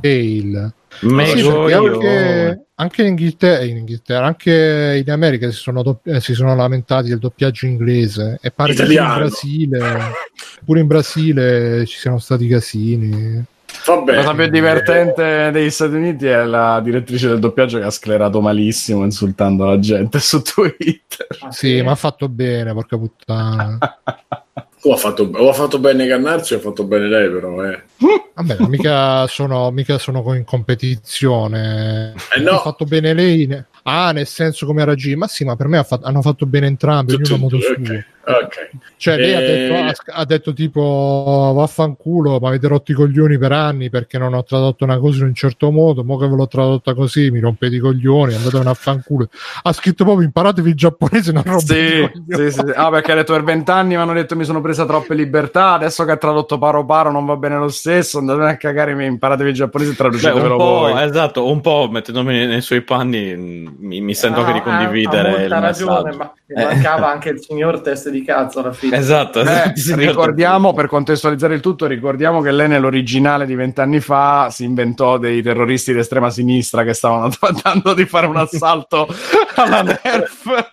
[0.00, 0.72] Fail.
[1.00, 6.34] Sì, perché anche, in, Inghilterra, in Inghilterra, anche in America si sono, dopp- eh, si
[6.34, 9.14] sono lamentati del doppiaggio inglese e pare che pure in.
[9.14, 10.12] Brasile,
[10.64, 13.44] pure in Brasile ci siano stati casini.
[13.86, 14.14] Vabbè.
[14.14, 18.40] La cosa più divertente degli Stati Uniti è la direttrice del doppiaggio che ha sclerato
[18.40, 21.26] malissimo insultando la gente su Twitter.
[21.50, 23.78] Sì, ma ha fatto bene, porca puttana.
[24.82, 27.64] O ha, fatto, o ha fatto bene Cannarci o ha fatto bene lei, però.
[27.64, 27.82] Eh.
[28.34, 32.14] Vabbè, mica sono, mica sono in competizione.
[32.34, 32.52] Eh no.
[32.52, 33.64] Ha fatto bene lei.
[33.88, 35.16] Ah, nel senso come ha reagito.
[35.16, 37.60] Ma sì, ma per me ha fatto- hanno fatto bene entrambi, ognuno a modo e
[37.60, 37.74] suo.
[37.76, 38.44] due, ok.
[38.44, 38.70] ok.
[38.96, 39.74] Cioè, lei ha, Eh, detto,
[40.12, 44.42] ha, ha detto tipo vaffanculo, ma avete rotto i coglioni per anni perché non ho
[44.42, 46.02] tradotto una cosa in un certo modo.
[46.02, 49.28] Mo che ve l'ho tradotta così, mi rompete i coglioni, andatevene a fanculo.
[49.62, 52.50] Ha scritto proprio imparatevi il giapponese, non rompete i Sì, coglioni.
[52.50, 52.72] sì, sì.
[52.74, 55.74] Ah, perché ha detto per vent'anni mi hanno detto mi sono presa troppe libertà.
[55.74, 58.18] Adesso che ha tradotto paro paro non va bene lo stesso.
[58.18, 61.02] Andate a cagare, mi imparatevi il giapponese e Beh, un traducetevelo po', voi.
[61.04, 64.62] esatto, un po' mettendomi nei, nei suoi panni mh, mi, mi sento anche di Ah,
[64.62, 66.16] condividere ha il molta ragione, messaggio.
[66.16, 66.64] ma Eh.
[66.64, 68.96] mancava anche il signor test di cazzo alla fine.
[68.96, 74.64] Esatto, Eh, ricordiamo per contestualizzare il tutto, ricordiamo che lei nell'originale di vent'anni fa si
[74.64, 79.06] inventò dei terroristi d'estrema sinistra che stavano tentando di fare un assalto
[79.56, 80.70] alla NERF.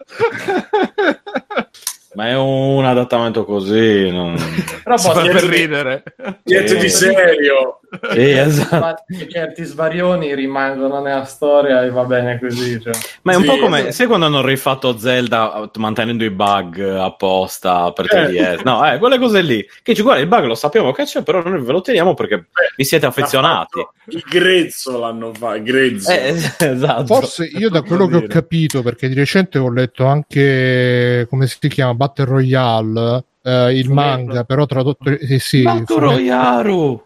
[2.15, 4.09] Ma è un adattamento così.
[4.11, 4.35] Non...
[4.83, 6.03] Però posso per di- ridere.
[6.43, 7.79] Niente di serio.
[8.11, 9.03] Sì, esatto.
[9.29, 12.79] certi svarioni rimangono nella storia e va bene così.
[12.81, 12.93] Cioè.
[13.23, 13.93] Ma è un Sì, po' come esatto.
[13.93, 18.27] sai quando hanno rifatto Zelda eh, mantenendo i bug apposta per Eh.
[18.29, 18.61] 3DS.
[18.63, 19.61] No, eh, quelle cose lì.
[19.63, 22.47] Che dici, guarda, il bug lo sappiamo che c'è, però noi ve lo teniamo perché
[22.75, 23.85] vi siete affezionati.
[24.07, 25.55] Il grezzo l'hanno fatto.
[25.55, 26.11] Il grezzo.
[26.11, 27.05] Eh, esatto.
[27.05, 31.57] Forse io da quello che ho capito, perché di recente ho letto anche come si
[31.67, 33.93] chiama Battle Royale, eh, il Fumetto.
[34.09, 37.03] manga, però tradotto, eh, sì, fumetto, Yaru.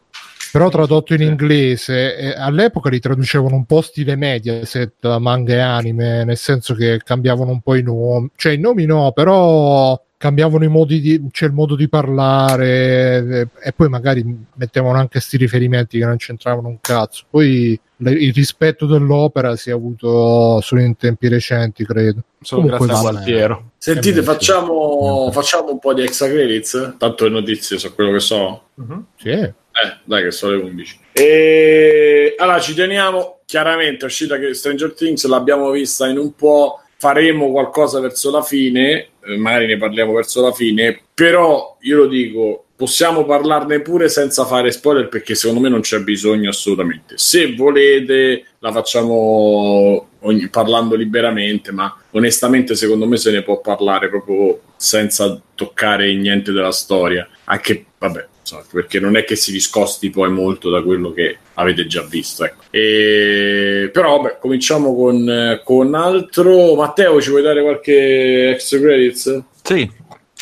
[0.51, 2.15] Però tradotto in inglese.
[2.17, 7.51] eh, all'epoca li traducevano un po' stile Mediaset, manga e anime, nel senso che cambiavano
[7.51, 11.53] un po' i nomi, cioè i nomi no, però cambiavano i modi di, cioè il
[11.53, 14.25] modo di parlare eh, e poi magari
[14.55, 17.25] mettevano anche sti riferimenti che non c'entravano un cazzo.
[17.29, 22.21] Poi le- il rispetto dell'opera si è avuto solo in tempi recenti, credo.
[22.41, 23.69] Solo Comunque grazie a Gualtiero.
[23.77, 26.95] Sentite, facciamo, facciamo un po' di extra credits.
[26.97, 28.61] Tanto le notizie so quello che so.
[28.75, 29.05] Mhm.
[29.17, 29.53] Sì.
[29.83, 30.99] Eh, dai, che sono le 11.
[31.13, 33.39] E allora ci teniamo.
[33.45, 36.81] Chiaramente, uscita che Stranger Things l'abbiamo vista in un po'.
[36.99, 40.99] Faremo qualcosa verso la fine, eh, magari ne parliamo verso la fine.
[41.13, 45.99] Però io lo dico, possiamo parlarne pure senza fare spoiler perché secondo me non c'è
[45.99, 47.15] bisogno assolutamente.
[47.17, 54.09] Se volete, la facciamo ogni- parlando liberamente, ma onestamente, secondo me se ne può parlare
[54.09, 57.27] proprio senza toccare niente della storia.
[57.45, 61.85] Anche, vabbè, insomma, perché non è che si discosti poi molto da quello che avete
[61.85, 62.45] già visto.
[62.45, 62.63] Ecco.
[62.69, 63.89] E...
[63.91, 66.75] Però, vabbè, cominciamo con, con altro.
[66.75, 69.43] Matteo, ci vuoi dare qualche extra credits?
[69.63, 69.89] Sì,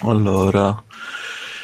[0.02, 0.84] allora,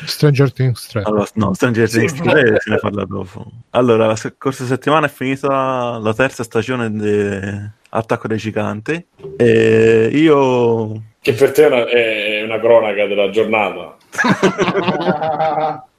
[0.06, 1.04] Stranger Things 3.
[1.04, 3.46] allora no, Stranger Things 3 se ne parla dopo.
[3.72, 9.06] Allora, la scorsa settimana è finita la terza stagione di Attacco dei Giganti
[9.38, 13.98] e io Che per te è una, è una cronaca della giornata.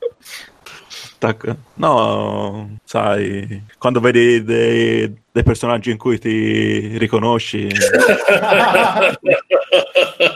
[1.23, 1.57] Attack.
[1.75, 7.69] No, sai, quando vedi dei, dei personaggi in cui ti riconosci,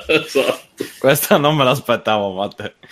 [0.06, 0.60] esatto.
[0.98, 2.76] Questa non me l'aspettavo, Matte.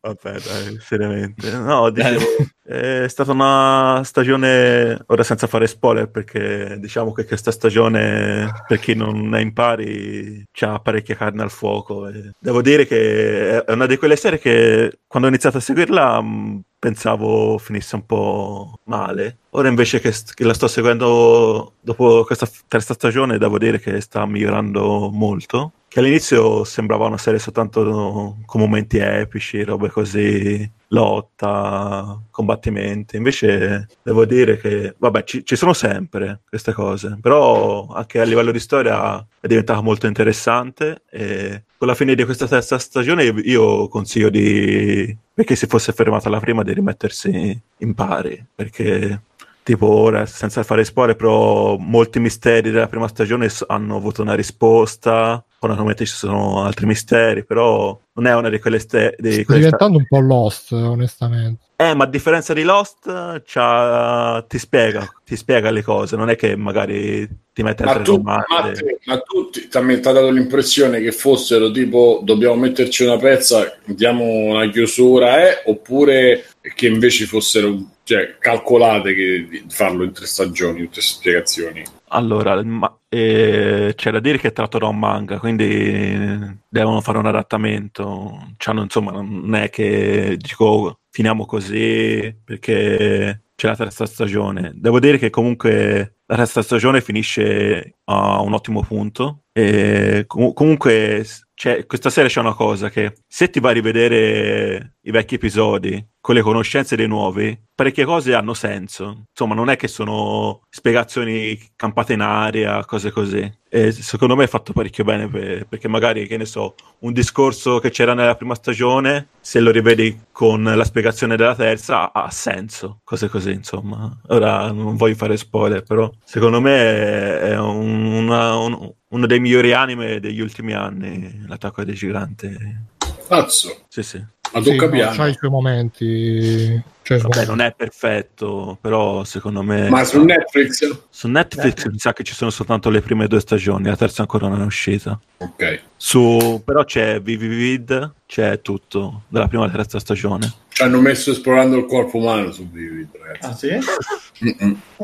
[0.00, 1.50] Vabbè, dai, seriamente.
[1.50, 2.24] No, dicevo,
[2.68, 8.94] è stata una stagione, ora senza fare spoiler, perché diciamo che questa stagione, per chi
[8.94, 12.08] non è in pari, c'ha parecchia carne al fuoco.
[12.08, 16.20] E devo dire che è una di quelle serie che quando ho iniziato a seguirla
[16.20, 19.38] mh, pensavo finisse un po' male.
[19.50, 24.26] Ora invece che, che la sto seguendo dopo questa terza stagione, devo dire che sta
[24.26, 33.16] migliorando molto che all'inizio sembrava una serie soltanto con momenti epici, robe così, lotta, combattimenti.
[33.16, 38.52] Invece devo dire che, vabbè, ci, ci sono sempre queste cose, però anche a livello
[38.52, 43.88] di storia è diventata molto interessante e con la fine di questa terza stagione io
[43.88, 49.20] consiglio di, perché si fosse fermata la prima, di rimettersi in pari, perché
[49.68, 55.44] tipo ora senza fare spoiler però molti misteri della prima stagione hanno avuto una risposta
[55.58, 59.44] poi naturalmente ci sono altri misteri però non è una di quelle, ste- di Sta
[59.44, 61.66] quelle diventando un po' lost, onestamente.
[61.80, 66.34] Eh ma a differenza di Lost c'ha- ti spiega ti spiega le cose non è
[66.34, 70.12] che magari ti mette Ma altre tu, domande ma tu ti, ti ha ti ha
[70.12, 75.62] dato l'impressione che fossero tipo dobbiamo metterci una pezza, diamo una chiusura, eh?
[75.64, 76.44] oppure
[76.74, 81.84] che invece fossero cioè, calcolate che, di farlo in tre stagioni, tutte queste spiegazioni.
[82.10, 87.18] Allora, ma- eh, c'è da dire che è tratto da un manga, quindi devono fare
[87.18, 88.54] un adattamento.
[88.56, 94.72] C'hanno, insomma, non è che dico finiamo così perché c'è la terza stagione.
[94.74, 99.42] Devo dire che comunque la terza stagione finisce a un ottimo punto.
[99.52, 104.96] E com- comunque c'è- questa serie c'è una cosa che se ti vai a rivedere
[105.08, 109.22] i vecchi episodi con le conoscenze dei nuovi, parecchie cose hanno senso.
[109.30, 113.50] Insomma, non è che sono spiegazioni campate in aria, cose così.
[113.70, 117.78] E secondo me è fatto parecchio bene per- perché magari, che ne so, un discorso
[117.78, 122.30] che c'era nella prima stagione, se lo rivedi con la spiegazione della terza, ha, ha
[122.30, 123.00] senso.
[123.02, 124.14] Cose così, insomma.
[124.28, 129.40] Ora non voglio fare spoiler, però secondo me è, è un- una- un- uno dei
[129.40, 132.96] migliori anime degli ultimi anni, l'attacco dei giganti.
[133.28, 134.24] Cazzo, Sì, sì.
[134.52, 136.82] Ma Sì, tocca no, c'ha i suoi momenti.
[137.02, 139.88] suoi Vabbè, non è perfetto, però secondo me...
[139.88, 141.02] Ma su Netflix?
[141.08, 144.48] Su Netflix mi sa che ci sono soltanto le prime due stagioni, la terza ancora
[144.48, 145.18] non è uscita.
[145.38, 145.82] Ok.
[145.96, 150.52] Su, però c'è Vivid, c'è tutto, dalla prima alla terza stagione.
[150.68, 153.70] Ci hanno messo esplorando il corpo umano su Vivid, ragazzi.
[153.70, 154.58] Ah, sì?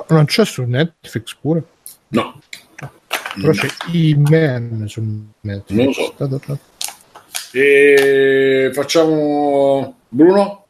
[0.09, 1.63] Non c'è su Netflix pure.
[2.09, 2.41] No.
[3.35, 5.03] Però c'è E-Man su
[5.41, 5.77] Netflix.
[5.77, 6.59] Non lo so.
[7.57, 10.65] E facciamo Bruno?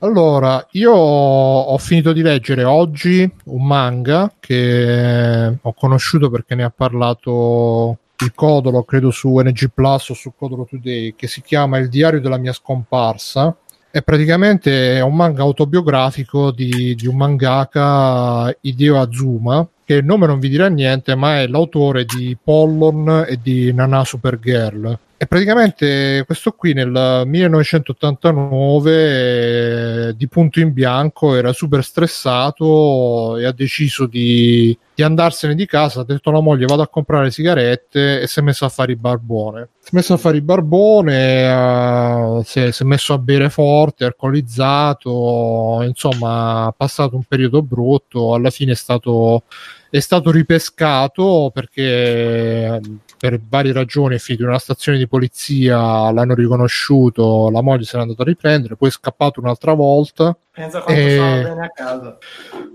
[0.00, 6.70] Allora, io ho finito di leggere oggi un manga che ho conosciuto perché ne ha
[6.70, 11.88] parlato il Codolo, credo su NG Plus o su Codolo Today, che si chiama Il
[11.88, 13.56] diario della mia scomparsa.
[13.90, 20.40] È praticamente un manga autobiografico di, di un mangaka Hideo Azuma, che il nome non
[20.40, 24.98] vi dirà niente, ma è l'autore di Pollon e di Nana Supergirl.
[25.20, 33.44] E praticamente questo qui nel 1989 eh, di punto in bianco era super stressato e
[33.44, 38.20] ha deciso di, di andarsene di casa, ha detto alla moglie vado a comprare sigarette
[38.20, 39.68] e si è messo a fare il barbone.
[39.78, 43.48] Si è messo a fare il barbone, eh, si, è, si è messo a bere
[43.48, 49.44] forte, alcolizzato, insomma ha passato un periodo brutto, alla fine è stato
[49.88, 52.80] è stato ripescato perché
[53.16, 57.96] per varie ragioni è finito in una stazione di polizia, l'hanno riconosciuto, la moglie se
[57.96, 60.36] l'è andata a riprendere, poi è scappato un'altra volta.
[60.58, 62.18] Pensa quanto Eh, stava bene a casa.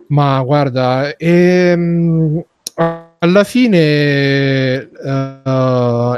[0.08, 2.42] Ma guarda, ehm,
[3.24, 4.92] alla fine eh,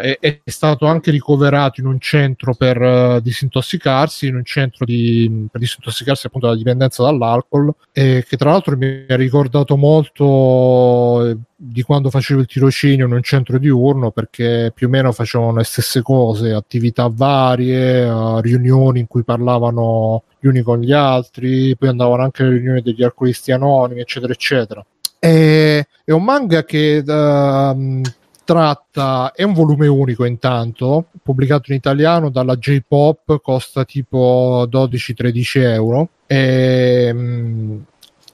[0.02, 5.48] è, è stato anche ricoverato in un centro per eh, disintossicarsi, in un centro di,
[5.52, 11.38] per disintossicarsi appunto dalla dipendenza dall'alcol, e che tra l'altro mi ha ricordato molto eh,
[11.56, 15.64] di quando facevo il tirocinio in un centro diurno perché più o meno facevano le
[15.64, 21.90] stesse cose, attività varie, eh, riunioni in cui parlavano gli uni con gli altri, poi
[21.90, 24.84] andavano anche alle riunioni degli alcolisti anonimi, eccetera, eccetera.
[25.26, 28.02] È, è un manga che ehm,
[28.44, 36.10] tratta, è un volume unico intanto, pubblicato in italiano dalla J-Pop, costa tipo 12-13 euro.
[36.28, 37.78] E, mm,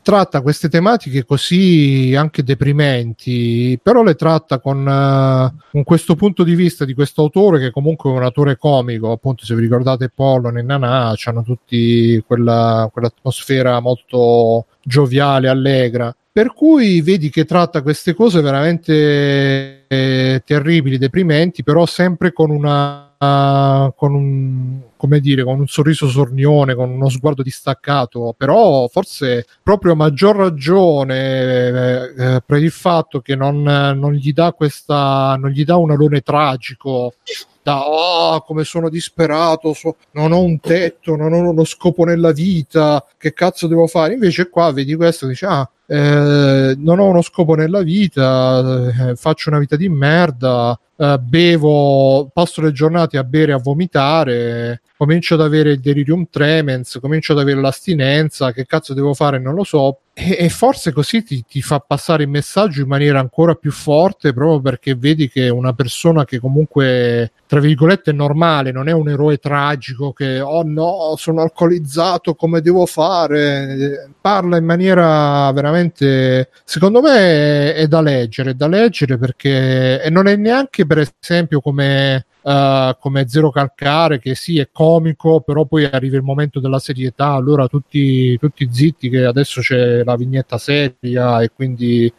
[0.02, 6.56] tratta queste tematiche così anche deprimenti, però le tratta con, uh, con questo punto di
[6.56, 10.58] vista di questo autore che comunque è un autore comico, appunto se vi ricordate Pollon
[10.58, 16.14] e Nanà, hanno tutti quella, quell'atmosfera molto gioviale, allegra.
[16.34, 23.12] Per cui vedi che tratta queste cose veramente eh, terribili, deprimenti, però sempre con una
[23.22, 29.46] uh, con un come dire, con un sorriso sornione, con uno sguardo distaccato, però forse
[29.64, 35.36] proprio a maggior ragione eh, eh, per il fatto che non, non, gli dà questa,
[35.40, 37.16] non gli dà un alone tragico
[37.64, 42.32] da oh, come sono disperato, so, non ho un tetto, non ho uno scopo nella
[42.32, 44.14] vita, che cazzo devo fare?
[44.14, 49.50] Invece qua vedi questo dici ah, eh, non ho uno scopo nella vita, eh, faccio
[49.50, 55.42] una vita di merda, eh, bevo, passo le giornate a bere a vomitare, comincio ad
[55.42, 59.98] avere il delirium tremens, comincio ad avere l'astinenza, che cazzo devo fare non lo so.
[60.24, 64.34] E, e forse così ti, ti, fa passare il messaggio in maniera ancora più forte,
[64.34, 69.10] proprio perché vedi che una persona che comunque, tra virgolette, è normale, non è un
[69.10, 74.12] eroe tragico che, oh no, sono alcolizzato, come devo fare?
[74.22, 80.10] Parla in maniera veramente, secondo me, è, è da leggere, è da leggere perché, e
[80.12, 85.66] non è neanche per esempio come Uh, come Zero Calcare, che sì è comico, però
[85.66, 90.58] poi arriva il momento della serietà, allora tutti, tutti zitti che adesso c'è la vignetta
[90.58, 92.12] seria e quindi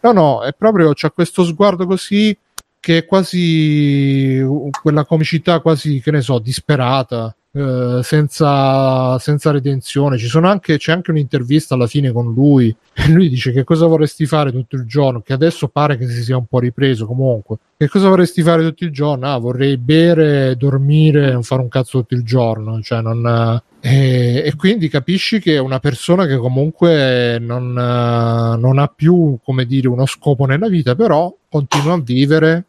[0.00, 2.36] no, no, è proprio c'è questo sguardo così
[2.80, 4.42] che è quasi
[4.82, 7.34] quella comicità quasi, che ne so, disperata.
[7.58, 10.16] Uh, senza, senza redenzione.
[10.42, 12.74] Anche, c'è anche un'intervista alla fine con lui.
[12.92, 15.22] E lui dice: Che cosa vorresti fare tutto il giorno?
[15.22, 17.56] Che adesso pare che si sia un po' ripreso comunque.
[17.76, 19.32] Che cosa vorresti fare tutto il giorno?
[19.32, 22.80] Ah, vorrei bere, dormire, non fare un cazzo tutto il giorno.
[22.80, 28.86] Cioè, non, e, e, quindi capisci che è una persona che comunque non, non, ha
[28.88, 32.66] più, come dire, uno scopo nella vita, però continua a vivere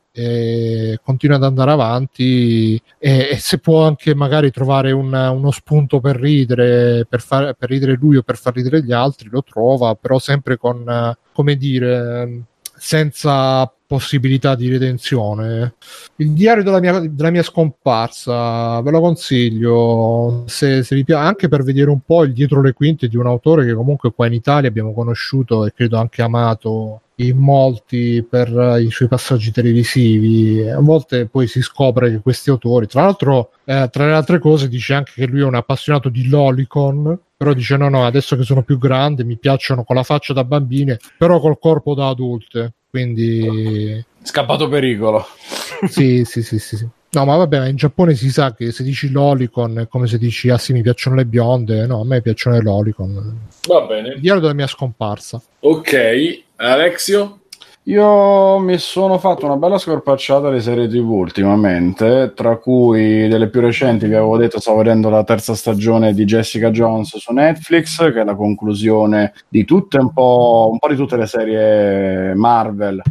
[1.04, 6.18] continua ad andare avanti e, e se può anche magari trovare un, uno spunto per
[6.18, 10.20] ridere, per, far, per ridere lui o per far ridere gli altri, lo trova, però
[10.20, 12.44] sempre con, come dire,
[12.76, 15.76] senza possibilità di redenzione.
[16.18, 21.48] Il diario della mia, della mia scomparsa, ve lo consiglio, se, se vi piace, anche
[21.48, 24.34] per vedere un po' il dietro le quinte di un autore che comunque qua in
[24.34, 30.68] Italia abbiamo conosciuto e credo anche amato in molti per i suoi passaggi televisivi.
[30.68, 34.68] A volte poi si scopre che questi autori, tra l'altro, eh, tra le altre cose,
[34.68, 37.20] dice anche che lui è un appassionato di Lolicon.
[37.36, 40.44] Però dice: No, no, adesso che sono più grande mi piacciono con la faccia da
[40.44, 42.74] bambine, però col corpo da adulte.
[42.90, 44.04] Quindi.
[44.22, 45.26] Scappato pericolo.
[45.88, 46.88] sì, sì, sì, sì, sì.
[47.12, 50.50] No, ma vabbè, in Giappone si sa che se dici lolicon è come se dici
[50.52, 51.86] ah sì, mi piacciono le bionde.
[51.86, 53.48] No, a me piacciono le lolicon.
[53.68, 54.16] Va bene.
[54.20, 55.42] Diario della mia scomparsa.
[55.62, 57.40] Ok, Alexio?
[57.84, 63.62] Io mi sono fatto una bella scorpacciata di serie TV ultimamente, tra cui delle più
[63.62, 68.22] recenti, vi avevo detto, stavo vedendo la terza stagione di Jessica Jones su Netflix, che
[68.22, 73.02] è la conclusione di tutte un po', un po di tutte le serie Marvel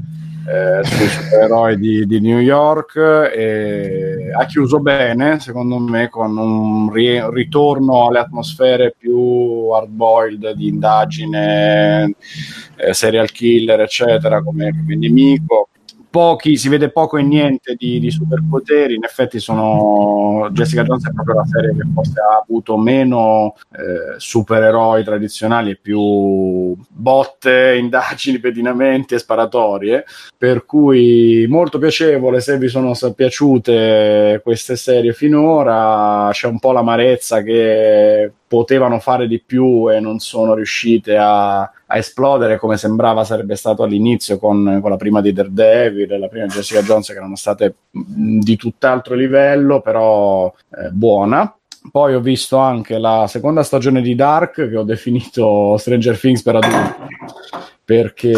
[0.48, 6.90] eh, sui supereroi di, di, New York e ha chiuso bene secondo me con un
[6.90, 12.14] ri- ritorno alle atmosfere più hard boiled di indagine
[12.76, 15.68] eh, serial killer eccetera come, come nemico
[16.10, 18.94] pochi, si vede poco e niente di, di, superpoteri.
[18.94, 24.18] In effetti, sono Jessica Jones è proprio la serie che forse ha avuto meno eh,
[24.18, 30.04] supereroi tradizionali e più botte, indagini, pedinamenti e sparatorie.
[30.36, 32.40] Per cui molto piacevole.
[32.40, 39.40] Se vi sono piaciute queste serie finora, c'è un po' l'amarezza che potevano fare di
[39.40, 44.90] più e non sono riuscite a, a esplodere come sembrava sarebbe stato all'inizio con, con,
[44.90, 49.14] la prima di Daredevil e la prima di Jessica Jones che erano state di tutt'altro
[49.14, 51.52] livello però eh, buona.
[51.90, 56.56] Poi ho visto anche la seconda stagione di Dark che ho definito Stranger Things per
[56.56, 57.06] adulti
[57.88, 58.34] perché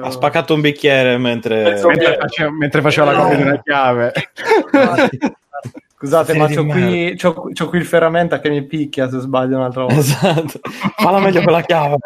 [0.00, 4.12] ha spaccato un bicchiere mentre, mentre, faceva, mentre faceva la copia di una chiave
[6.02, 9.82] Scusate, ma c'ho qui, c'ho, c'ho qui, il ferramenta che mi picchia se sbaglio un'altra
[9.82, 10.00] volta.
[10.00, 10.58] Esatto.
[10.96, 11.96] Falla meglio con la chiave.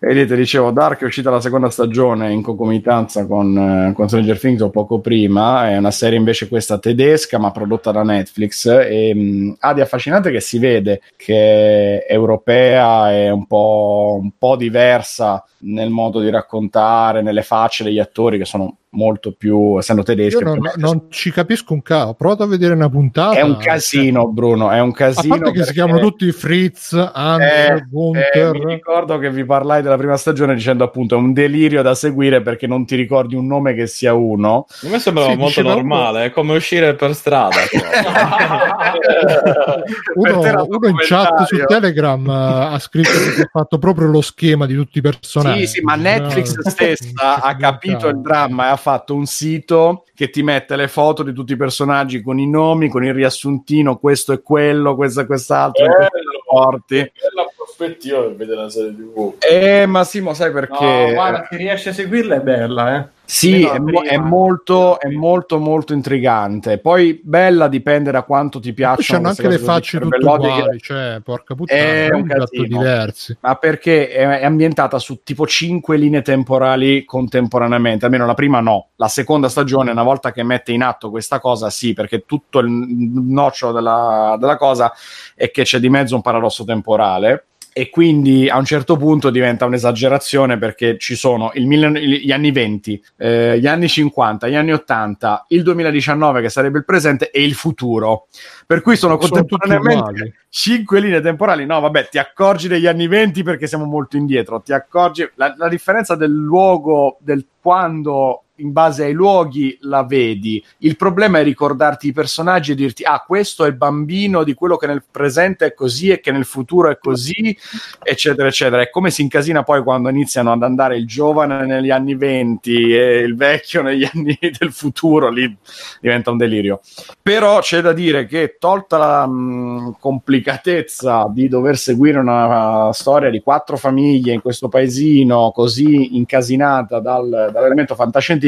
[0.00, 4.38] E niente, dicevo, Dark è uscita la seconda stagione in concomitanza con, eh, con, Stranger
[4.38, 9.12] Things o poco prima, è una serie invece questa tedesca ma prodotta da Netflix e
[9.12, 14.30] mh, mm, ha di affascinante che si vede che è europea è un po', un
[14.38, 20.02] po' diversa nel modo di raccontare, nelle facce degli attori che sono molto più, essendo
[20.02, 20.38] tedeschi.
[20.38, 22.10] Io non, ovviamente, non ci capisco un cavolo.
[22.10, 23.38] Ho provato a vedere una puntata.
[23.38, 25.34] è un casino, Bruno, è un A casino.
[25.36, 28.52] parte che si perché- chiamano tutti Fritz, Hans, Eh, eh, Gunther.
[28.54, 32.40] mi ricordo che vi parlai della prima stagione dicendo appunto è un delirio da seguire
[32.42, 34.66] perché non ti ricordi un nome che sia uno.
[34.84, 37.56] A me sembrava Sì, molto normale, è come uscire per strada.
[37.70, 37.80] cioè.
[40.14, 41.56] uno, Per uno in chat su.
[41.66, 45.66] Telegram eh, ha scritto che ha fatto proprio lo schema di tutti i personaggi.
[45.66, 50.04] Sì, sì, ma Netflix No, stessa ha capito il dramma e ha fatto un sito
[50.14, 53.98] che ti mette le foto di tutti i personaggi con i nomi, con il riassuntino,
[53.98, 56.96] questo è quello, questo è quest'altro, in questi rapporti.
[56.96, 57.46] Bella
[57.78, 59.34] prospettiva per vedere la serie TV.
[59.38, 61.06] Eh, ma Simo, sai perché?
[61.06, 63.16] No, guarda, se riesci a seguirla è bella, eh.
[63.30, 64.02] Sì, è, prima.
[64.04, 66.78] è molto, è molto, molto intrigante.
[66.78, 71.20] Poi bella dipende da quanto ti Poi c'hanno piacciono anche le facce tutte uguali, cioè,
[71.22, 72.78] porca puttana, È un piatto casino.
[72.78, 73.36] diversi.
[73.40, 78.88] ma perché è, è ambientata su tipo cinque linee temporali contemporaneamente, almeno la prima no,
[78.96, 82.70] la seconda stagione una volta che mette in atto questa cosa sì, perché tutto il
[82.70, 84.90] nocciolo della, della cosa
[85.34, 87.44] è che c'è di mezzo un paradosso temporale
[87.78, 92.50] e quindi a un certo punto diventa un'esagerazione perché ci sono il mille- gli anni
[92.50, 97.44] 20, eh, gli anni 50, gli anni 80, il 2019 che sarebbe il presente e
[97.44, 98.26] il futuro.
[98.66, 101.66] Per cui sono contemporaneamente cinque linee temporali.
[101.66, 104.60] No, vabbè, ti accorgi degli anni 20 perché siamo molto indietro.
[104.60, 110.62] Ti accorgi la, la differenza del luogo, del quando in base ai luoghi la vedi.
[110.78, 114.76] Il problema è ricordarti i personaggi e dirti: Ah, questo è il bambino di quello
[114.76, 117.56] che nel presente è così e che nel futuro è così,
[118.02, 118.82] eccetera, eccetera.
[118.82, 123.18] È come si incasina poi quando iniziano ad andare il giovane negli anni 20 e
[123.18, 125.30] il vecchio negli anni del futuro.
[125.30, 125.56] Lì
[126.00, 126.80] diventa un delirio.
[127.22, 133.40] Però c'è da dire che, tolta la mh, complicatezza di dover seguire una storia di
[133.40, 138.47] quattro famiglie in questo paesino così incasinata dal- dall'elemento fantascientifico,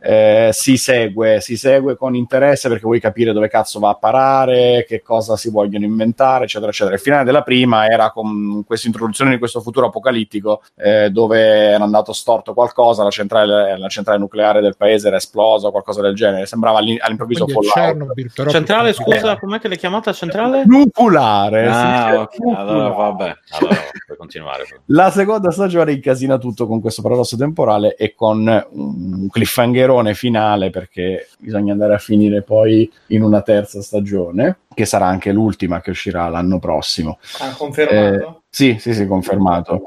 [0.00, 4.84] eh, si segue, si segue con interesse perché vuoi capire dove cazzo va a parare,
[4.86, 6.94] che cosa si vogliono inventare, eccetera, eccetera.
[6.94, 11.84] Il finale della prima era con questa introduzione di questo futuro apocalittico eh, dove era
[11.84, 16.14] andato storto qualcosa, la centrale, la centrale nucleare del paese era esplosa o qualcosa del
[16.14, 16.46] genere.
[16.46, 18.50] Sembrava all'improvviso Quindi Fallout.
[18.50, 20.64] Centrale, scusa, com'è che l'hai chiamata centrale?
[20.64, 21.66] Nucleare.
[21.66, 22.40] Ah, sì.
[22.40, 23.76] ok, allora vabbè, allora
[24.06, 24.64] puoi continuare.
[24.86, 31.26] La seconda stagione incasina tutto con questo paradosso temporale e con un cliffhangerone finale perché
[31.40, 36.28] bisogna andare a finire poi in una terza stagione, che sarà anche l'ultima che uscirà
[36.28, 37.18] l'anno prossimo.
[37.40, 38.14] Ha confermato?
[38.14, 39.82] Eh, sì, sì, sì, confermato.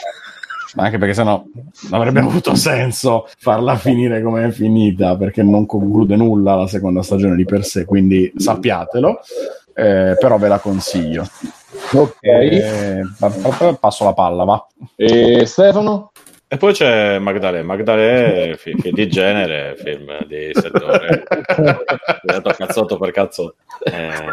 [0.76, 1.42] Ma Anche perché sennò
[1.90, 7.02] non avrebbe avuto senso farla finire come è finita, perché non conclude nulla la seconda
[7.02, 9.20] stagione di per sé, quindi sappiatelo,
[9.74, 11.26] eh, però ve la consiglio.
[11.94, 12.18] Ok.
[12.22, 14.68] Eh, pa- pa- pa- passo la palla, va.
[14.98, 16.12] E Stefano?
[16.50, 21.24] E poi c'è Magdalè, Magdalè, fi- film di genere, film di settore.
[21.28, 23.58] Ho detto cazzotto per cazzotto.
[23.84, 24.30] Eh,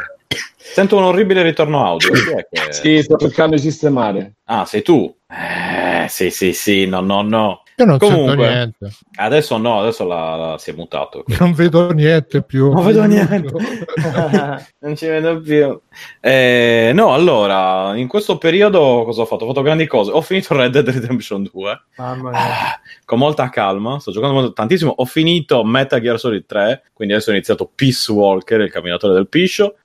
[0.57, 2.11] sento un orribile ritorno audio.
[2.13, 4.35] Che- Sì, sto cercando di sistemare.
[4.45, 5.13] Ah, sei tu?
[5.29, 7.63] Eh, sì, sì, sì, no, no, no.
[7.77, 8.45] Io non Comunque.
[8.47, 11.23] sento niente, Adesso no, adesso la, la- si è mutato.
[11.25, 11.43] quindi.
[11.43, 12.73] non vedo niente più.
[12.73, 13.53] Non vedo niente.
[14.79, 15.81] non ci vedo più.
[16.21, 19.45] Eh, no, allora, in questo periodo cosa ho fatto?
[19.45, 20.13] Ho fatto grandi cose.
[20.13, 22.39] Ho finito Red Dead Redemption 2 Mamma mia.
[22.39, 23.99] ah, con molta calma.
[23.99, 24.93] Sto giocando molto- tantissimo.
[24.97, 29.29] Ho finito Metal Gear Solid 3, quindi adesso ho iniziato Peace Walker, il camminatore del
[29.29, 29.77] piscio.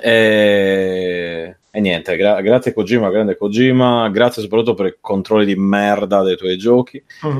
[0.00, 4.08] E, e niente, gra- grazie Kojima, grande Kojima.
[4.08, 6.96] Grazie soprattutto per i controlli di merda dei tuoi giochi.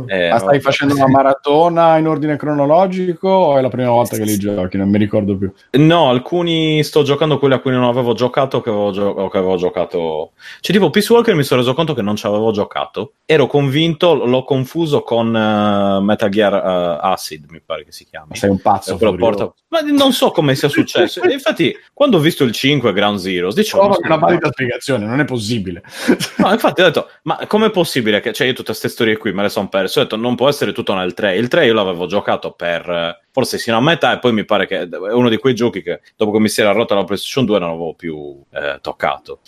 [0.08, 4.14] Eh, Ma stai no, facendo una maratona in ordine cronologico o è la prima volta
[4.18, 4.76] che li giochi?
[4.76, 5.50] Non mi ricordo più.
[5.78, 9.38] No, alcuni sto giocando quelli a cui non avevo giocato, che avevo, gio- o che
[9.38, 10.32] avevo giocato.
[10.60, 13.12] Cioè, tipo Peace Walker mi sono reso conto che non ci avevo giocato.
[13.24, 18.36] Ero convinto, l'ho confuso con eh, Metal Gear eh, Acid, mi pare che si chiami.
[18.36, 18.98] Sei un pazzo.
[19.00, 21.20] Eh, porta- Ma non so come sia successo.
[21.28, 23.94] Infatti, quando ho visto il 5 Ground Zeroes, dicevo.
[23.94, 25.82] Scusa, valida spiegazione, non è possibile.
[26.38, 29.42] No, infatti ho detto, ma com'è possibile che, cioè io tutte queste storie qui me
[29.42, 32.06] le sono perse, ho detto non può essere tutto nel 3, il 3 io l'avevo
[32.06, 35.54] giocato per, forse sino a metà e poi mi pare che è uno di quei
[35.54, 38.78] giochi che dopo che mi si era rotta la PlayStation 2 non avevo più eh,
[38.80, 39.40] toccato.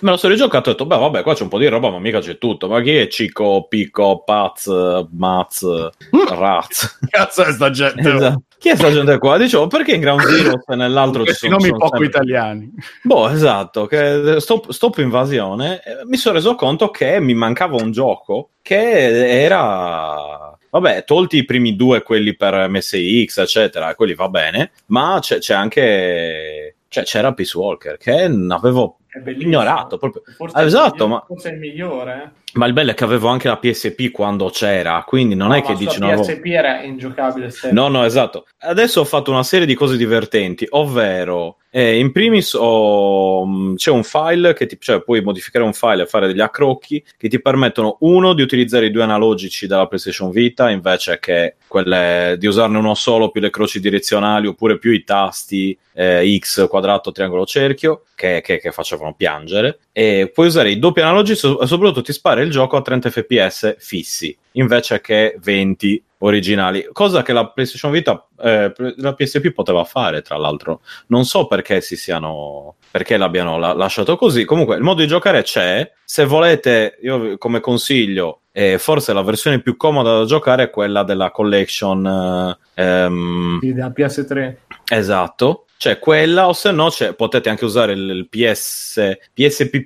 [0.00, 1.90] Me lo sono rigiocato e ho detto, beh vabbè qua c'è un po' di roba
[1.90, 4.66] ma mica c'è tutto, ma chi è Cico, Pico, Paz,
[5.12, 5.64] Maz,
[6.28, 6.98] Raz?
[7.08, 8.12] Cazzo è sta gente?
[8.12, 8.42] Esatto.
[8.60, 9.38] Chi è sta gente qua?
[9.38, 12.70] Dicevo, perché in Ground Zero e nell'altro ci sono, nomi poco sempre- italiani.
[13.02, 17.90] Boh, esatto, che stop, stop invasione, eh, mi sono reso conto che mi mancava un
[17.90, 20.54] gioco che era...
[20.68, 25.54] Vabbè, tolti i primi due, quelli per MSX, eccetera, quelli va bene, ma c'è, c'è
[25.54, 26.74] anche...
[26.86, 28.98] Cioè, c'era Peace Walker, che avevo.
[29.38, 30.22] Ignorato proprio.
[30.36, 32.22] Forse Ah, esatto, migliore- ma- Forse è il migliore.
[32.34, 32.38] eh.
[32.52, 35.62] Ma il bello è che avevo anche la PSP quando c'era, quindi non No, è
[35.62, 36.06] che dici no.
[36.06, 37.50] avevo- PSP era ingiocabile.
[37.50, 37.80] sempre.
[37.80, 38.46] No, no, esatto.
[38.58, 43.90] Adesso ho fatto una serie di cose divertenti, ovvero, eh, in primis ho- mh, c'è
[43.92, 47.40] un file che ti, cioè puoi modificare un file e fare degli accrocchi che ti
[47.40, 52.78] permettono, uno, di utilizzare i due analogici della PlayStation Vita invece che quelle di usarne
[52.78, 58.04] uno solo più le croci direzionali oppure più i tasti eh, X, quadrato, triangolo, cerchio
[58.16, 62.42] che, che- che facevano piangere e puoi usare i doppi analogici e soprattutto ti spara
[62.42, 68.26] il gioco a 30 fps fissi invece che 20 originali, cosa che la PlayStation Vita,
[68.42, 70.82] eh, la PSP poteva fare, tra l'altro.
[71.06, 74.44] Non so perché si siano, perché l'abbiano la- lasciato così.
[74.44, 75.90] Comunque, il modo di giocare c'è.
[76.04, 81.04] Se volete, io come consiglio, eh, forse la versione più comoda da giocare è quella
[81.04, 82.58] della collection.
[82.74, 84.56] eh, ehm, Sì, della PS3.
[84.90, 89.82] Esatto, c'è quella o se no potete anche usare il, PS PSP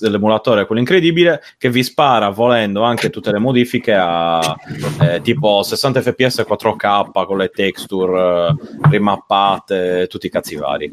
[0.00, 4.40] l'emulatore, quello incredibile, che vi spara volendo anche tutte le modifiche a
[5.02, 8.54] eh, tipo 60 fps 4K con le texture eh,
[8.88, 10.90] rimappate, tutti i cazzi vari.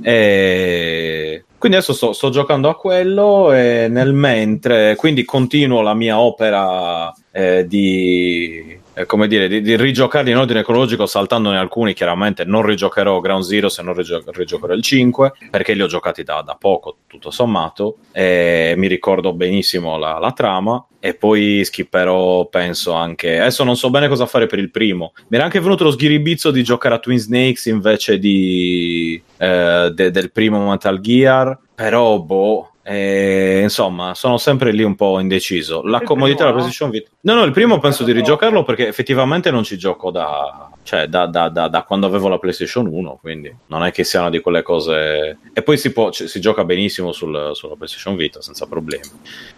[0.00, 7.12] E quindi adesso sto, giocando a quello e nel mentre, quindi continuo la mia opera
[7.30, 11.92] eh, di, eh, come dire, di, di rigiocarli in ordine cronologico, saltandone alcuni.
[11.94, 16.22] Chiaramente non rigiocherò Ground Zero se non rigio- rigiocherò il 5, perché li ho giocati
[16.22, 17.96] da, da poco, tutto sommato.
[18.12, 20.84] E mi ricordo benissimo la, la trama.
[21.00, 23.38] E poi skipperò, penso anche.
[23.38, 25.12] Adesso non so bene cosa fare per il primo.
[25.28, 30.10] Mi era anche venuto lo sghiribizzo di giocare a Twin Snakes invece di, eh, de-
[30.10, 31.58] del primo Metal Gear.
[31.74, 32.70] Però, boh.
[32.86, 35.82] Eh, insomma, sono sempre lì un po' indeciso.
[35.82, 36.64] La Il comodità della primo?
[36.66, 37.10] PlayStation Vita.
[37.22, 41.24] No, no, il primo penso di rigiocarlo perché effettivamente non ci gioco da, cioè, da,
[41.26, 43.18] da- da- da quando avevo la PlayStation 1.
[43.22, 45.38] Quindi non è che sia una di quelle cose.
[45.54, 49.04] E poi si, può, ci- si gioca benissimo sul- sulla PlayStation Vita senza problemi.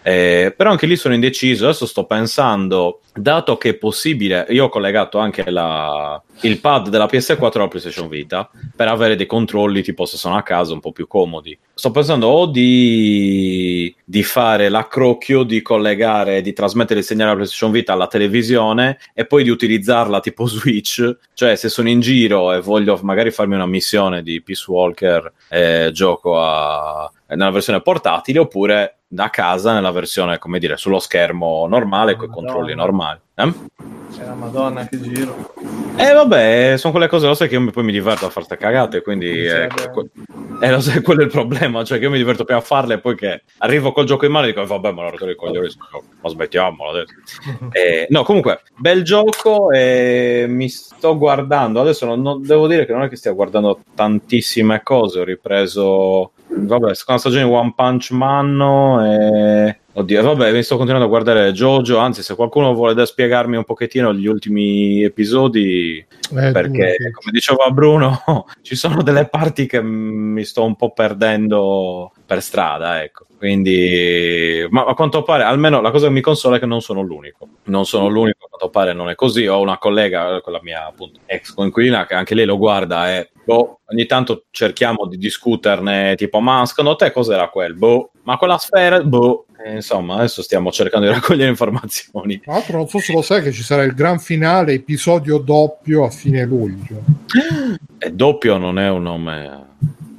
[0.03, 1.65] Eh, però anche lì sono indeciso.
[1.65, 7.07] Adesso sto pensando, dato che è possibile, io ho collegato anche la- il pad della
[7.07, 10.93] PS4 alla PlayStation Vita per avere dei controlli tipo se sono a casa un po'
[10.93, 11.59] più comodi.
[11.75, 13.15] Sto pensando o di,
[14.05, 19.27] di fare l'accrocchio di collegare, di trasmettere il segnale alla PlayStation Vita alla televisione e
[19.27, 21.17] poi di utilizzarla tipo Switch.
[21.35, 25.91] Cioè, se sono in giro e voglio magari farmi una missione di Peace Walker, eh,
[25.93, 32.17] gioco a- nella versione portatile oppure da casa nella versione, come dire, sullo schermo normale
[32.17, 33.21] con i controlli normali.
[33.35, 33.53] Eh?
[34.17, 35.53] C'è la Madonna che giro.
[35.99, 39.01] Eh vabbè, sono quelle cose, lo sai che io poi mi diverto a fare cagate,
[39.03, 40.11] quindi eh, que-
[40.61, 42.95] eh, lo sai, quello è il problema, cioè che io mi diverto più a farle
[42.95, 45.31] e poi che arrivo col gioco in mano e dico "Eh, vabbè ma la rottura
[45.31, 45.69] i coglioni,
[46.21, 47.13] ma smettiamola adesso.
[47.73, 52.93] Eh, no, comunque, bel gioco e mi sto guardando, adesso non, non- devo dire che
[52.93, 58.61] non è che stia guardando tantissime cose, ho ripreso, vabbè, seconda stagione One Punch Man
[59.05, 59.79] e...
[59.93, 63.65] Oddio, vabbè, mi sto continuando a guardare Jojo, anzi se qualcuno vuole da spiegarmi un
[63.65, 68.23] pochettino gli ultimi episodi, Eh, perché tu, come diceva Bruno
[68.61, 73.25] ci sono delle parti che mi sto un po' perdendo per strada ecco.
[73.39, 77.01] Quindi ma a quanto pare almeno la cosa che mi consola è che non sono
[77.01, 77.49] l'unico.
[77.65, 81.21] Non sono l'unico quanto pare non è così ho una collega con la mia appunto
[81.27, 86.41] ex coinquilina che anche lei lo guarda e boh, ogni tanto cerchiamo di discuterne tipo
[86.41, 91.07] ma secondo te cos'era quel boh ma quella sfera boh E, insomma adesso stiamo cercando
[91.07, 94.19] di raccogliere informazioni Tra l'altro non so se lo sai che ci sarà il gran
[94.19, 97.03] finale episodio doppio a fine luglio.
[97.99, 99.65] e doppio non è un nome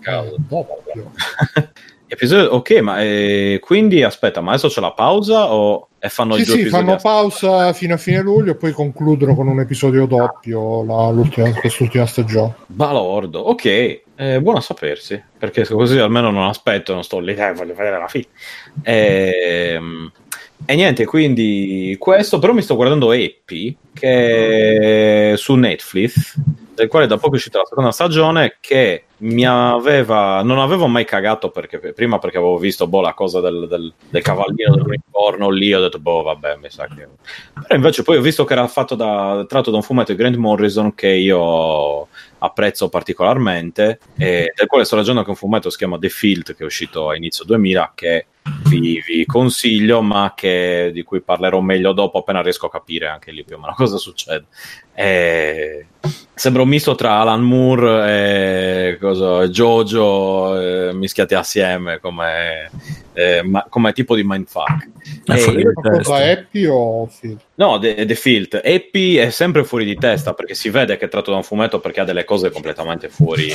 [0.01, 1.11] caso Eh, doppio.
[2.09, 6.45] Episodio, ok, ma eh, quindi aspetta, ma adesso c'è la pausa o e fanno Sì,
[6.45, 10.85] sì, fanno a- pausa fino a fine luglio e poi concludono con un episodio doppio
[10.85, 12.55] la- l'ultima- quest'ultima stagione.
[12.67, 17.51] Balordo, ok, eh, buono a sapersi, perché così almeno non aspetto, non sto lì, eh,
[17.53, 18.27] voglio vedere la fine.
[18.83, 20.11] Ehm,
[20.65, 26.33] E, niente, quindi questo, però mi sto guardando Epi, che è su Netflix,
[26.73, 31.05] del quale da poco è uscita la seconda stagione, che mi aveva, non avevo mai
[31.05, 35.73] cagato perché prima perché avevo visto boh, la cosa del, del, del cavallino dell'unicorno lì,
[35.73, 37.07] ho detto boh vabbè mi sa che...
[37.53, 40.35] Però invece poi ho visto che era fatto da, tratto da un fumetto di Grant
[40.35, 42.07] Morrison che io
[42.39, 46.63] apprezzo particolarmente e del quale sto leggendo anche un fumetto si chiama The Field che
[46.63, 48.25] è uscito a inizio 2000 che
[48.69, 53.31] vi, vi consiglio ma che, di cui parlerò meglio dopo appena riesco a capire anche
[53.31, 54.45] lì più o meno cosa succede.
[54.93, 55.87] E...
[56.33, 62.69] sembra un misto tra Alan Moore e cosa, Jojo eh, mischiati assieme come
[63.17, 64.89] eh, ma- come tipo di mindfuck.
[65.25, 66.15] È E fuori cosa testa.
[66.17, 67.37] Happy o Phil?
[67.55, 68.61] No, The, The Filt.
[68.63, 71.79] Epi è sempre fuori di testa perché si vede che è tratto da un fumetto
[71.79, 73.51] perché ha delle cose completamente fuori.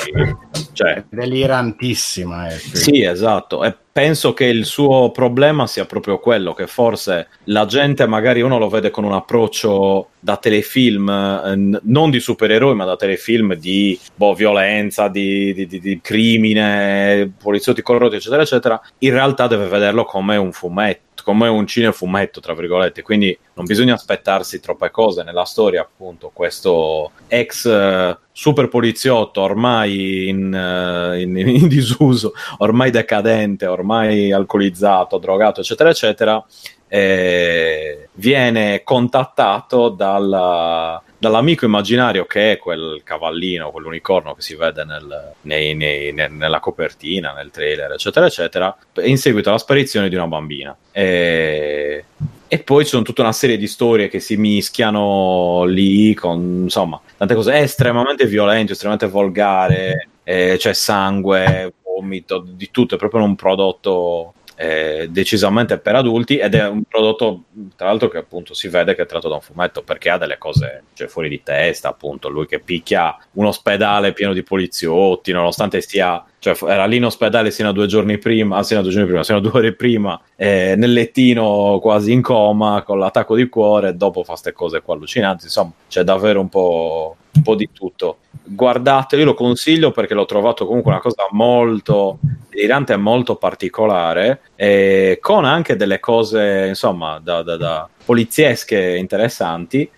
[0.72, 2.48] Cioè, Delirantissima.
[2.48, 2.76] eh, sì.
[2.76, 3.62] sì, esatto.
[3.64, 8.59] E penso che il suo problema sia proprio quello che forse la gente, magari uno
[8.59, 13.98] lo vede con un approccio da telefilm, eh, non di supereroi, ma da telefilm di
[14.14, 18.81] boh, violenza, di, di- di- di crimine, poliziotti corrotti, eccetera, eccetera.
[18.98, 23.03] In realtà deve vederlo come un fumetto, come un cinefumetto, tra virgolette.
[23.03, 26.31] Quindi non bisogna aspettarsi troppe cose nella storia, appunto.
[26.32, 35.19] Questo ex eh, super poliziotto ormai in, eh, in- in disuso, ormai decadente, ormai alcolizzato,
[35.19, 36.44] drogato, eccetera, eccetera,
[36.89, 45.35] eh, viene contattato dalla- dall'amico immaginario che è quel cavallino, quell'unicorno che si vede nel-
[45.43, 50.27] nei- nei- ne- nella copertina, nel trailer, eccetera, eccetera, in seguito alla sparizione di una
[50.27, 50.77] bambina.
[50.90, 52.05] E,
[52.49, 57.01] e poi ci sono tutta una serie di storie che si mischiano lì con insomma
[57.16, 57.53] tante cose.
[57.53, 62.97] È estremamente violento, estremamente volgare, eh, c'è sangue, vomito, di tutto.
[62.97, 68.18] È proprio un prodotto eh, decisamente per adulti ed è un prodotto tra l'altro che
[68.18, 71.28] appunto si vede che è tratto da un fumetto perché ha delle cose cioè, fuori
[71.28, 76.86] di testa appunto lui che picchia un ospedale pieno di poliziotti nonostante stia cioè era
[76.86, 79.39] lì in ospedale sino a due giorni prima ah, sino a due giorni prima sino
[79.39, 83.94] a due ore prima eh, nel lettino quasi in coma con l'attacco di cuore e
[83.94, 88.18] dopo fa queste cose qua allucinanti insomma c'è davvero un po', un po' di tutto.
[88.44, 92.18] Guardate io lo consiglio perché l'ho trovato comunque una cosa molto
[92.50, 99.88] delirante e molto particolare eh, con anche delle cose insomma da, da- da poliziesche interessanti.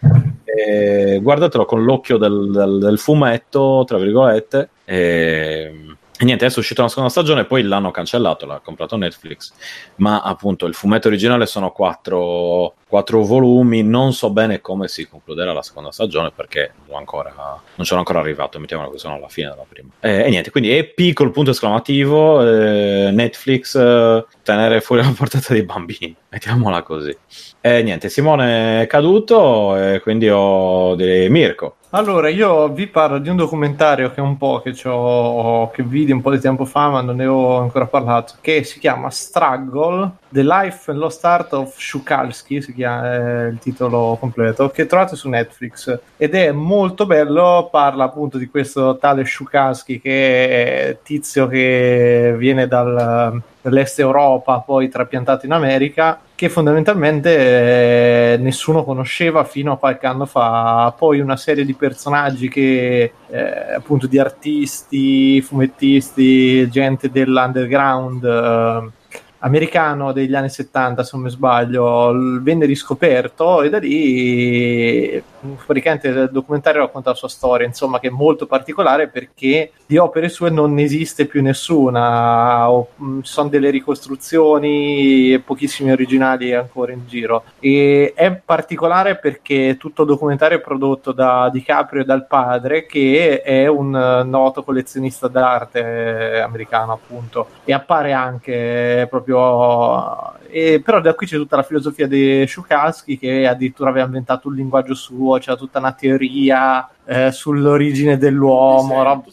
[0.45, 5.73] Eh, guardatelo con l'occhio del, del- del fumetto tra virgolette e,
[6.17, 9.53] e niente adesso è uscita una seconda stagione poi l'hanno cancellato l'ha comprato Netflix.
[9.97, 13.83] Ma appunto il fumetto originale sono quattro, quattro volumi.
[13.83, 18.61] Non so bene come si concluderà la seconda stagione perché ancora, non sono ancora arrivato
[18.61, 19.89] mettiamola che sono alla fine della prima.
[19.99, 25.53] Eh, e niente quindi EP col punto esclamativo eh, Netflix eh, tenere fuori la portata
[25.53, 27.17] dei bambini mettiamola così.
[27.61, 33.29] E niente Simone è caduto e quindi ho direi Mirko Allora, io vi parlo di
[33.29, 37.01] un documentario che un po' che, c'ho- che vidi un po' di tempo fa, ma
[37.01, 41.79] non ne ho ancora parlato, che si chiama Struggle, The Life and Lost Art of
[41.79, 45.97] Shukalski, si chiama è il titolo completo, che trovate su Netflix.
[46.17, 52.67] Ed è molto bello, parla appunto di questo tale Shukalski, che è tizio che viene
[52.67, 60.07] dal, dall'est Europa, poi trapiantato in America, che fondamentalmente eh, nessuno conosceva fino a qualche
[60.07, 60.93] anno fa.
[60.97, 69.03] Poi una serie di personaggi che eh, appunto di artisti, fumettisti, gente dell'underground eh,
[69.45, 75.23] americano degli anni 70, se non mi sbaglio, venne riscoperto e da lì
[75.67, 80.29] praticamente il documentario racconta la sua storia, insomma, che è molto particolare perché di opere
[80.29, 86.93] sue non esiste più nessuna, o, mh, ci sono delle ricostruzioni e pochissimi originali ancora
[86.93, 87.45] in giro.
[87.61, 93.43] E è particolare perché tutto il documentario è prodotto da DiCaprio e dal padre, che
[93.43, 100.33] è un noto collezionista d'arte americano, appunto, e appare anche eh, proprio.
[100.49, 104.55] E, però da qui c'è tutta la filosofia di Shukalski che addirittura aveva inventato un
[104.55, 109.03] linguaggio suo, c'era tutta una teoria eh, sull'origine dell'uomo.
[109.03, 109.27] rob-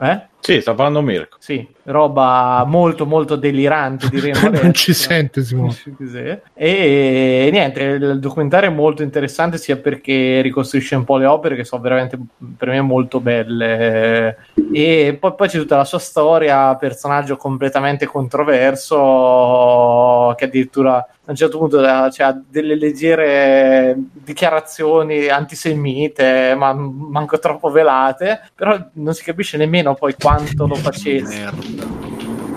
[0.00, 0.28] eh?
[0.44, 1.38] Sì sta parlando Mirko.
[1.40, 5.74] Sì, roba molto molto delirante diremmo non ci sente Simone.
[6.52, 11.64] E niente, il documentario è molto interessante sia perché ricostruisce un po' le opere che
[11.64, 12.18] sono veramente
[12.58, 14.36] per me molto belle.
[14.70, 19.04] E poi, poi c'è tutta la sua storia, personaggio completamente controverso
[20.36, 27.38] che addirittura a un certo punto eh, cioè, ha delle leggere dichiarazioni antisemite ma manco
[27.38, 28.50] troppo velate.
[28.54, 30.33] Però non si capisce nemmeno poi quanto
[30.66, 31.52] lo facesse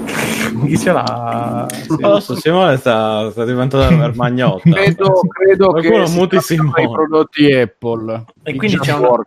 [0.66, 1.68] chi ce l'ha?
[1.70, 1.96] Sì.
[2.20, 8.26] So, Simone sta, sta diventando una magnotta Credo, credo che dei prodotti Apple.
[8.44, 9.24] E I quindi c'è Jamboard.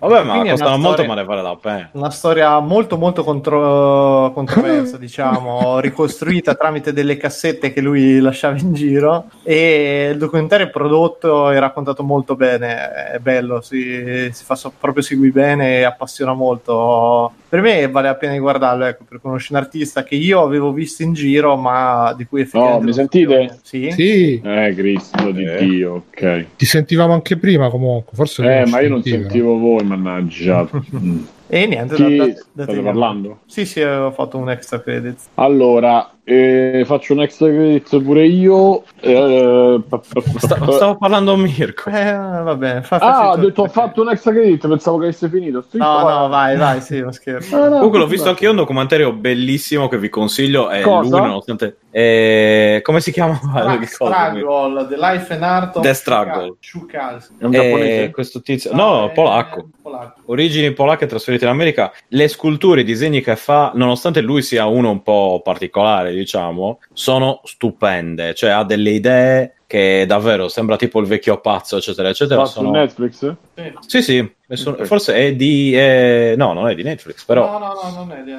[0.00, 1.90] Vabbè, ma costano molto, storia- ma ne vale la pena.
[1.94, 8.74] una storia molto molto contro- controversa, diciamo, ricostruita tramite delle cassette che lui lasciava in
[8.74, 14.54] giro e il documentario è prodotto e raccontato molto bene, è bello, si, si fa
[14.54, 17.32] so- proprio segui bene e appassiona molto.
[17.48, 20.70] Per me vale la pena di guardarlo, ecco, per conoscere un artista che io avevo
[20.72, 22.80] visto in giro, ma di cui effettivamente...
[22.84, 23.58] mi non sentite?
[23.62, 23.90] Sì?
[23.90, 25.56] sì Eh, Cristo di Eh.
[25.64, 26.44] Dio, ok.
[26.56, 30.68] ti sentivamo anche prima comunque forse Eh, ma io non sentivo voi, mannaggia.
[31.50, 33.38] E niente, da- da- da- parlando?
[33.46, 35.18] Sì, sì, ho fatto un extra credit.
[35.36, 38.82] Allora, e faccio un extra credit pure io.
[39.00, 39.80] Eh,
[40.36, 41.88] Sta- stavo parlando a Mirko.
[41.88, 45.64] Eh, vabbè, fa, Ah, ho detto ho fatto un extra credit, pensavo che avesse finito.
[45.66, 46.04] Sì, No, vai.
[46.18, 47.56] no, vai, vai, sì, lo scherzo.
[47.56, 50.68] Ah, no, Comunque l'ho visto anche io un documentario bellissimo che vi consiglio.
[50.68, 51.16] È Cosa?
[51.18, 51.78] lui, nonostante.
[51.90, 53.38] eh, come si chiama?
[53.40, 53.78] Cosa?
[53.86, 56.56] Struggle, The Life and Art of The Struggle.
[56.60, 57.34] Shukalski.
[57.38, 58.10] È un Eh, giapponese?
[58.10, 59.68] questo tizio, no, è- polacco.
[59.80, 60.20] polacco.
[60.26, 61.90] Origini polacche trasferite in America.
[62.08, 67.40] Le sculture, i disegni che fa, nonostante lui sia uno un po' particolare, diciamo, sono
[67.44, 68.34] stupende.
[68.34, 72.44] Cioè, ha delle idee che davvero sembra tipo il vecchio pazzo, eccetera, eccetera.
[72.46, 72.70] Su Sono...
[72.70, 73.34] Netflix?
[73.54, 73.72] Sì.
[73.86, 74.84] Sì, sì, e sono- Ok.
[74.84, 75.74] forse è di.
[75.74, 77.50] eh, no, non è di Netflix, però.
[77.52, 78.32] No, no, no, non è di...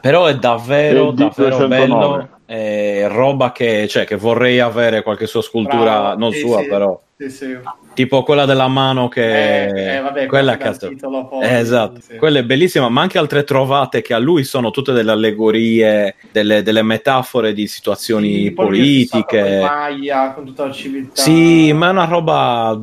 [0.00, 1.68] Però è davvero, davvero 209.
[1.68, 2.28] bello.
[2.46, 6.68] È roba che, cioè, che vorrei avere qualche sua scultura, Bravo, non sì, sua, sì.
[6.68, 7.00] però.
[7.18, 7.58] Sì, sì.
[7.94, 9.64] Tipo quella della mano che.
[9.64, 12.16] Eh, eh, vabbè, quella dal titolo Eh, esatto, sì.
[12.16, 16.62] quella è bellissima, ma anche altre trovate che a lui sono tutte delle allegorie, delle,
[16.62, 19.60] delle metafore di situazioni con politiche.
[19.62, 21.22] Maya, con tutta la civiltà.
[21.22, 22.78] Sì, ma è una roba.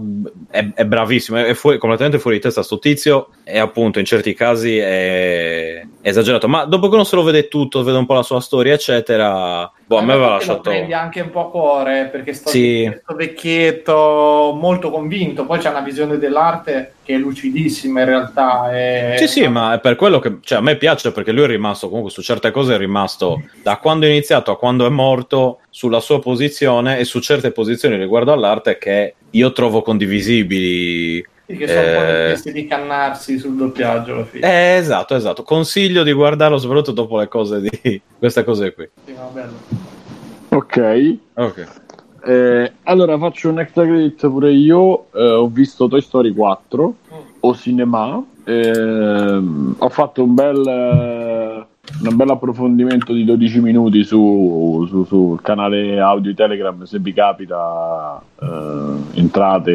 [0.49, 3.29] È, è bravissimo, è fuori- completamente fuori di testa sto tizio.
[3.43, 6.47] E appunto, in certi casi è esagerato.
[6.47, 9.71] Ma dopo che non se lo vede tutto, vede un po' la sua storia, eccetera.
[9.85, 10.69] Boh, a me aveva Infatti lo lasciato.
[10.69, 12.91] prendi anche un po' a cuore perché sto, Sì.
[13.03, 15.45] sto vecchietto molto convinto.
[15.45, 18.71] Poi c'è una visione dell'arte che è lucidissima in realtà.
[18.71, 19.15] È...
[19.17, 21.87] Sì, sì, ma è per quello che cioè, a me piace perché lui è rimasto
[21.87, 25.99] comunque su certe cose è rimasto da quando è iniziato a quando è morto sulla
[25.99, 31.25] sua posizione e su certe posizioni riguardo all'arte che io trovo condivisibili.
[31.45, 32.51] Sì, che sono un po' Eh.
[32.53, 34.47] di cannarsi sul doppiaggio alla fine.
[34.47, 35.43] Eh, esatto, esatto.
[35.43, 38.89] Consiglio di guardarlo soprattutto dopo le cose di queste cose qui.
[39.05, 39.53] Sì, no, bello.
[40.49, 41.17] Ok.
[41.33, 41.67] Ok.
[42.25, 45.07] Eh, allora faccio un extra credit pure io.
[45.13, 46.95] Eh, ho visto Toy Story 4
[47.41, 48.23] o cinema.
[48.45, 51.65] Ehm, ho fatto un bel, eh,
[52.09, 56.83] un bel approfondimento di 12 minuti su, su- sul canale audio Telegram.
[56.83, 59.71] Se vi capita, eh, entrate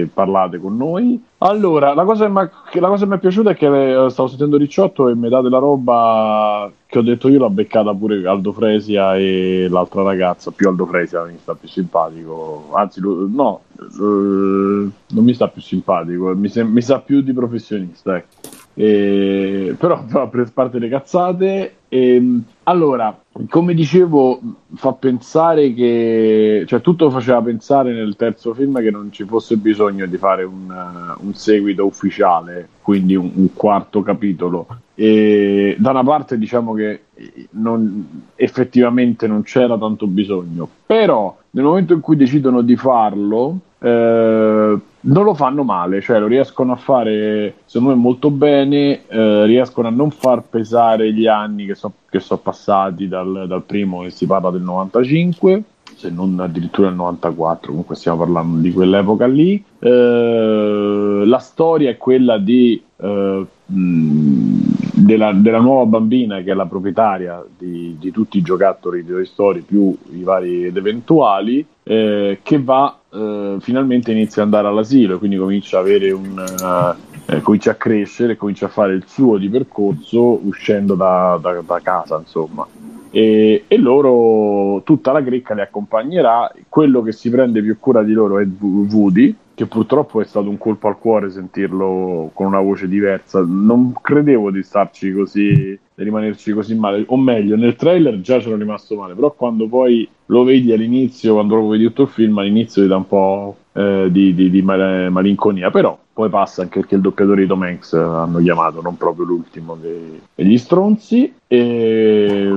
[0.00, 1.22] e parlate con noi.
[1.38, 2.30] Allora, la cosa,
[2.70, 6.98] che mi è piaciuta è che eh, stavo sentendo Ricciotto e metà della roba che
[6.98, 11.38] ho detto io l'ha beccata pure Aldo Fresia e l'altra ragazza, più Aldo Fresia mi
[11.40, 16.98] sta più simpatico, anzi no, eh, non mi sta più simpatico, mi, sem- mi sa
[16.98, 18.59] più di professionista, ecco.
[18.82, 21.74] E- però a parte le cazzate.
[21.88, 24.40] ehm, allora, come dicevo,
[24.74, 30.06] fa pensare che, cioè tutto faceva pensare nel terzo film che non ci fosse bisogno
[30.06, 34.66] di fare un, eh, un seguito ufficiale, quindi un, un quarto capitolo.
[34.94, 41.64] E da una parte diciamo che eh, non- effettivamente non c'era tanto bisogno, però nel
[41.64, 46.76] momento in cui decidono di farlo, eh, non lo fanno male, cioè lo riescono a
[46.76, 52.40] fare secondo me molto bene, eh, riescono a non far pesare gli anni che sono
[52.40, 55.62] passati dal, dal primo che si parla del 95
[55.96, 59.62] se non addirittura del 94 comunque stiamo parlando di quell'epoca lì.
[59.78, 67.44] Eh, la storia è quella di eh, della, della nuova bambina che è la proprietaria
[67.56, 72.62] di, di tutti i giocattoli di Toy Story più i vari ed eventuali eh, che
[72.62, 77.40] va eh, finalmente inizia ad andare all'asilo e quindi comincia a avere un eh, eh,
[77.42, 82.18] comincia a crescere comincia a fare il suo di percorso uscendo da, da- da casa
[82.18, 82.66] insomma.
[83.12, 86.52] E, e loro tutta la grecca li accompagnerà.
[86.68, 90.56] Quello che si prende più cura di loro è Woody che purtroppo è stato un
[90.56, 93.44] colpo al cuore sentirlo con una voce diversa.
[93.46, 97.04] Non credevo di starci così rimanerci così male.
[97.08, 101.56] O meglio nel trailer già c'ero rimasto male però quando poi lo vedi all'inizio quando
[101.56, 105.10] lo vedi tutto il film all'inizio ti dà un po' eh, di, di- di mal-
[105.10, 105.70] malinconia.
[105.70, 109.24] Però poi passa anche perché il doppiatore di Tom Hanks eh, hanno chiamato non proprio
[109.24, 111.32] l'ultimo dei- degli stronzi.
[111.46, 112.56] E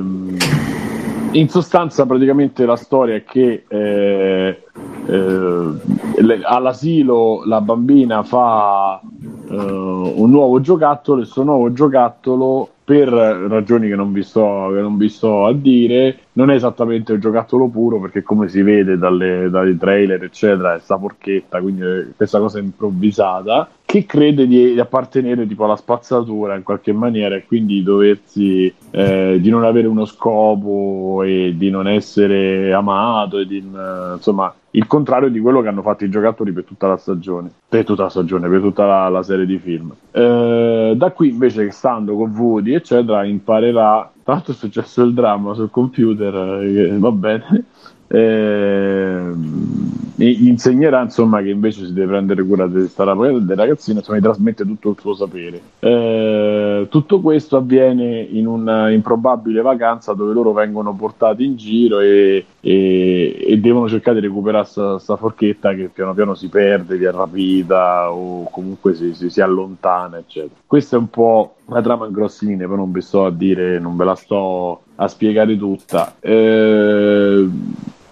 [1.31, 4.61] in sostanza praticamente la storia è che eh,
[5.07, 9.01] eh, all'asilo la bambina fa
[9.49, 14.81] eh, un nuovo giocattolo e questo nuovo giocattolo per ragioni che non, vi sto, che
[14.81, 18.97] non vi sto a dire non è esattamente un giocattolo puro perché come si vede
[18.97, 24.73] dalle, dai trailer eccetera è sta porchetta quindi è questa cosa improvvisata che crede di,
[24.73, 29.63] di appartenere tipo alla spazzatura in qualche maniera e quindi di doversi eh, di non
[29.63, 35.39] avere uno scopo e di non essere amato e di, eh, insomma il contrario di
[35.39, 38.61] quello che hanno fatto i giocattoli per tutta la stagione per tutta la stagione per
[38.61, 39.93] tutta la, la serie di film.
[40.11, 45.53] Eh, da qui invece stando con Woody eccetera imparerà tra l'altro è successo il dramma
[45.53, 47.65] sul computer eh, va bene
[48.13, 54.21] Ehm, gli insegnerà insomma che invece si deve prendere cura questa del ragazzino insomma gli
[54.21, 55.61] trasmette tutto il suo sapere.
[55.79, 62.45] Eh, tutto questo avviene in una improbabile vacanza dove loro vengono portati in giro e,
[62.59, 68.11] e, e devono cercare di recuperare questa forchetta che piano piano si perde, viene rapita
[68.11, 70.61] o comunque si, si, si allontana eccetera.
[70.65, 73.79] Questa è un po' la trama in grossi linee poi non vi sto a dire
[73.79, 76.15] non ve la sto a spiegare tutta.
[76.19, 77.49] Eh,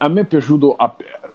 [0.03, 0.75] a me è piaciuto,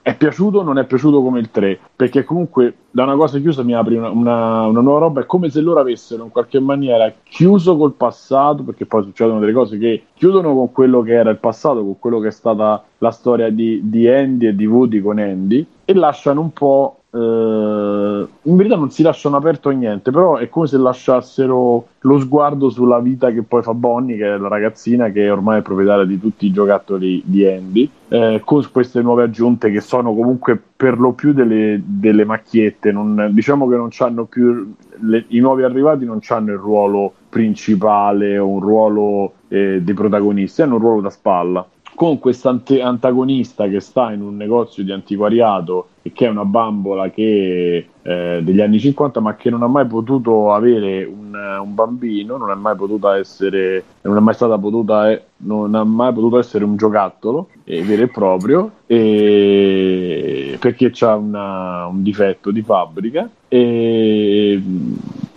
[0.07, 3.75] è piaciuto, non è piaciuto come il 3, perché comunque da una cosa chiusa mi
[3.75, 7.77] apri una, una, una, nuova roba, è come se loro avessero in qualche maniera chiuso
[7.77, 11.83] col passato, perché poi succedono delle cose che chiudono con quello che era il passato,
[11.83, 15.67] con quello che è stata la storia di, di Andy e di Woody con Andy,
[15.85, 20.67] e lasciano un po' Uh, in verità non si lasciano aperto niente, però è come
[20.67, 25.31] se lasciassero lo sguardo sulla vita che poi fa Bonnie, che è la ragazzina che
[25.31, 29.81] ormai è proprietaria di tutti i giocattoli di Andy, eh, con queste nuove aggiunte che
[29.81, 32.93] sono comunque per lo più delle, delle macchiette.
[32.93, 38.37] Non, diciamo che non hanno più le, i nuovi arrivati non hanno il ruolo principale
[38.39, 41.67] o un ruolo eh, di protagonisti, hanno un ruolo da spalla
[41.97, 47.11] con questo antagonista che sta in un negozio di antiquariato e che è una bambola
[47.11, 52.37] che, eh, degli anni 50 ma che non ha mai potuto avere un, un bambino,
[52.37, 56.39] non è mai potuta essere, non è mai stata potuta, eh, non ha mai potuto
[56.39, 64.63] essere un giocattolo eh, vero e proprio e, perché ha un difetto di fabbrica e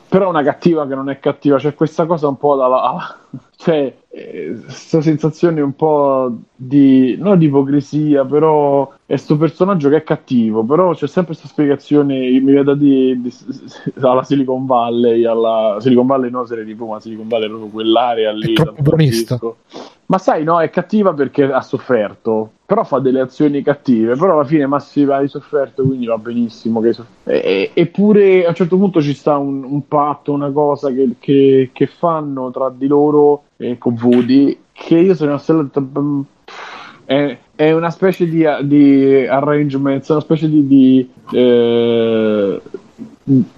[0.09, 3.15] però una cattiva che non è cattiva, c'è questa cosa un po' dalla...
[3.55, 7.15] cioè, questa eh, sensazione un po' di...
[7.17, 12.15] non di ipocrisia, però è questo personaggio che è cattivo, però c'è sempre questa spiegazione,
[12.17, 13.19] mi viene da dire,
[14.01, 18.31] alla Silicon Valley, alla Silicon Valley no serie TV, ma Silicon Valley è proprio quell'area
[18.31, 18.53] lì.
[18.53, 19.39] È troppo buonista.
[20.09, 24.43] Ma sai, no, è cattiva perché ha sofferto, però fa delle azioni cattive, però alla
[24.43, 26.81] fine Massiva hai sofferto, quindi va benissimo.
[26.81, 26.95] Che
[27.25, 31.69] e- eppure a un certo punto ci sta un, un patto, una cosa che, che,
[31.71, 36.25] che, fanno tra di loro e con Woody, che io sono rimasto
[37.05, 42.61] è, è una specie di, di arrangement, una specie di, di eh,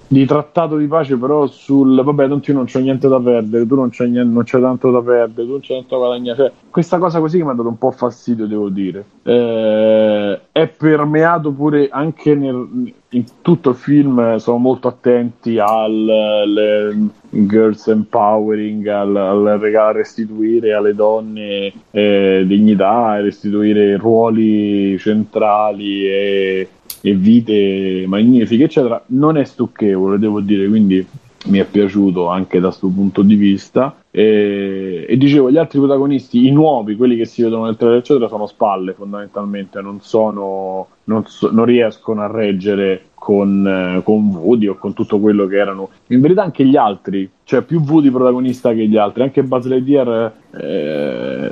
[0.08, 3.76] di trattato di pace, però sul vabbè, non, io non c'ho niente da perdere, tu
[3.76, 6.38] non c'hai, niente, non c'è tanto da perdere, tu non c'è tanto da guadagnare.
[6.38, 9.06] Cioè, questa cosa così che mi ha dato un po' fastidio, devo dire.
[9.24, 17.88] Eh, è permeato pure anche nel, in tutto il film, sono molto attenti al girls
[17.88, 26.68] empowering, al, al regalo, restituire alle donne eh, dignità, restituire ruoli centrali e
[27.02, 31.06] e vite magnifiche, eccetera, non è stucchevole, devo dire, quindi
[31.48, 33.96] mi è piaciuto anche da questo punto di vista.
[34.12, 38.28] E, e, dicevo, gli altri protagonisti, i nuovi, quelli che si vedono nel trailer, eccetera,
[38.28, 44.68] sono spalle fondamentalmente, non, sono, non, so, non riescono a reggere con, eh, con Woody
[44.68, 45.90] o con tutto quello che erano.
[46.08, 50.34] In verità, anche gli altri, cioè più Woody protagonista che gli altri, anche Buzz Lightyear.
[50.52, 51.52] Eh,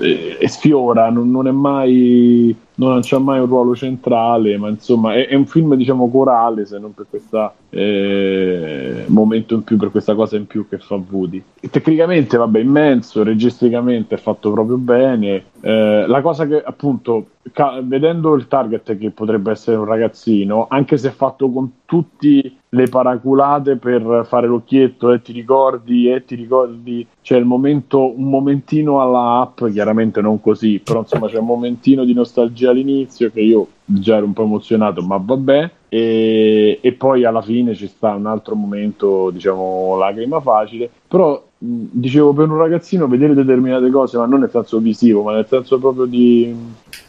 [0.00, 5.28] e sfiora, non, non, è mai non c'è mai un ruolo centrale, ma insomma è,
[5.28, 10.14] è un film diciamo corale se non per questo eh, momento in più, per questa
[10.14, 11.42] cosa in più che fa Woody.
[11.60, 15.44] E tecnicamente vabbè immenso, registicamente è fatto proprio bene.
[15.60, 20.96] Eh, la cosa che appunto ca- vedendo il target che potrebbe essere un ragazzino, anche
[20.96, 26.24] se fatto con tutti le paraculate per fare l'occhietto e eh, ti ricordi e eh,
[26.24, 31.38] ti ricordi c'è il momento un momentino alla app chiaramente non così però insomma c'è
[31.38, 36.78] un momentino di nostalgia all'inizio che io già ero un po' emozionato ma vabbè e,
[36.80, 42.50] e poi alla fine ci sta un altro momento diciamo lacrima facile però dicevo per
[42.50, 46.52] un ragazzino vedere determinate cose ma non nel senso visivo ma nel senso proprio di,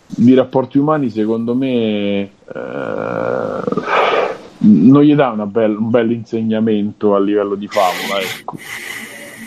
[0.05, 3.93] di rapporti umani secondo me eh,
[4.59, 8.57] non gli dà bel, un bel insegnamento a livello di favola, ecco.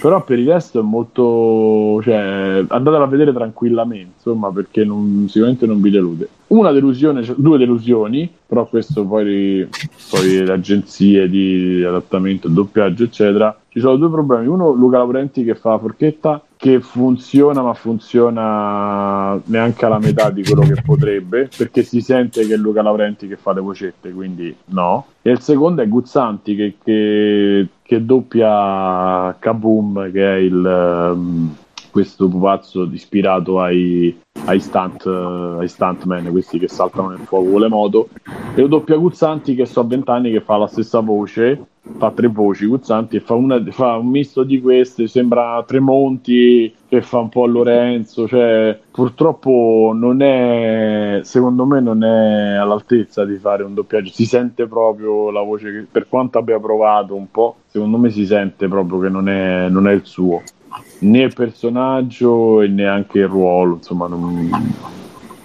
[0.00, 2.00] Però per il resto è molto.
[2.02, 6.28] cioè, andatela a vedere tranquillamente, insomma, perché non, sicuramente non vi delude.
[6.48, 9.66] Una delusione, cioè, due delusioni, però questo poi,
[10.08, 13.58] poi le agenzie di adattamento, doppiaggio, eccetera.
[13.68, 14.46] Ci sono due problemi.
[14.46, 20.42] Uno, Luca Laurenti che fa la forchetta che funziona, ma funziona neanche alla metà di
[20.42, 24.54] quello che potrebbe, perché si sente che è Luca Laurenti che fa le vocette, quindi
[24.66, 25.06] no.
[25.22, 31.54] E il secondo è Guzzanti che, che, che doppia Kaboom, che è il, um,
[31.92, 37.60] questo pupazzo ispirato ai, ai, stunt, uh, ai stuntman, questi che saltano nel fuoco con
[37.60, 38.08] le moto,
[38.54, 41.66] e lo doppia Guzzanti che so a 20 anni che fa la stessa voce
[41.96, 47.00] fa tre voci guzzanti e fa, una, fa un misto di queste, sembra Tremonti che
[47.02, 53.62] fa un po' Lorenzo, cioè purtroppo non è, secondo me non è all'altezza di fare
[53.62, 57.96] un doppiaggio, si sente proprio la voce, che, per quanto abbia provato un po', secondo
[57.96, 60.42] me si sente proprio che non è, non è il suo,
[61.00, 64.50] né il personaggio e neanche il ruolo, insomma non,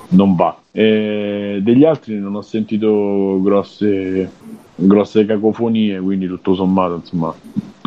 [0.09, 0.57] non va.
[0.71, 4.31] E degli altri non ho sentito grosse,
[4.75, 7.33] grosse cacofonie, quindi tutto sommato, insomma,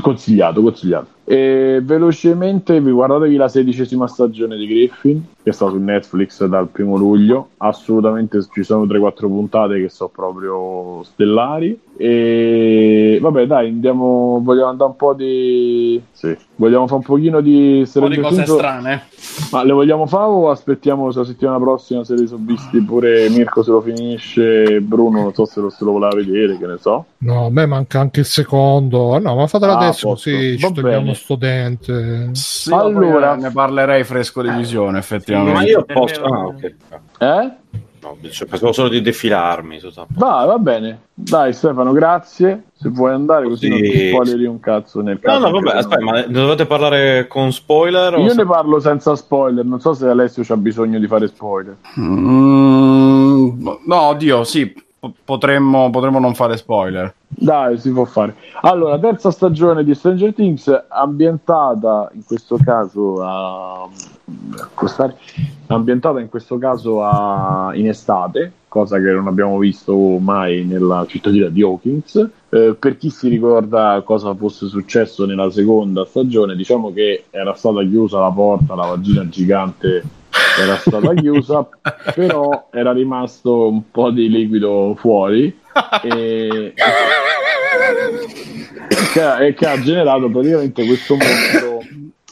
[0.00, 1.14] consigliato, consigliato.
[1.28, 6.96] E velocemente vi guardatevi la sedicesima stagione di Griffin, che sta su Netflix dal primo
[6.96, 7.48] luglio.
[7.56, 11.76] Assolutamente ci sono 3-4 puntate che sono proprio stellari.
[11.96, 14.40] E vabbè, dai, andiamo.
[14.42, 16.00] Vogliamo andare un po' di.
[16.12, 17.84] Sì, vogliamo fare un pochino di.
[17.92, 19.02] Un po' di cose strane.
[19.50, 23.28] Ma le vogliamo fare o aspettiamo se la settimana prossima se li sono visti pure
[23.30, 26.76] Mirko se lo finisce, Bruno non so se lo, se lo voleva vedere, che ne
[26.78, 27.04] so.
[27.18, 29.18] No, a me manca anche il secondo.
[29.18, 30.30] No, ma fatela Ah, adesso posto.
[30.30, 31.14] così ci Va bene.
[31.16, 32.30] Sto dente.
[32.32, 35.52] Sì, Allora- ne parlerei fresco di visione, effettivamente.
[35.58, 36.22] Ma io posso.
[36.22, 36.74] Ah, ok.
[37.18, 37.50] Eh?
[38.02, 39.78] No, cioè, pensavo solo di defilarmi.
[39.80, 40.06] tutto.
[40.10, 41.00] Va, va bene.
[41.12, 42.64] Dai Stefano, grazie.
[42.72, 43.68] Se vuoi andare così Sì.
[43.70, 45.48] non ti spoileri un cazzo nel No, caso.
[45.48, 48.14] no, vabbè, aspetta, non- ma ne dovete parlare con spoiler?
[48.14, 51.26] o Io se- ne parlo senza spoiler, non so se Alessio c'ha bisogno di fare
[51.26, 51.74] spoiler.
[51.98, 54.72] Mm, no, oddio, sì,
[55.24, 57.14] potremmo, potremmo non fare spoiler.
[57.28, 58.34] Dai, si può fare.
[58.62, 63.88] Allora, terza stagione di Stranger Things, ambientata in questo caso a
[64.74, 65.16] costare-
[65.66, 71.48] ambientata in questo caso a- in estate, cosa che non abbiamo visto mai nella cittadina
[71.48, 72.28] di Hawkins.
[72.48, 77.80] Eh, per chi si ricorda cosa fosse successo nella seconda stagione, diciamo che era stata
[77.80, 80.02] chiusa la porta, la vagina gigante
[80.60, 81.68] era stata chiusa,
[82.14, 85.54] però era rimasto un po' di liquido fuori
[86.02, 86.72] e
[89.12, 91.82] che, ha- e che ha generato praticamente questo mostro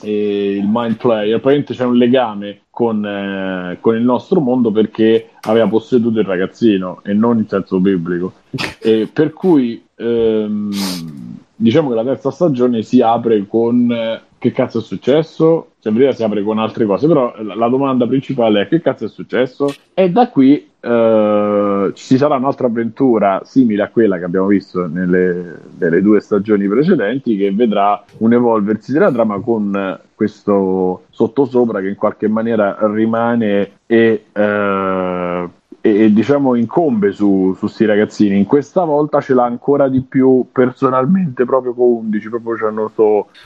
[0.03, 5.67] il mind player praticamente c'è un legame con, eh, con il nostro mondo perché aveva
[5.67, 8.35] posseduto il ragazzino e non in senso biblico.
[8.81, 10.71] E per cui ehm,
[11.57, 15.71] diciamo che la terza stagione si apre con eh, che cazzo è successo?
[15.81, 19.09] Cioè, prima si apre con altre cose, però la, domanda principale è che cazzo è
[19.09, 19.73] successo?
[19.95, 25.61] E da qui eh, ci sarà un'altra avventura simile a quella che abbiamo visto nelle,
[25.79, 31.97] nelle due stagioni precedenti, che vedrà un evolversi della trama con questo sottosopra che in
[31.97, 35.49] qualche maniera rimane e, eh,
[35.87, 38.39] e, diciamo incombe su questi ragazzini.
[38.39, 42.91] In questa volta ce l'ha ancora di più personalmente proprio con 11, proprio c'hanno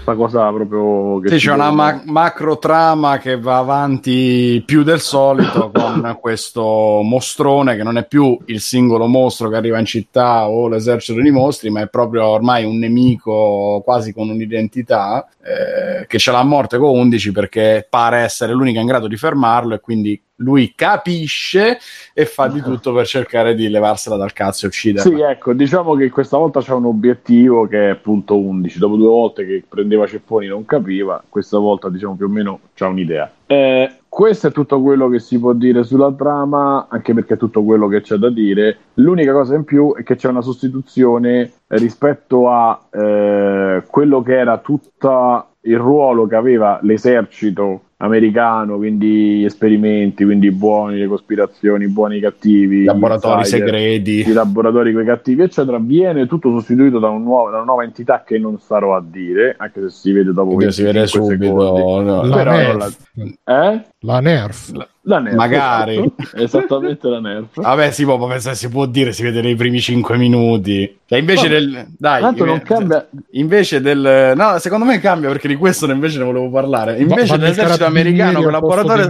[0.02, 5.01] sta cosa proprio che Sì, c'è una ma- macro trama che va avanti più del
[5.01, 10.48] solito con questo mostrone che non è più il singolo mostro che arriva in città
[10.48, 16.19] o l'esercito di mostri, ma è proprio ormai un nemico quasi con un'identità eh, che
[16.20, 19.81] ce l'ha a morte con 11 perché pare essere l'unica in grado di fermarlo e
[19.81, 21.78] quindi lui capisce
[22.12, 25.10] e fa di tutto per cercare di levarsela dal cazzo e ucciderla.
[25.10, 28.78] Sì, ecco, diciamo che questa volta c'è un obiettivo che è punto 11.
[28.78, 32.86] Dopo due volte che prendeva cepponi non capiva, questa volta diciamo più o meno c'ha
[32.86, 33.32] un'idea.
[33.47, 37.62] Eh, questo è tutto quello che si può dire sulla trama, anche perché è tutto
[37.65, 38.78] quello che c'è da dire.
[38.94, 44.59] L'unica cosa in più è che c'è una sostituzione rispetto a eh, quello che era
[44.59, 52.19] tutto il ruolo che aveva l'esercito americano, quindi gli esperimenti, quindi buoni, le cospirazioni, buoni,
[52.19, 54.29] i cattivi, laboratori insider, segreti.
[54.29, 57.83] i laboratori con i cattivi, eccetera, viene tutto sostituito da, un nuovo- da una nuova
[57.85, 62.01] entità che non starò a dire, anche se si vede dopo si vede 25 subito.
[62.03, 62.23] no.
[62.25, 62.97] La Però Nerf.
[63.45, 63.85] la- Eh?
[64.01, 64.70] La Nerf.
[64.73, 64.89] La
[65.19, 65.35] Nerf.
[65.35, 65.95] Magari.
[65.97, 66.37] esatto.
[66.37, 67.47] Esattamente la Nerf.
[67.55, 70.99] Vabbè, si può pensare, si può dire, si vede nei primi 5 minuti.
[71.07, 71.61] Cioè, invece Vabbè.
[71.61, 71.87] del.
[71.99, 73.09] Dai, Tanto non cambia.
[73.33, 74.35] Invece del.
[74.37, 76.99] No, secondo me cambia perché di questo invece ne volevo parlare.
[76.99, 79.09] Invece i dell'esercito americano con laboratorio.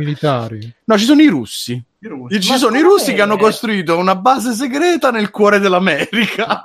[0.84, 1.82] No, ci sono i russi.
[2.00, 2.40] I russi.
[2.40, 6.62] Ci Ma sono i russi me- che hanno costruito una base segreta nel cuore dell'America.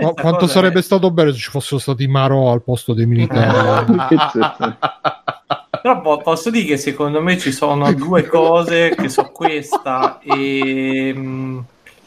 [0.00, 3.06] ma quanto sarebbe è- stato bello se ci fossero stati i Marò al posto dei
[3.06, 3.94] militari.
[5.80, 11.12] Però po- posso dire che secondo me ci sono due cose che so questa e,
[11.16, 11.58] mm,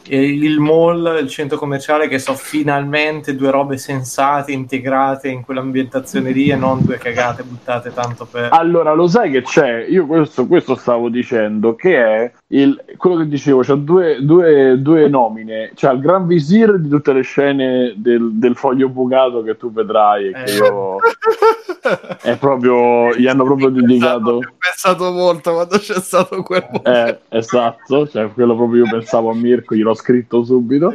[0.08, 6.48] il mall, il centro commerciale che so finalmente due robe sensate integrate in quell'ambientazione lì
[6.48, 9.86] e non due cagate buttate tanto per Allora, lo sai che c'è?
[9.88, 15.08] Io questo, questo stavo dicendo, che è il, quello che dicevo, c'ha due, due, due
[15.08, 15.70] nomine.
[15.74, 20.28] C'ha il Gran Visir di tutte le scene del, del foglio bucato che tu vedrai
[20.28, 20.56] e che Eh.
[20.56, 20.96] io
[22.22, 26.90] è proprio gli hanno proprio dedicato Ho pensato molto quando c'è stato quel momento.
[26.90, 30.92] eh, esatto cioè quello proprio io pensavo a Mirko gliel'ho scritto subito.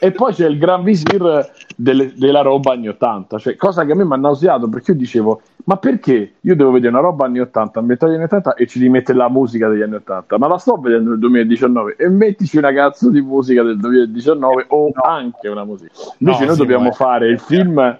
[0.00, 3.94] E poi c'è il gran visir delle- della roba anni 80 cioè, cosa che a
[3.94, 7.38] me mi ha nauseato perché io dicevo ma perché io devo vedere una roba anni
[7.40, 10.48] 80 a metà degli anni 80 e ci rimette la musica degli anni 80 ma
[10.48, 15.48] la sto vedendo nel 2019 e mettici una cazzo di musica del 2019 o anche
[15.48, 17.98] una musica invece No, noi sì, dobbiamo fare il film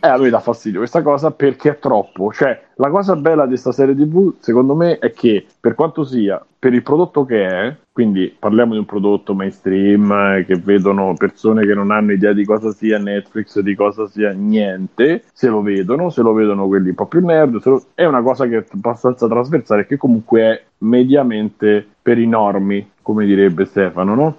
[0.00, 2.32] eh, a me dà fastidio questa cosa perché è troppo.
[2.32, 6.42] Cioè, la cosa bella di questa serie TV, secondo me, è che per quanto sia
[6.58, 11.64] per il prodotto che è, quindi parliamo di un prodotto mainstream eh, che vedono persone
[11.64, 16.10] che non hanno idea di cosa sia Netflix, di cosa sia niente, se lo vedono,
[16.10, 19.26] se lo vedono quelli un po' più nerd, lo- è una cosa che è abbastanza
[19.26, 24.36] trasversale, che comunque è mediamente per i normi, come direbbe Stefano, no?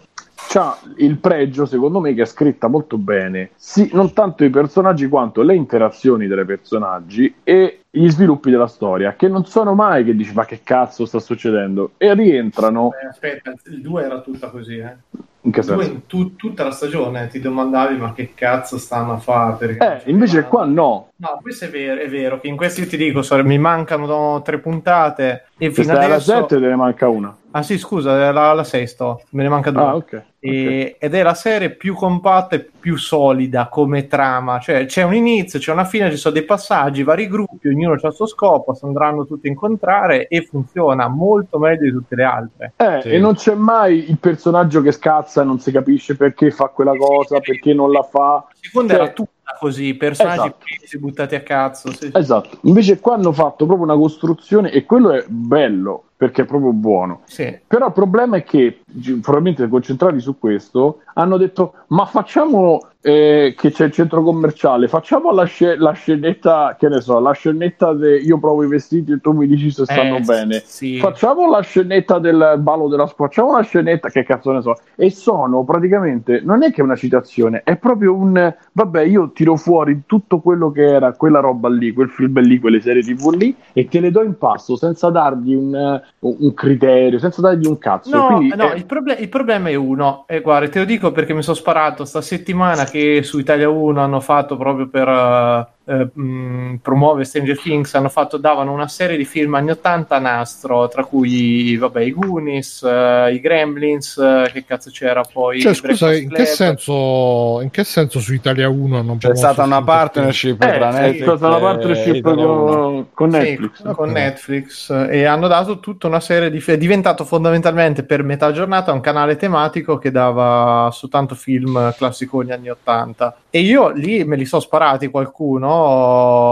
[0.47, 5.07] C'ha il pregio, secondo me, che è scritta molto bene, sì, non tanto i personaggi
[5.07, 10.03] quanto le interazioni tra i personaggi e gli sviluppi della storia, che non sono mai
[10.03, 14.49] che dici ma che cazzo sta succedendo, e rientrano Eh, aspetta, il 2 era tutta
[14.49, 14.95] così, eh.
[15.41, 15.91] in che Il 2 senso?
[15.91, 19.77] in tu- tutta la stagione ti domandavi ma che cazzo stanno a fare?
[19.77, 23.21] Eh, invece qua no, No, questo è vero, è vero, che in questi ti dico,
[23.21, 26.31] sorry, mi mancano tre puntate e fino alla adesso...
[26.31, 27.35] 7 te ne manca una.
[27.53, 29.81] Ah sì, scusa, è la, la 6 sto, me ne manca due.
[29.81, 30.23] Ah, ok.
[30.39, 35.13] E- ed è la serie più compatta e più solida come trama, cioè c'è un
[35.13, 38.73] inizio, c'è una fine, ci sono dei passaggi, vari gruppi, ognuno ha il suo scopo,
[38.73, 42.73] si andranno tutti a incontrare e funziona molto meglio di tutte le altre.
[42.77, 43.09] Eh, Sì.
[43.09, 46.95] E non c'è mai il personaggio che scazza e non si capisce perché fa quella
[46.95, 48.19] cosa, perché non la fa.
[48.47, 49.29] La seconda Cioè- era tutta
[49.59, 50.65] così, personaggi Esatto.
[50.77, 51.91] presi, buttati a cazzo.
[51.91, 52.09] sì.
[52.13, 52.57] Esatto.
[52.63, 57.21] Invece qua hanno fatto proprio una costruzione e quello è bello perché è proprio buono.
[57.23, 57.57] Sì.
[57.65, 58.81] Però il problema è che,
[59.23, 65.31] probabilmente concentrati su questo, hanno detto: Ma facciamo eh, che c'è il centro commerciale, facciamo
[65.31, 69.19] la, sce- la scenetta, che ne so, la scenetta de io provo i vestiti e
[69.19, 70.61] tu mi dici se stanno Eh, bene.
[70.63, 70.99] sì.
[70.99, 74.75] Facciamo la scenetta del ballo della scuola, facciamo la scenetta, che cazzo ne so.
[74.95, 80.03] E sono praticamente, non è che una citazione, è proprio un, vabbè, io tiro fuori
[80.05, 83.87] tutto quello che era quella roba lì, quel film lì, quelle serie tv lì, e
[83.87, 88.15] te le do in passo senza dargli un, un criterio, senza dargli un cazzo.
[88.15, 91.33] No, no, eh, il, proble- il problema è uno, e guarda, te lo dico perché
[91.33, 96.09] mi sono sparato sta settimana che su Italia 1 hanno fatto proprio per eh, eh,
[96.13, 100.87] mh, promuovere Stranger Things, hanno fatto, davano una serie di film anni 80 a nastro,
[100.87, 105.59] tra cui, vabbè, i Goonies, eh, i Gremlins, eh, che cazzo c'era poi?
[105.59, 109.83] Cioè, scusa, in che, senso, in che senso su Italia 1 hanno C'è stata una
[109.83, 113.91] partnership eh, tra è Netflix stata la e partnership con, con Sì, Netflix.
[113.93, 118.51] con Netflix e hanno dato tutta una serie di fi- è diventato fondamentalmente per metà
[118.51, 124.35] giornata un canale tematico che dava soltanto film classiconi anni 80 e io lì me
[124.35, 125.70] li so sparati qualcuno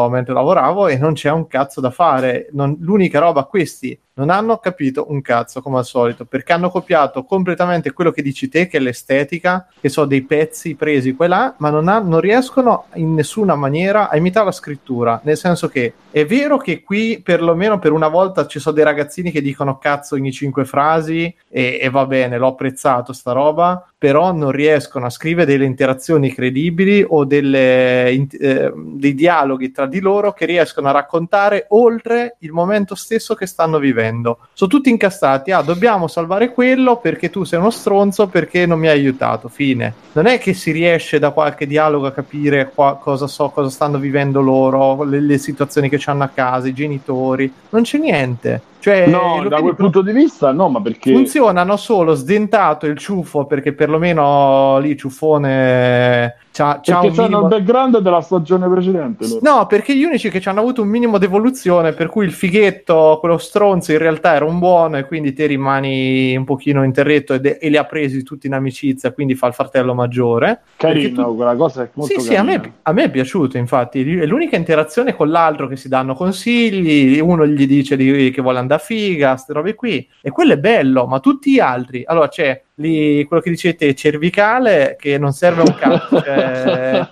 [0.09, 2.49] mentre lavoravo e non c'è un cazzo da fare.
[2.53, 7.23] Non- l'unica roba questi non hanno capito un cazzo come al solito perché hanno copiato
[7.23, 11.29] completamente quello che dici te che è l'estetica che sono dei pezzi presi qua e
[11.29, 15.69] là ma non, ha- non riescono in nessuna maniera a imitare la scrittura nel senso
[15.69, 19.77] che è vero che qui perlomeno per una volta ci sono dei ragazzini che dicono
[19.77, 25.05] cazzo ogni cinque frasi e, e va bene l'ho apprezzato sta roba però non riescono
[25.05, 30.87] a scrivere delle interazioni credibili o delle, eh, dei dialoghi tra di loro che riescono
[30.87, 34.08] a raccontare oltre il momento stesso che stanno vivendo.
[34.53, 38.87] Sono tutti incastati, ah dobbiamo salvare quello perché tu sei uno stronzo perché non mi
[38.87, 39.93] hai aiutato, fine.
[40.13, 43.97] Non è che si riesce da qualche dialogo a capire qua- cosa, so, cosa stanno
[43.97, 48.61] vivendo loro, le, le situazioni che hanno a casa, i genitori, non c'è niente.
[48.79, 51.11] Cioè, No, da quel punto di vista no, ma perché...
[51.11, 57.41] funzionano solo sdentato il ciuffo perché perlomeno lì ciuffone c'ha, c'ha Perché minimo...
[57.41, 59.27] il background della stagione precedente.
[59.27, 59.39] loro.
[59.41, 63.17] No, perché gli unici che ci hanno avuto un minimo d'evoluzione, per cui il fighetto,
[63.19, 67.57] quello stronzo, in realtà era un buono e quindi te rimani un pochino interretto ed-
[67.59, 70.61] e li ha presi tutti in amicizia, quindi fa il fratello maggiore.
[70.77, 72.61] Carino, tu- quella cosa è molto sì, sì, a carina.
[72.61, 74.17] me, a me è piaciuto, infatti.
[74.19, 78.57] È l'unica interazione con l'altro che si danno consigli, uno gli dice di- che vuole
[78.59, 82.03] andare a figa, queste robe qui, e quello è bello, ma tutti gli altri.
[82.05, 87.07] Allora c'è lì quello che dicete cervicale che non serve a un cazzo, cioè,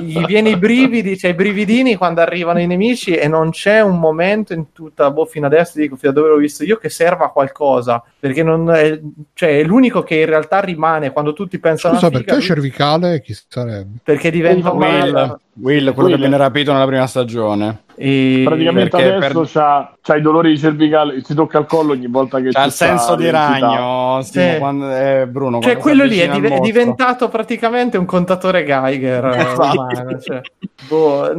[0.00, 3.98] gli viene i brividi, cioè i brividini quando arrivano i nemici e non c'è un
[3.98, 7.26] momento in tutta, boh, fino adesso dico, fino a dove l'ho visto io, che serva
[7.26, 8.98] a qualcosa, perché non è,
[9.34, 13.20] cioè, è l'unico che in realtà rimane quando tutti pensano Scusa, perché lui- cervicale?
[13.20, 13.98] Chi sarebbe?
[14.02, 16.12] perché diventa un Will, Will, quello Will.
[16.12, 17.82] che viene rapito nella prima stagione.
[17.94, 18.42] E...
[18.44, 22.40] Praticamente adesso per- c'ha, c'ha i dolori di cervicale, si tocca il collo ogni volta
[22.40, 24.56] che C'ha il senso di ragno, Sì.
[24.58, 25.60] quando- è eh, Bruno.
[25.60, 29.24] Cioè, quello lì è, div- è diventato praticamente un contatore Geiger.
[29.24, 30.40] eh, umano, cioè.
[30.88, 31.34] Boh,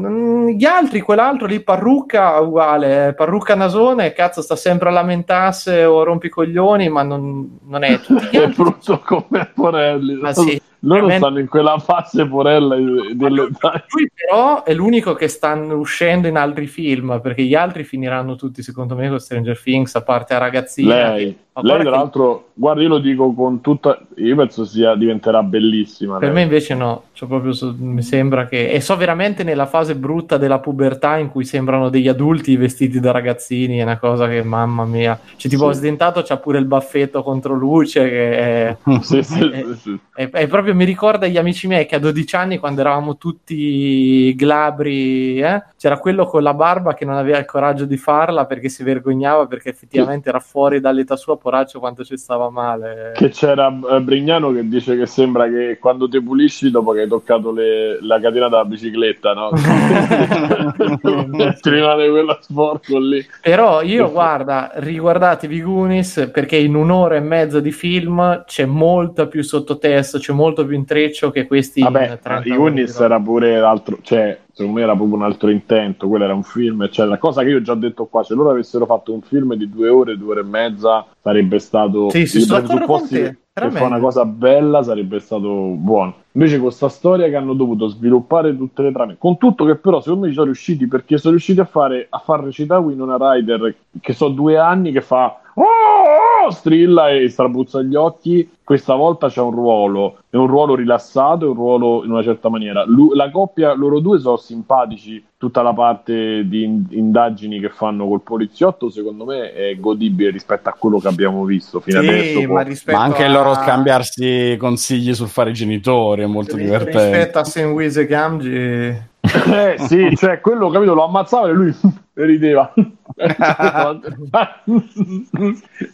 [0.49, 6.03] gli altri, quell'altro lì, parrucca uguale, eh, parrucca nasone, cazzo, sta sempre a lamentarsi o
[6.03, 7.99] rompi coglioni, ma non, non è.
[8.01, 10.15] Tutti gli È brutto come Porelli.
[10.15, 10.61] ma sì.
[10.85, 12.75] Loro veramente- stanno in quella fase Porella
[13.13, 13.83] dell'età.
[13.89, 18.61] Lui però è l'unico che stanno uscendo in altri film, perché gli altri finiranno tutti,
[18.61, 21.13] secondo me, con Stranger Things, a parte a ragazzina.
[21.13, 23.97] Lei, lei tra che- l'altro, guarda, io lo dico con tutta.
[24.15, 26.17] Io penso sia diventerà bellissima.
[26.17, 26.33] Per lei.
[26.35, 28.69] me invece no, cioè proprio so- mi sembra che...
[28.71, 33.11] E so veramente nella fase brutta della pubertà in cui sembrano degli adulti vestiti da
[33.11, 35.17] ragazzini, è una cosa che, mamma mia...
[35.37, 35.77] Cioè tipo Sì.
[35.77, 39.99] sdentato c'ha pure il baffetto contro luce, che è, Sì, sì, sì.
[40.15, 44.33] è- è proprio mi ricorda gli amici miei che a 12 anni quando eravamo tutti
[44.35, 48.69] glabri, eh, c'era quello con la barba che non aveva il coraggio di farla perché
[48.69, 53.13] si vergognava perché effettivamente era fuori dall'età sua, poraccio quanto ci stava male.
[53.15, 57.07] Che c'era eh, Brignano che dice che sembra che quando ti pulisci dopo che hai
[57.07, 59.51] toccato le- la catena della bicicletta, no?
[61.61, 63.25] Ti rimane quello sporco lì.
[63.41, 69.43] Però io, guarda, riguardatevi Goonies perché in un'ora e mezza di film c'è molto più
[69.43, 73.03] sottotesto, c'è molto più intreccio che questi Vabbè, 30 i Goonies minuti.
[73.03, 76.89] era pure l'altro, cioè, secondo me era proprio un altro intento, quello era un film,
[76.89, 79.55] cioè, la cosa che io ho già detto qua, se loro avessero fatto un film
[79.55, 82.09] di due ore, due ore e mezza, sarebbe stato...
[82.09, 83.79] Sì, sì, sono presupposti veramente.
[83.79, 86.15] fare una cosa bella sarebbe stato buono.
[86.31, 90.01] Invece con sta storia che hanno dovuto sviluppare tutte le trame, con tutto che però
[90.01, 93.75] secondo me ci sono riusciti perché sono riusciti a fare a far recitare Winona Ryder
[94.01, 98.49] che so due anni che fa "Oh, oh", strilla e strabuzza gli occhi.
[98.63, 100.17] Questa volta c'è un ruolo.
[100.29, 102.85] È un ruolo rilassato è un ruolo in una certa maniera.
[102.85, 108.07] Lu- la coppia loro due sono simpatici tutta la parte di in- indagini che fanno
[108.07, 112.41] col poliziotto secondo me è godibile rispetto a quello che abbiamo visto fino Sì, adesso
[112.43, 113.25] ma Ma anche a...
[113.25, 117.09] il loro scambiarsi consigli sul fare i genitori è molto ri- divertente.
[117.09, 119.11] Rispetto a Sam Wiese e Gamgi...
[119.23, 121.73] Eh sì, cioè quello capito lo ammazzava e lui
[122.13, 122.73] rideva.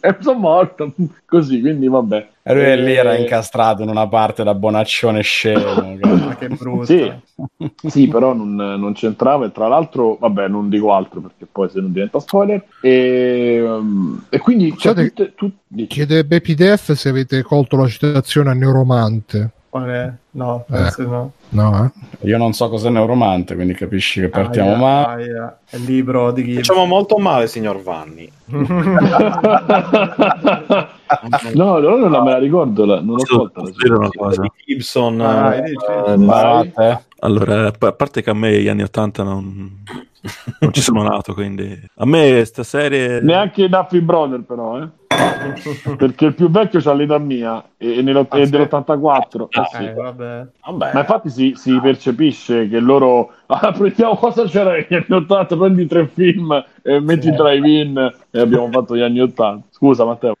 [0.00, 0.92] e sono morto
[1.26, 2.28] così, quindi vabbè.
[2.42, 5.96] E lui lì era Eh, incastrato in una parte da bonaccione scemo.
[6.00, 6.86] Ma che brutto.
[6.86, 7.12] Sì,
[7.86, 11.80] sì, però non, non c'entrava e tra l'altro, vabbè, non dico altro perché poi se
[11.80, 12.64] non diventa spoiler.
[12.80, 15.86] E, um, e quindi cioè, Scusate, tutte, tu- dici.
[15.88, 19.50] Chiede BPDF se avete colto la citazione a Neuromante.
[19.70, 20.12] Qual è?
[20.32, 20.72] No, Eh.
[20.72, 21.32] penso no.
[21.50, 21.84] No,
[22.20, 22.26] eh?
[22.28, 25.22] Io non so cos'è Neuromante, quindi capisci che partiamo Aia, male.
[25.22, 25.58] aia.
[25.70, 26.66] È il libro di Gibbs.
[26.66, 28.28] Facciamo molto male, signor Vanni.
[31.54, 33.62] no, no, non me la ricordo, la- non l'ho colta.
[33.94, 34.42] una cosa?
[34.64, 35.16] Gibson.
[35.18, 36.98] Vai, eh, eh.
[37.20, 39.84] Allora, a a parte che a me gli anni 80 non,
[40.60, 44.88] non ci sono nato, quindi a me sta serie Neanche Duffy Brother, però, eh.
[45.96, 48.50] Perché il più vecchio c'ha l'età mia e, e nello- Ah, è sì?
[48.50, 49.46] dell'84.
[49.50, 49.84] eh sì.
[49.84, 50.46] Eh, vabbè.
[50.66, 55.56] Vabbè, Ma infatti si, si percepisce che loro ah, prendiamo cosa c'era negli anni 80,
[55.56, 56.52] prendi tre film
[56.82, 57.32] e metti Sì.
[57.32, 59.66] drive-in e abbiamo fatto gli anni 80.
[59.70, 60.34] Scusa Matteo.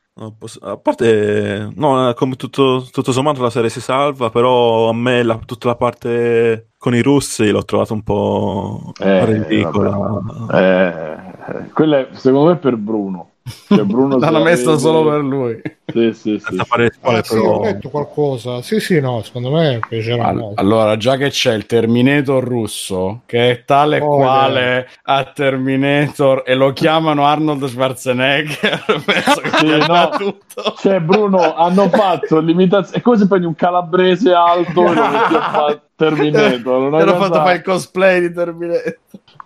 [0.60, 5.38] A parte, no, come tutto, tutto sommato la serie si salva, però a me la-
[5.46, 10.20] tutta la parte con i russi l'ho trovato un po' Eh, ridicola.
[10.52, 13.29] Eh, quella è, secondo me per Bruno.
[13.42, 15.60] Cioè, Bruno L'hanno vede- solo per lui.
[15.92, 18.62] Sì, sì, fare spoiler, Ah, sì, ho però letto qualcosa.
[18.62, 20.60] Sì, sì, no, secondo me piacerà All- molto.
[20.60, 26.42] allora, già che c'è il Terminator russo, che è tale e Oh, quale a Terminator,
[26.46, 30.08] e lo chiamano Arnold Schwarzenegger, penso che Sì, no.
[30.16, 30.74] tutto.
[30.76, 32.98] Cioè, Bruno, hanno fatto l'imitazione.
[32.98, 36.82] È come se prendi un calabrese alto e lo metti a fare Terminator.
[36.82, 38.98] una Hanno fatto fare il cosplay di Terminator.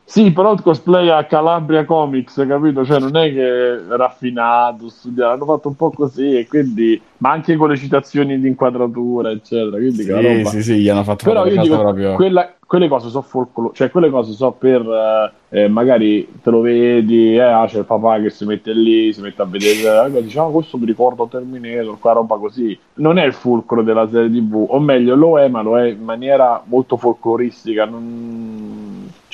[0.06, 2.84] Sì, però il cosplay a Calabria Comics, capito?
[2.84, 7.30] Cioè, non è che è raffinato, studiato, hanno fatto un po' così e quindi, ma
[7.30, 9.78] anche con le citazioni di inquadratura, eccetera.
[9.78, 10.50] Quindi Sì, roba.
[10.50, 12.14] sì, sì, gli hanno fatto Però io dico, proprio.
[12.16, 14.82] quella- quelle cose so folklore, cioè quelle cose so per
[15.50, 19.10] eh, eh, magari te lo vedi, eh, ah, c'è il papà che si mette lì,
[19.14, 22.78] si mette a vedere, eh, diciamo questo mi ricorda Terminator, qua roba così.
[22.94, 26.02] Non è il fulcro della serie TV, o meglio lo è, ma lo è in
[26.02, 27.86] maniera molto folcloristica.
[27.86, 28.82] non-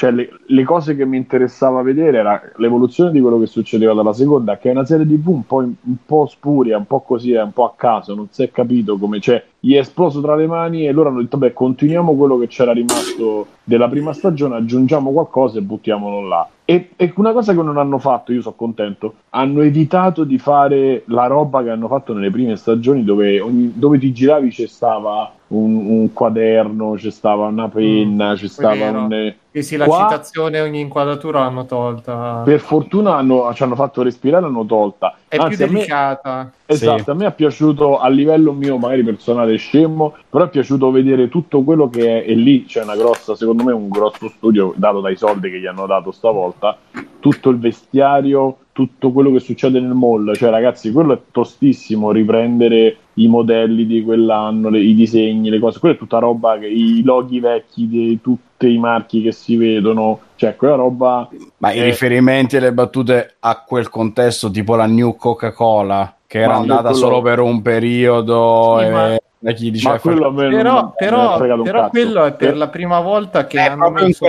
[0.01, 4.15] Cioè, le, le cose che mi interessava vedere era l'evoluzione di quello che succedeva dalla
[4.15, 5.75] seconda, che è una serie TV un po', un
[6.07, 9.43] po' spuria, un po' così, un po' a caso, non si è capito come c'è.
[9.59, 12.73] Gli è esploso tra le mani e loro hanno detto: Beh, continuiamo quello che c'era
[12.73, 16.49] rimasto della prima stagione, aggiungiamo qualcosa e buttiamolo là.
[16.67, 21.03] E, e una cosa che non hanno fatto, io sono contento, hanno evitato di fare
[21.07, 25.33] la roba che hanno fatto nelle prime stagioni dove, ogni- dove ti giravi c'è stava
[25.49, 30.61] un, un quaderno, c'è stava una penna, c'è stava un, Sì, sì, la Qua- citazione
[30.61, 32.43] ogni inquadratura l'hanno tolta.
[32.45, 35.17] Per fortuna hanno- ci hanno fatto respirare, l'hanno tolta.
[35.27, 36.53] È Anzi, più a me- delicata.
[36.67, 37.11] Esatto, Sì.
[37.11, 41.63] a me è piaciuto a livello mio, magari personale scemo, però è piaciuto vedere tutto
[41.63, 45.17] quello che è, e lì c'è una grossa, secondo me un grosso studio dato dai
[45.17, 46.77] soldi che gli hanno dato stavolta,
[47.19, 52.97] tutto il vestiario, tutto quello che succede nel mall, cioè ragazzi, quello è tostissimo riprendere
[53.15, 57.03] i modelli di quell'anno, le- i disegni, le cose, quella è tutta roba che i
[57.03, 61.29] loghi vecchi di tutti i marchi che si vedono, cioè quella roba
[61.59, 61.85] Ma i Eh.
[61.85, 66.97] riferimenti e le battute a quel contesto, tipo la New Coca-Cola, che era andata quello-
[66.97, 70.93] solo per un periodo, Sì, e ma- da chi diceva ma quello a me non-
[70.95, 74.27] Però, però, però quello è per Eh, la prima volta che è hanno messo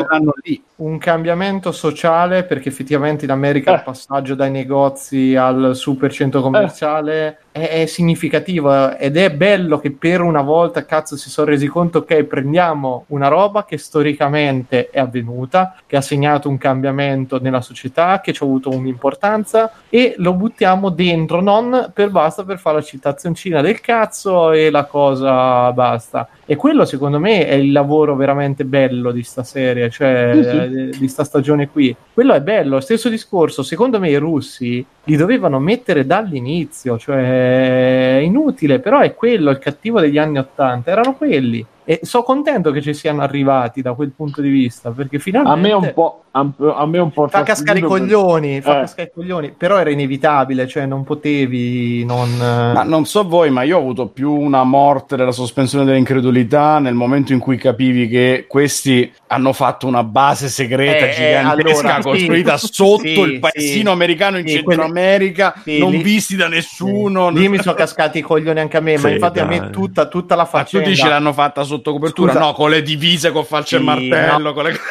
[0.77, 3.75] un cambiamento sociale perché effettivamente in America Eh.
[3.75, 9.91] il passaggio dai negozi al super centro commerciale è, è significativo ed è bello che
[9.91, 14.99] per una volta cazzo si sono resi conto ok prendiamo una roba che storicamente è
[14.99, 20.33] avvenuta che ha segnato un cambiamento nella società che ci ha avuto un'importanza e lo
[20.33, 26.30] buttiamo dentro non per basta per fare la citazioncina del cazzo e la cosa basta
[26.45, 30.57] e quello secondo me è il lavoro veramente bello di sta serie, cioè Sì, sì.
[30.57, 31.95] eh, di sta stagione qui.
[32.14, 38.22] Quello è bello, stesso discorso, secondo me i russi li dovevano mettere dall'inizio, cioè è
[38.22, 41.65] inutile, però è quello il cattivo degli anni Ottanta, erano quelli.
[41.83, 45.77] E sono contento che ci siano arrivati da quel punto di vista, perché finalmente a
[45.79, 48.81] me un po' a, me un po' fa cascare i fastidito per- coglioni, fa Eh.
[48.81, 53.63] cascare i coglioni, però era inevitabile, cioè non potevi non Ma non so voi, ma
[53.63, 58.45] io ho avuto più una morte della sospensione dell'incredulità nel momento in cui capivi che
[58.47, 62.01] questi hanno fatto una base segreta Eh, gigantesca allora, sì.
[62.09, 63.93] costruita sotto Sì, il paesino sì.
[63.95, 67.29] americano in Sì, Centro quelli- America, sì, non lì- visti da nessuno.
[67.29, 69.71] Lì mi sono cascati i coglioni anche a me, ma Sì, infatti a me dai.
[69.71, 72.31] tutta, tutta la Ma tu faccenda dici l'hanno fatta sotto copertura?
[72.34, 72.43] Scusa.
[72.45, 74.53] No, con le divise, con falce e Sì, martello, no.
[74.53, 74.73] con le...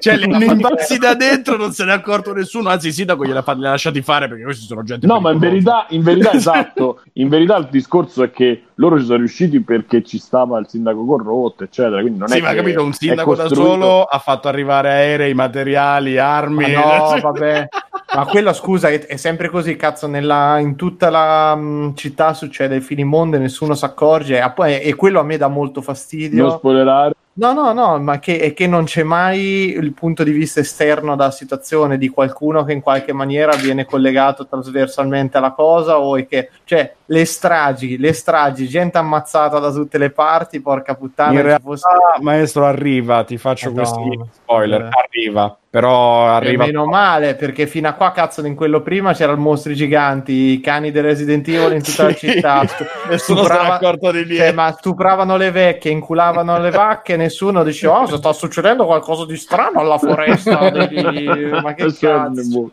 [0.00, 2.68] Cioè, li hanno invasi da dentro, non se ne è accorto nessuno.
[2.68, 5.06] Anzi, sindaco gliel'ha fa- li ha lasciati fare perché questi sono gente.
[5.06, 9.04] No, ma in verità, in verità esatto, in verità il discorso è che loro ci
[9.06, 12.82] sono riusciti perché ci stava il sindaco corrotto, eccetera, quindi non Sì, è ma capito,
[12.84, 16.72] un sindaco da solo ha fatto arrivare aerei, materiali, armi.
[16.72, 17.68] Ma no, vabbè.
[18.14, 22.76] Ma quello, scusa, è, è sempre così, cazzo, nella- in tutta la mh, città succede
[22.76, 26.42] il finimondo e nessuno si accorge, e, e quello a me dà molto fastidio.
[26.46, 27.12] Non spoilerare.
[27.38, 31.14] No, no, no, ma che, è che non c'è mai il punto di vista esterno
[31.14, 36.26] dalla situazione di qualcuno che in qualche maniera viene collegato trasversalmente alla cosa o è
[36.26, 41.42] che, cioè, le stragi, le stragi, gente ammazzata da tutte le parti, porca puttana, In
[41.42, 41.86] realtà, fosse-
[42.22, 43.22] maestro, arriva.
[43.22, 43.86] Ti faccio Madonna.
[43.88, 44.80] questi spoiler.
[44.82, 44.88] Eh.
[45.06, 46.64] Arriva, però arriva.
[46.64, 50.90] meno male perché fino a qua cazzo in quello prima c'erano mostri giganti i cani
[50.90, 52.30] di Resident Evil in tutta la Sì.
[52.32, 54.52] città stu- Nessuno se n'è stuprava- accorto di cioè, niente.
[54.52, 59.36] ma stupravano le vecchie inculavano le vacche nessuno diceva oh se sta succedendo qualcosa di
[59.36, 61.24] strano alla foresta Vedi?
[61.62, 62.70] ma che cazzo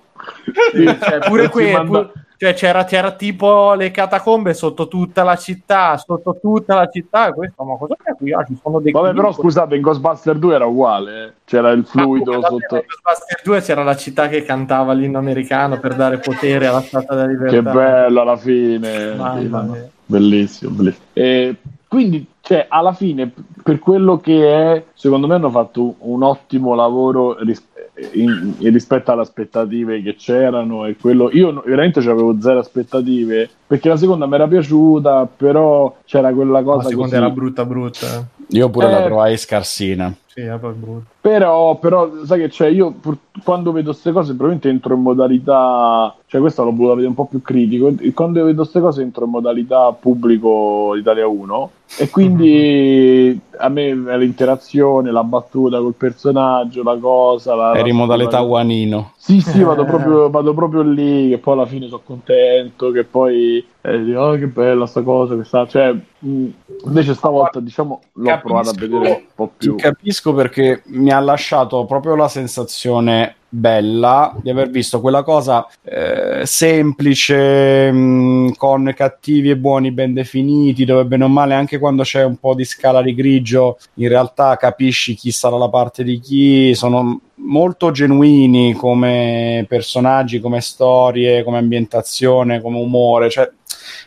[0.73, 5.95] Sì, cioè, pure qui manda- cioè, c'era, c'era tipo le catacombe sotto tutta la città
[5.97, 8.33] sotto tutta la città e questo ma cosa c'è qui?
[8.33, 11.31] Ah, ci sono dei Vabbè, però scusate, in Ghostbuster 2 era uguale, eh.
[11.45, 12.75] c'era il fluido Ma, sotto.
[12.75, 17.15] in Ghostbusters 2 c'era la città che cantava l'inno americano per dare potere alla Statua
[17.15, 17.55] della Libertà.
[17.55, 19.15] Che bello alla fine.
[19.39, 19.79] Sì.
[20.07, 21.05] Bellissimo, bellissimo.
[21.13, 21.55] E
[21.87, 23.31] quindi, cioè, alla fine,
[23.63, 27.65] per quello che è, secondo me hanno fatto un ottimo lavoro ris-
[28.13, 30.85] in- in- rispetto alle aspettative che c'erano.
[30.85, 36.31] E quello, io veramente avevo zero aspettative perché la seconda mi era piaciuta, però c'era
[36.33, 37.15] quella La cosa seconda così.
[37.23, 38.27] era brutta brutta.
[38.49, 39.05] Io pure la Eh.
[39.05, 40.13] trovai scarsina.
[40.35, 41.09] Sì, era poi brutta.
[41.21, 46.13] Però, però, sai che c'è, io pur- quando vedo queste cose probabilmente entro in modalità,
[46.27, 49.31] cioè questa l'ho voluta vedere un po' più critico, quando vedo queste cose entro in
[49.31, 57.55] modalità pubblico Italia 1 e quindi a me l'interazione, la battuta col personaggio, la cosa...
[57.55, 59.13] La, Eri in modalità la- Guanino.
[59.15, 63.65] Sì, sì, vado proprio, vado proprio lì, che poi alla fine sono contento, che poi
[63.81, 65.65] eh, dico, oh, che bella sta cosa, questa...
[65.67, 66.45] cioè, mh,
[66.85, 69.75] invece stavolta diciamo l'ho Capisco- provata a vedere un po' più...
[69.75, 69.81] Ti
[70.25, 76.41] capisco perché mi ha lasciato proprio la sensazione bella di aver visto quella cosa eh,
[76.45, 82.23] semplice mh, con cattivi e buoni ben definiti dove bene o male anche quando c'è
[82.23, 86.73] un po' di scala di grigio in realtà capisci chi sta dalla parte di chi.
[86.75, 93.49] Sono molto genuini come personaggi come storie come ambientazione come umore cioè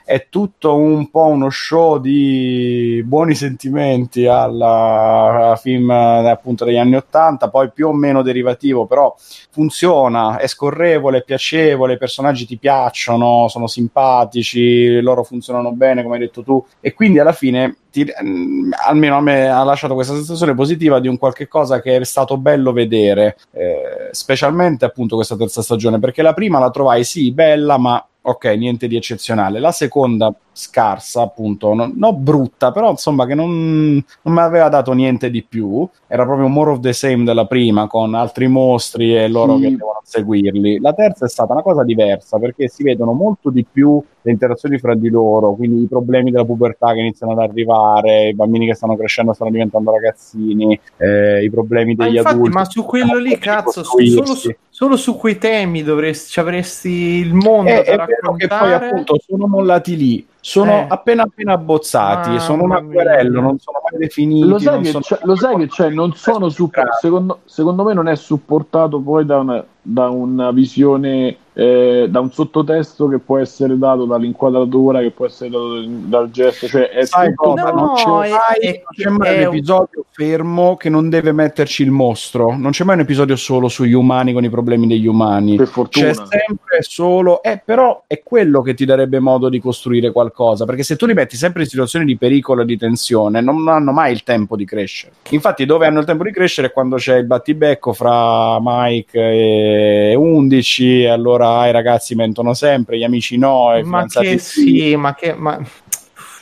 [0.08, 7.50] è tutto un po' uno show di buoni sentimenti alla, film appunto degli anni 80,
[7.50, 9.14] poi più o meno derivativo, però
[9.50, 16.14] funziona, è scorrevole, è piacevole, i personaggi ti piacciono, sono simpatici, loro funzionano bene, come
[16.14, 20.14] hai detto tu, e quindi alla fine ti, mm, almeno a me ha lasciato questa
[20.14, 25.36] sensazione positiva di un qualche cosa che è stato bello vedere, eh, specialmente appunto questa
[25.36, 29.58] terza stagione, perché la prima la trovai sì bella, ma ok, niente di eccezionale.
[29.58, 34.92] La seconda scarsa, appunto, non no brutta, però insomma che non, non mi aveva dato
[34.92, 35.88] niente di più.
[36.08, 39.62] Era proprio more of the same della prima, con altri mostri e loro Sì.
[39.62, 40.80] che devono seguirli.
[40.80, 44.78] La terza è stata una cosa diversa perché si vedono molto di più le interazioni
[44.78, 48.74] fra di loro, quindi i problemi della pubertà che iniziano ad arrivare, i bambini che
[48.74, 52.50] stanno crescendo stanno diventando ragazzini, eh, i problemi Ma degli infatti, adulti.
[52.54, 57.32] ma su quello lì, cazzo, solo su, solo su quei temi dovresti, ci avresti il
[57.34, 58.86] mondo Eh, da vero che poi raccontare.
[58.88, 60.86] appunto sono mollati lì, sono Eh.
[60.88, 64.48] appena appena abbozzati, Mamma sono un acquerello, non sono mai definiti.
[64.48, 68.08] Lo sai che c'è, lo sai che c'è, non sono suppo- secondo, secondo me non
[68.08, 73.78] è supportato poi da una, da una visione, eh, da un sottotesto che può essere
[73.78, 77.54] dato dall'inquadratura, che può essere dato dal gesto, cioè è Sai tutto?
[77.54, 81.32] No, non c'è è- mai, è- non c'è mai un- episodio fermo che non deve
[81.32, 82.54] metterci il mostro.
[82.54, 85.56] Non c'è mai un episodio solo sugli umani con i problemi degli umani.
[85.56, 86.06] per fortuna.
[86.08, 90.66] C'è sempre solo, eh, però è quello che ti darebbe modo di costruire qualcosa.
[90.66, 93.92] Perché se tu li metti sempre in situazioni di pericolo e di tensione, non hanno
[93.92, 95.12] mai il tempo di crescere.
[95.30, 99.76] Infatti, dove hanno il tempo di crescere è quando c'è il battibecco fra Mike e
[100.14, 101.02] 11.
[101.02, 103.76] E allora i ragazzi mentono sempre, gli amici no.
[103.76, 104.60] I Ma fidanzati che sì.
[104.62, 105.60] sì, ma che ma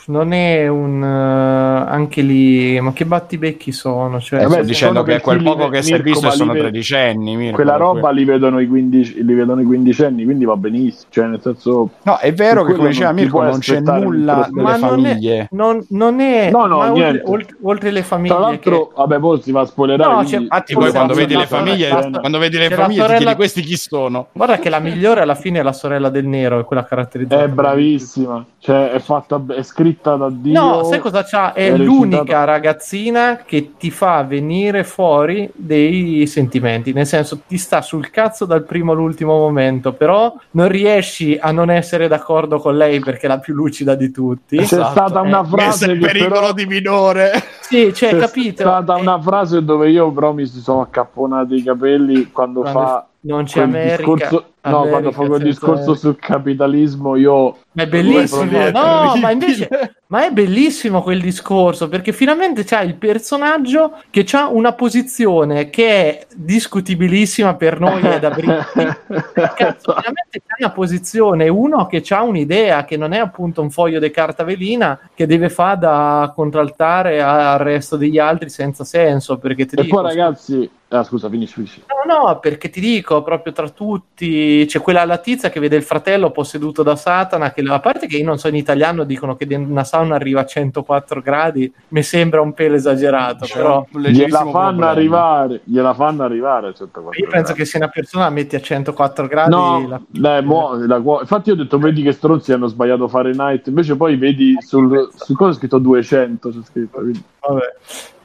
[0.07, 4.21] non è un eh, anche lì, ma che battibecchi sono?
[4.21, 7.37] Cioè, Eh, sto dicendo che quel poco che si è visto sono ve- tredicenni.
[7.37, 11.07] Mirko, Quella roba li vedono, i 15, li vedono i quindicenni, quindi va benissimo.
[11.11, 14.75] Cioè, nel senso, No, è vero che come diceva Mirko non c'è nulla Ma non
[14.75, 15.49] è- famiglie.
[15.53, 17.23] non, non è No, no, ma oltre, niente.
[17.31, 20.11] oltre- oltre le famiglie tra l'altro, che- vabbè, poi si va a spoilerare.
[20.13, 23.35] No, quindi- Infatti, Scusa, poi quando vedi le famiglie, quando vedi le famiglie, ti chiedi
[23.35, 24.29] questi chi sono?
[24.33, 27.43] Guarda che la migliore alla fine è la sorella del nero, è quella caratterizzata.
[27.43, 30.61] È bravissima, cioè è fatta, è scritta da Dio.
[30.61, 31.53] No, sai cosa c'ha?
[31.53, 37.59] È, è l'unica recitata- ragazzina che ti fa venire fuori dei sentimenti, nel senso ti
[37.59, 42.77] sta sul cazzo dal primo all'ultimo momento, però non riesci a non essere d'accordo con
[42.77, 44.57] lei perché è la più lucida di tutti.
[44.57, 44.91] C'è Esatto.
[44.91, 47.31] stata una Eh, frase che però di minore.
[47.61, 48.63] Sì, cioè, c'è capito?
[48.63, 52.79] stata Eh, una frase dove io però mi si sono accapponati i capelli quando, Quando
[52.81, 53.97] fa non c'è America.
[53.97, 59.31] discorso no, America quando fa quel discorso sul capitalismo io Ma è bellissimo, no, ma
[59.33, 59.69] invece
[60.09, 65.89] ma è bellissimo quel discorso perché finalmente c'è il personaggio che ha una posizione che
[65.89, 68.87] è discutibilissima per noi e da britti.
[69.35, 73.99] Cazzo, finalmente c'è una posizione, uno che ha un'idea che non è appunto un foglio
[73.99, 79.67] di carta velina che deve fare da contraltare al resto degli altri senza senso perché
[79.67, 83.53] ti e dico, poi ragazzi ah scusa finisci finisci No, no, perché ti dico, proprio
[83.53, 87.81] tra tutti c'è quella la tizia che vede il fratello posseduto da Satana, che a
[87.81, 91.73] parte che io non so in italiano dicono che una sauna arriva a 104 gradi,
[91.89, 97.29] mi sembra un pelo esagerato, però gliela fanno arrivare gliela fanno arrivare a 104 io
[97.29, 97.59] penso gradi.
[97.59, 101.49] che se una persona la metti a 104 gradi No, la- dai, mo- la infatti
[101.49, 105.51] io ho detto vedi che stronzi hanno sbagliato Fahrenheit invece poi vedi sul, sul cosa
[105.51, 107.75] è scritto 200 c'è scritto, quindi- vabbè.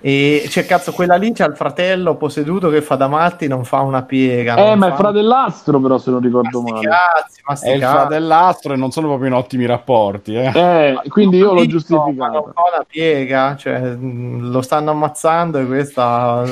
[0.03, 3.81] E c'è cazzo quella lì c'ha il fratello posseduto che fa da matti, non fa
[3.81, 4.55] una piega.
[4.55, 8.73] eh ma è fa- fratellastro però se non ricordo male cazzi, ma È il fratellastro
[8.73, 10.33] e non sono proprio in ottimi rapporti.
[10.33, 10.51] Eh.
[10.55, 15.59] eh, quindi io l'ho Ma non giustificato fa una piega, cioè mh, lo stanno ammazzando
[15.59, 16.43] e questa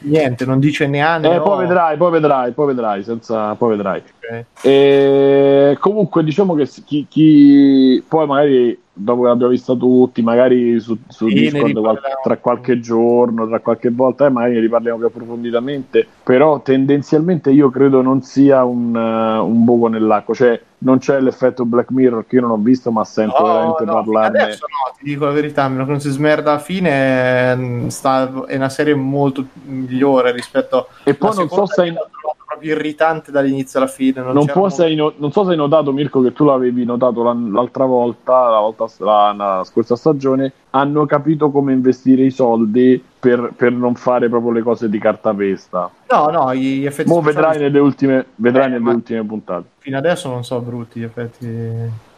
[0.00, 1.32] niente, non dice neanche.
[1.34, 4.44] eh, poi vedrai poi vedrai poi vedrai senza poi vedrai Ok.
[4.66, 10.96] E comunque diciamo che chi, chi- poi magari dopo che l'abbiamo vista tutti, magari su,
[11.08, 16.06] su Discord qual- tra qualche giorno, tra qualche volta, eh, magari ne riparliamo più approfonditamente,
[16.22, 21.64] però tendenzialmente io credo non sia un, eh, un buco nell'acqua, cioè non c'è l'effetto
[21.64, 24.42] Black Mirror che io non ho visto, ma sento veramente no, parlarne.
[24.42, 27.88] Adesso no, ti dico la verità, a meno che non si smerda alla fine, mh,
[27.88, 33.30] sta- è una serie molto migliore rispetto E poi non so se trovata proprio irritante
[33.30, 34.22] dall'inizio alla fine.
[34.22, 37.84] Non, non, molto- no- non so se hai notato Mirko che tu l'avevi notato l'altra
[37.84, 43.72] volta, la, volta la, la scorsa stagione, hanno capito come investire i soldi per, per
[43.72, 45.90] non fare proprio le cose di cartapesta.
[46.10, 49.64] No, no, gli effetti Mo speciali vedrai nelle ultime, vedrai Eh, nelle ultime puntate.
[49.78, 51.46] fino adesso non so brutti gli effetti.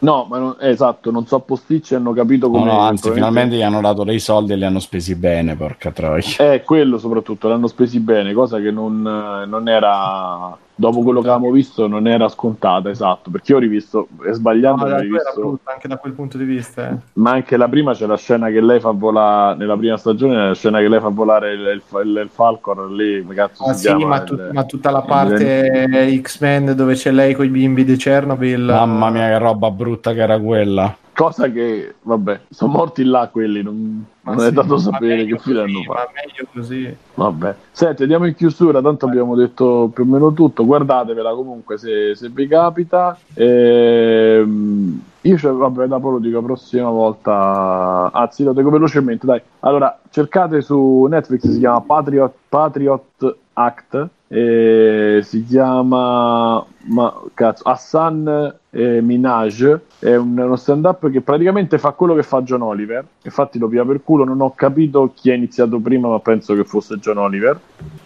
[0.01, 2.65] No, ma non- esatto, non so posticci hanno capito No, come...
[2.71, 5.91] no, anzi, probabilmente- finalmente gli hanno dato dei soldi e li hanno spesi bene, porca
[5.91, 6.23] troia.
[6.39, 11.29] Eh, quello soprattutto, l'hanno spesi bene, cosa che non, eh, non era, dopo quello che
[11.29, 15.41] avevamo visto non era scontata, esatto, perché io ho rivisto, e sbagliando, No, tu rivisto,
[15.41, 16.89] brutta anche da quel punto di vista.
[16.91, 16.97] eh.
[17.15, 20.55] ma anche la prima c'è la scena che lei fa volare, nella prima stagione, la
[20.55, 23.87] scena che lei fa volare il, il, il- il Falcon, lì, cazzo Ah, si sì,
[23.87, 24.07] chiama?
[24.07, 27.97] ma, Il- tut- ma tutta la parte X-Men dove c'è lei con i bimbi di
[27.97, 28.63] Chernobyl.
[28.65, 30.97] Mamma mia, che roba brutta che era quella.
[31.15, 35.39] Cosa che, vabbè, sono morti là quelli, non, non è sì, dato ma sapere che
[35.39, 35.99] fine hanno fatto.
[35.99, 36.97] Ma meglio così.
[37.15, 37.55] Vabbè.
[37.73, 40.65] Senti, andiamo in chiusura, tanto abbiamo detto più o meno tutto.
[40.65, 43.19] Guardatevela comunque se, se vi capita.
[43.35, 48.11] Ehm, io, cioè, vabbè, dopo lo dico la prossima volta.
[48.13, 49.43] Anzi, lo dico velocemente, dai.
[49.61, 54.09] Allora, cercate su Netflix, si chiama Patriot, Patriot Act.
[54.29, 61.93] si chiama ma, cazzo, Hassan eh, Minaj è un- uno stand up che praticamente fa
[61.93, 63.05] quello che fa John Oliver.
[63.23, 66.65] Infatti lo pia per culo non ho capito chi ha iniziato prima ma penso che
[66.65, 67.61] fosse John Oliver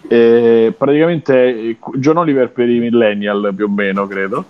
[0.07, 4.45] e praticamente eh, John Oliver per i millennial più o meno credo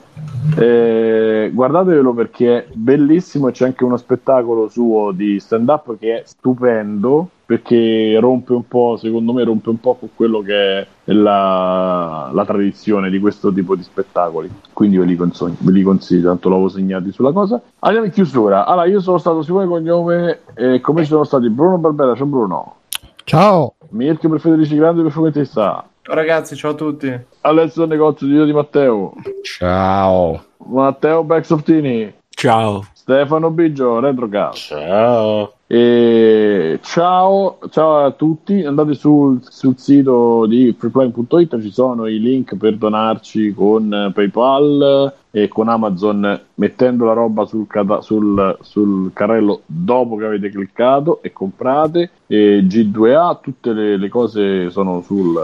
[0.57, 6.23] Eh, guardatevelo perché è bellissimo c'è anche uno spettacolo suo di stand up che è
[6.25, 12.31] stupendo perché rompe un po', secondo me rompe un po' con quello che è la,
[12.33, 14.49] la tradizione di questo tipo di spettacoli.
[14.73, 17.61] Quindi ve li, consiglio, ve li consiglio, tanto l'avevo segnati sulla cosa.
[17.79, 18.65] Andiamo in chiusura.
[18.65, 22.77] Allora, io sono stato Simone Cognome e come ci sono stati Bruno Barbera, c'è Bruno.
[23.23, 23.74] Ciao.
[23.95, 25.87] Mirko per Federici Grande per Fumettista.
[26.01, 27.17] Ciao ragazzi, ciao a tutti.
[27.41, 29.13] Alessio Negozio di Dio di Matteo.
[29.41, 30.43] Ciao.
[30.67, 32.13] Matteo Baxoftini.
[32.29, 32.85] Ciao.
[32.91, 34.67] Stefano Biggio, Retrocast.
[34.67, 35.53] Ciao.
[35.67, 42.55] E ciao, ciao a tutti, andate sul, sul sito di freeplane.it, ci sono i link
[42.55, 49.63] per donarci con PayPal e con Amazon mettendo la roba sul, cata- sul- sul carrello
[49.65, 55.37] dopo che avete cliccato e comprate e G2A, tutte le, le cose sono sul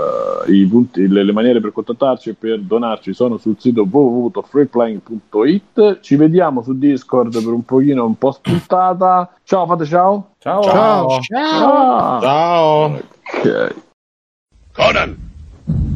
[0.47, 5.99] eh, i punti, le, le maniere per contattarci e per donarci sono sul sito www.freeplane.it.
[5.99, 9.29] Ci vediamo su Discord per un pochino un po' spuntata.
[9.43, 10.35] Ciao, fate ciao.
[10.39, 10.63] Ciao.
[10.63, 11.19] Ciao.
[11.19, 12.21] Ciao.
[12.21, 12.85] Ciao.
[12.85, 13.75] Ok.
[14.71, 15.17] Conan,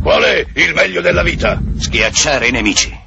[0.03, 1.61] qual è il meglio della vita?
[1.77, 3.04] Schiacciare i nemici,